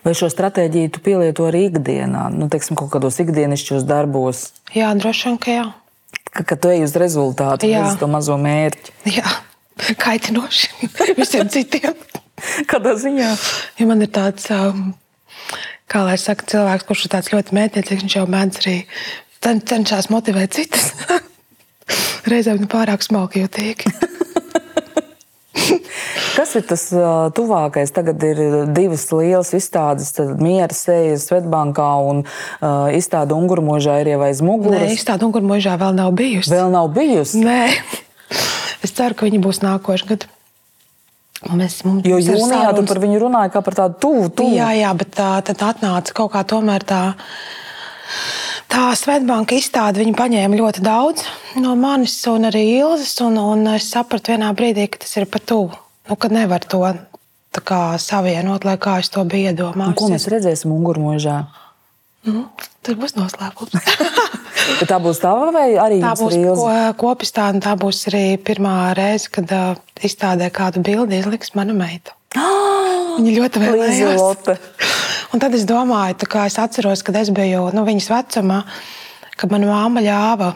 Vai 0.04 0.16
šo 0.18 0.30
stratēģiju 0.34 0.89
tu 0.95 1.02
pielieto 1.06 1.45
arī 1.45 1.68
ikdienā, 1.70 2.28
nu, 2.34 2.47
teiksim, 2.50 2.78
kaut 2.80 2.89
kādos 2.95 3.20
ikdienišķos 3.22 3.86
darbos, 3.86 4.47
Jā, 4.74 4.89
droši 4.97 5.28
vien, 5.28 5.38
ka 5.43 5.54
jā. 5.54 5.66
ka, 6.34 6.45
ka 6.50 6.58
tu 6.58 6.72
ej 6.74 6.88
uz 6.88 6.95
rezultātu, 6.97 7.70
Jā. 7.70 7.84
uz 7.91 8.00
to 8.02 8.10
mazo 8.10 8.38
mērķi? 8.41 8.95
jā. 9.20 9.30
Kaitinoši 10.04 10.89
visiem 11.22 11.50
citiem. 11.54 11.93
Kādā 12.68 12.95
ziņā? 13.00 13.30
Ja 13.80 13.86
man 13.88 14.02
ir 14.04 14.10
tāds, 14.16 14.50
um, 14.52 14.89
kā 15.91 16.02
lai 16.08 16.18
saka, 16.20 16.47
cilvēks, 16.50 16.88
kurš 16.89 17.06
ir 17.06 17.14
tāds 17.14 17.32
ļoti 17.34 17.56
mētiecīgs, 17.56 18.04
viņš 18.08 18.16
jau 18.18 18.26
mēdz 18.32 18.60
arī 18.64 18.76
cen, 19.45 19.62
cenšas 19.70 20.10
motivēt 20.12 20.58
citus. 20.58 20.89
Reizēm 22.30 22.60
nu 22.64 22.68
pārāk 22.72 23.06
smalki 23.06 23.45
jutīgi. 23.45 23.93
Kas 26.38 26.54
ir 26.56 26.64
tas 26.70 26.84
ā, 26.93 27.30
tuvākais? 27.36 27.91
Tagad 27.95 28.22
ir 28.24 28.39
divas 28.76 29.08
lielas 29.12 29.50
izstādes, 29.58 30.14
Miera 30.39 30.76
seja 30.76 31.18
Svetbankā 31.20 31.89
un 32.10 32.22
uh, 32.24 32.88
izstāde 32.95 33.36
Ungurmožā 33.36 34.00
ir 34.04 34.14
jau 34.14 34.22
aiz 34.28 34.39
Nē, 34.41 34.47
muguras. 34.47 34.93
izstāde 34.93 35.26
Ungurmožā 35.28 35.76
vēl 35.82 35.97
nav 35.97 36.14
bijusi. 36.16 36.54
Vēl 36.54 36.70
nav 36.74 36.91
bijusi. 36.95 37.41
Nē, 37.43 37.62
es 38.86 38.93
ceru, 38.95 39.18
ka 39.18 39.28
viņi 39.28 39.41
būs 39.43 39.62
nākošais 39.66 40.08
gads. 40.14 40.30
Mēs, 41.56 41.78
mums 41.88 42.04
Jo 42.04 42.18
jūnijā 42.20 42.41
tu 42.45 42.52
sarunas. 42.52 42.89
par 42.91 43.00
viņu 43.00 43.20
runāji 43.24 43.52
kā 43.54 43.62
par 43.64 43.76
tādu 43.78 43.95
tuvu, 44.04 44.26
tuvu. 44.41 44.56
Jā, 44.58 44.74
jā, 44.76 44.89
bet 45.00 45.14
tā, 45.16 45.30
tad 45.47 45.62
atnāca 45.70 46.16
kaut 46.18 46.34
kā 46.34 46.41
tomēr 46.43 46.84
tā. 46.84 47.04
Tā 48.70 48.89
Svetbanka 48.93 49.57
izstāde 49.57 50.03
viņa 50.03 50.15
paņēma 50.17 50.57
ļoti 50.59 50.84
daudz 50.86 51.26
no 51.57 51.74
manis, 51.80 52.15
un 52.30 52.45
arī 52.49 52.61
Ilzas. 52.78 53.15
Un, 53.26 53.39
un 53.41 53.65
es 53.74 53.89
sapratu 53.89 54.36
vienā 54.36 54.51
brīdī, 54.57 54.86
ka 54.91 55.01
tas 55.01 55.15
ir 55.17 55.26
pat 55.32 55.47
tuvu. 55.49 55.74
Nu, 56.09 56.17
ka 56.17 56.30
nevar 56.34 56.65
to 56.65 56.84
tā 57.55 57.63
kā 57.65 57.82
savienot, 58.01 58.65
lai 58.67 58.78
kā 58.82 58.99
es 59.01 59.09
to 59.09 59.24
biju 59.26 59.51
iedomājies. 59.51 59.97
ko 59.97 60.09
mēs 60.13 60.30
redzēsim 60.30 60.74
Ungurmužā? 60.74 61.39
Nu, 62.30 62.45
tas 62.86 62.97
būs 62.99 63.15
noslēpums. 63.17 63.74
Tā 64.89 64.99
būs 65.01 65.17
tava 65.22 65.49
vai 65.55 65.74
arī 65.82 65.97
tā 66.03 66.11
būs 66.20 66.36
ko, 66.45 66.67
kopistāde, 66.99 67.61
tā 67.63 67.74
būs 67.80 68.03
arī 68.11 68.38
pirmā 68.38 68.91
reize, 68.97 69.32
kad 69.34 69.49
uh, 69.55 69.80
izstādē 70.05 70.51
kādu 70.53 70.84
bildi 70.86 71.17
izliks 71.17 71.55
mana 71.57 71.74
meita. 71.74 72.13
Viņa 73.17 73.34
ļoti 73.39 73.63
vēlējās. 73.63 74.22
Un 75.30 75.41
tad 75.41 75.53
es 75.53 75.67
domāju, 75.69 76.25
kā 76.25 76.47
es 76.49 76.57
atceros, 76.57 77.03
kad 77.05 77.19
es 77.19 77.30
biju 77.30 77.67
nu, 77.75 77.84
viņas 77.86 78.09
vecumā, 78.09 78.63
kad 79.38 79.51
manā 79.53 79.69
māma 79.69 80.01
ļāva 80.01 80.55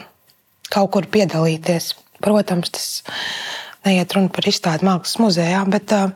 kaut 0.73 0.89
kur 0.95 1.07
piedalīties. 1.13 1.93
Protams, 2.23 2.71
tas 2.73 2.87
neiet 3.85 4.15
runa 4.15 4.31
par 4.33 4.47
izstādi 4.49 4.87
mākslas 4.87 5.19
muzejā, 5.21 5.61
bet 5.69 5.93
uh, 5.93 6.09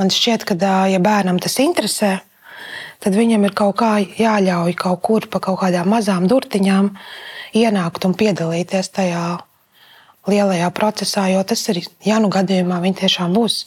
man 0.00 0.10
šķiet, 0.10 0.46
ka, 0.48 0.56
uh, 0.56 0.86
ja 0.90 0.98
bērnam 1.04 1.38
tas 1.42 1.54
interesē, 1.62 2.16
tad 3.04 3.14
viņam 3.14 3.46
ir 3.46 3.54
kaut 3.54 3.76
kā 3.82 3.92
jāļauj 4.02 4.74
kaut 4.80 5.02
kur 5.04 5.28
pa 5.30 5.42
kaut 5.44 5.60
kādām 5.62 5.92
mazām 5.92 6.26
durtiņām 6.30 6.90
ienākt 7.54 8.08
un 8.08 8.18
piedalīties 8.18 8.90
tajā 8.96 9.24
lielajā 10.26 10.70
procesā, 10.74 11.28
jo 11.30 11.42
tas 11.46 11.62
ir, 11.70 11.82
ja 12.02 12.18
nu 12.18 12.30
gadījumā 12.32 12.80
viņa 12.82 13.02
tiešām 13.04 13.34
būs 13.36 13.64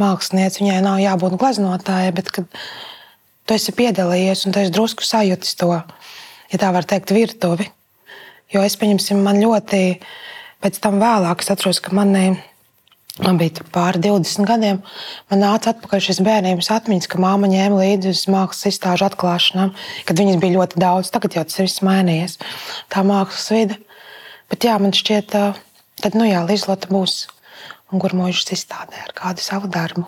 mākslinieca, 0.00 0.62
viņai 0.62 0.82
nav 0.86 1.00
jābūt 1.02 1.40
gleznotājai, 1.42 2.12
bet 2.14 2.30
kad 2.38 2.60
tu 3.46 3.56
esi 3.56 3.74
piedalījies 3.76 4.46
un 4.46 4.54
tu 4.54 4.62
esi 4.62 4.74
drusku 4.74 5.06
sajūtis 5.06 5.56
to, 5.60 5.72
ja 6.52 6.60
tā 6.60 6.72
var 6.74 6.88
teikt, 6.88 7.14
virtuvi. 7.14 7.70
Jo 8.54 8.62
es, 8.66 8.76
pieņemsim, 8.78 9.22
man 9.22 9.40
ļoti, 9.42 9.80
pēc 10.62 10.82
tam 10.82 11.00
vēlāk 11.02 11.42
es 11.42 11.50
atceros, 11.54 11.82
ka 11.82 11.94
manī 11.96 12.36
Man 13.24 13.38
bija 13.40 13.64
pāri 13.72 14.00
20 14.04 14.44
gadiem. 14.44 14.82
Man 15.30 15.40
nāca 15.40 15.70
atpakaļ 15.72 16.02
šis 16.04 16.18
bērnības 16.24 16.68
atmiņas, 16.74 17.08
ka 17.08 17.20
māma 17.22 17.48
ņēma 17.48 17.78
līdzi 17.78 18.10
uz 18.12 18.24
mākslas 18.28 18.74
izstāžu 18.74 19.06
atklāšanām, 19.06 19.72
kad 20.04 20.20
viņas 20.20 20.36
bija 20.42 20.58
ļoti 20.58 20.82
daudz. 20.82 21.08
Tagad 21.14 21.38
jau 21.38 21.46
tas 21.48 21.62
viss 21.62 21.84
mainījies, 21.86 22.36
tā 22.92 23.06
mākslas 23.08 23.48
vide. 23.54 23.78
Bet 24.52 24.68
jā, 24.68 24.76
man 24.82 24.92
šķiet, 24.92 25.32
ka 26.04 26.12
nu, 26.12 26.28
Līslota 26.50 26.92
būs 26.92 27.22
un 27.88 28.04
gurmožas 28.04 28.52
izstādē 28.52 29.00
ar 29.06 29.16
kādu 29.16 29.40
savu 29.40 29.72
darbu. 29.72 30.04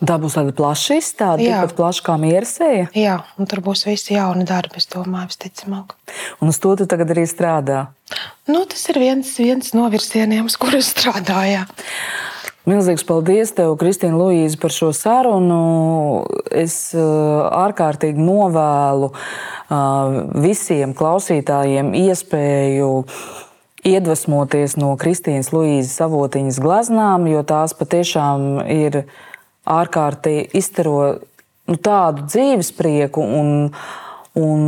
Un 0.00 0.10
tā 0.10 0.18
būs 0.22 0.36
tāda 0.38 0.54
plaša 0.56 0.98
izstāde, 1.00 1.46
tikpat 1.46 1.74
plaša 1.78 2.04
kā 2.06 2.16
miersēja. 2.22 2.88
Jā, 2.96 3.16
un 3.40 3.50
tur 3.50 3.62
būs 3.66 3.86
visi 3.88 4.14
jauni 4.14 4.46
darbi, 4.48 4.78
es 4.80 4.88
domāju, 4.92 5.32
visticamāk. 5.32 5.96
Un 6.40 6.52
uz 6.52 6.60
to 6.62 6.76
tu 6.78 6.86
tagad 6.90 7.12
arī 7.16 7.26
strādā. 7.30 7.88
Nu, 8.46 8.62
tas 8.70 8.84
ir 8.92 9.00
viens, 9.02 9.32
viens 9.40 9.74
no 9.74 9.88
virzieniem, 9.90 10.46
uz 10.46 10.58
kuriem 10.60 10.84
strādājā. 10.84 11.66
Milzīgs 12.66 13.04
paldies 13.06 13.52
tev, 13.54 13.76
Kristīna 13.78 14.18
Luīze, 14.18 14.58
par 14.58 14.72
šo 14.74 14.88
sarunu. 14.94 15.58
Es 16.50 16.90
uh, 16.98 17.46
ārkārtīgi 17.54 18.18
novēlu 18.18 19.12
uh, 19.12 20.16
visiem 20.42 20.94
klausītājiem 20.98 21.92
iespēju 21.94 22.90
iedvesmoties 23.86 24.74
no 24.80 24.96
Kristīnas 24.98 25.52
Luīzes 25.54 26.02
avotiņas 26.08 26.58
gleznām, 26.62 27.28
jo 27.30 27.44
tās 27.46 27.74
patiešām 27.78 28.64
ir 28.66 29.04
ārkārtīgi 29.66 30.50
iztaro 30.58 30.98
nu, 31.66 31.76
tādu 31.76 32.26
dzīvesprieku 32.26 33.22
un, 33.22 33.54
un 34.38 34.66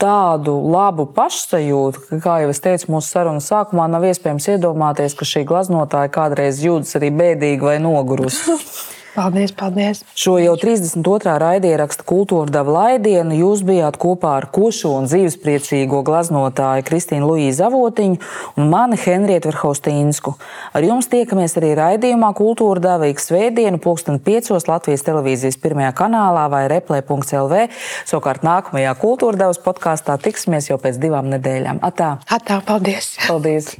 tādu 0.00 0.56
labu 0.72 1.06
pašsajūtu, 1.16 2.06
ka, 2.08 2.20
kā 2.24 2.38
jau 2.44 2.54
es 2.54 2.62
teicu, 2.64 2.92
mūsu 2.94 3.12
sarunas 3.12 3.50
sākumā 3.52 3.88
nav 3.92 4.06
iespējams 4.10 4.48
iedomāties, 4.56 5.16
ka 5.18 5.28
šī 5.28 5.44
gleznotāja 5.48 6.12
kādreiz 6.14 6.62
jūtas 6.64 6.96
arī 7.00 7.12
bēdīgi 7.20 7.70
vai 7.72 7.76
nogurusi. 7.82 8.56
Paldies, 9.20 9.52
paldies! 9.52 9.98
Šo 10.16 10.38
jau 10.40 10.54
32. 10.56 11.34
raidierakstu 11.42 12.06
kultūra 12.08 12.48
deva 12.54 12.72
laidienu. 12.72 13.34
Jūs 13.36 13.60
bijāt 13.68 13.98
kopā 14.00 14.30
ar 14.38 14.46
košo 14.48 14.94
un 14.96 15.08
dzīvespriecīgo 15.10 16.00
gleznotāju 16.06 16.86
Kristīnu 16.88 17.28
Luīzu 17.28 17.66
Avotiņu 17.66 18.16
un 18.56 18.72
mani 18.72 18.96
Henrietu 19.02 19.52
Verhaustīnsku. 19.52 20.32
Ar 20.72 20.88
jums 20.88 21.10
tiekamies 21.12 21.58
arī 21.60 21.74
raidījumā 21.76 22.32
Kultūra 22.40 22.80
deva 22.86 23.12
ik 23.12 23.20
svētdienu, 23.20 23.82
pulksten 23.84 24.22
5. 24.24 24.54
Latvijas 24.72 25.04
televīzijas 25.04 25.60
pirmajā 25.60 25.92
kanālā 26.00 26.48
vai 26.48 26.64
replē.lv. 26.72 27.66
Savukārt 28.08 28.48
nākamajā 28.48 28.96
kultūra 29.04 29.44
devas 29.44 29.60
podkāstā 29.60 30.16
tiksimies 30.16 30.72
jau 30.72 30.80
pēc 30.80 30.96
divām 31.02 31.28
nedēļām. 31.36 31.84
Atā! 31.84 32.14
Atā, 32.24 32.62
paldies! 32.64 33.18
Paldies! 33.28 33.74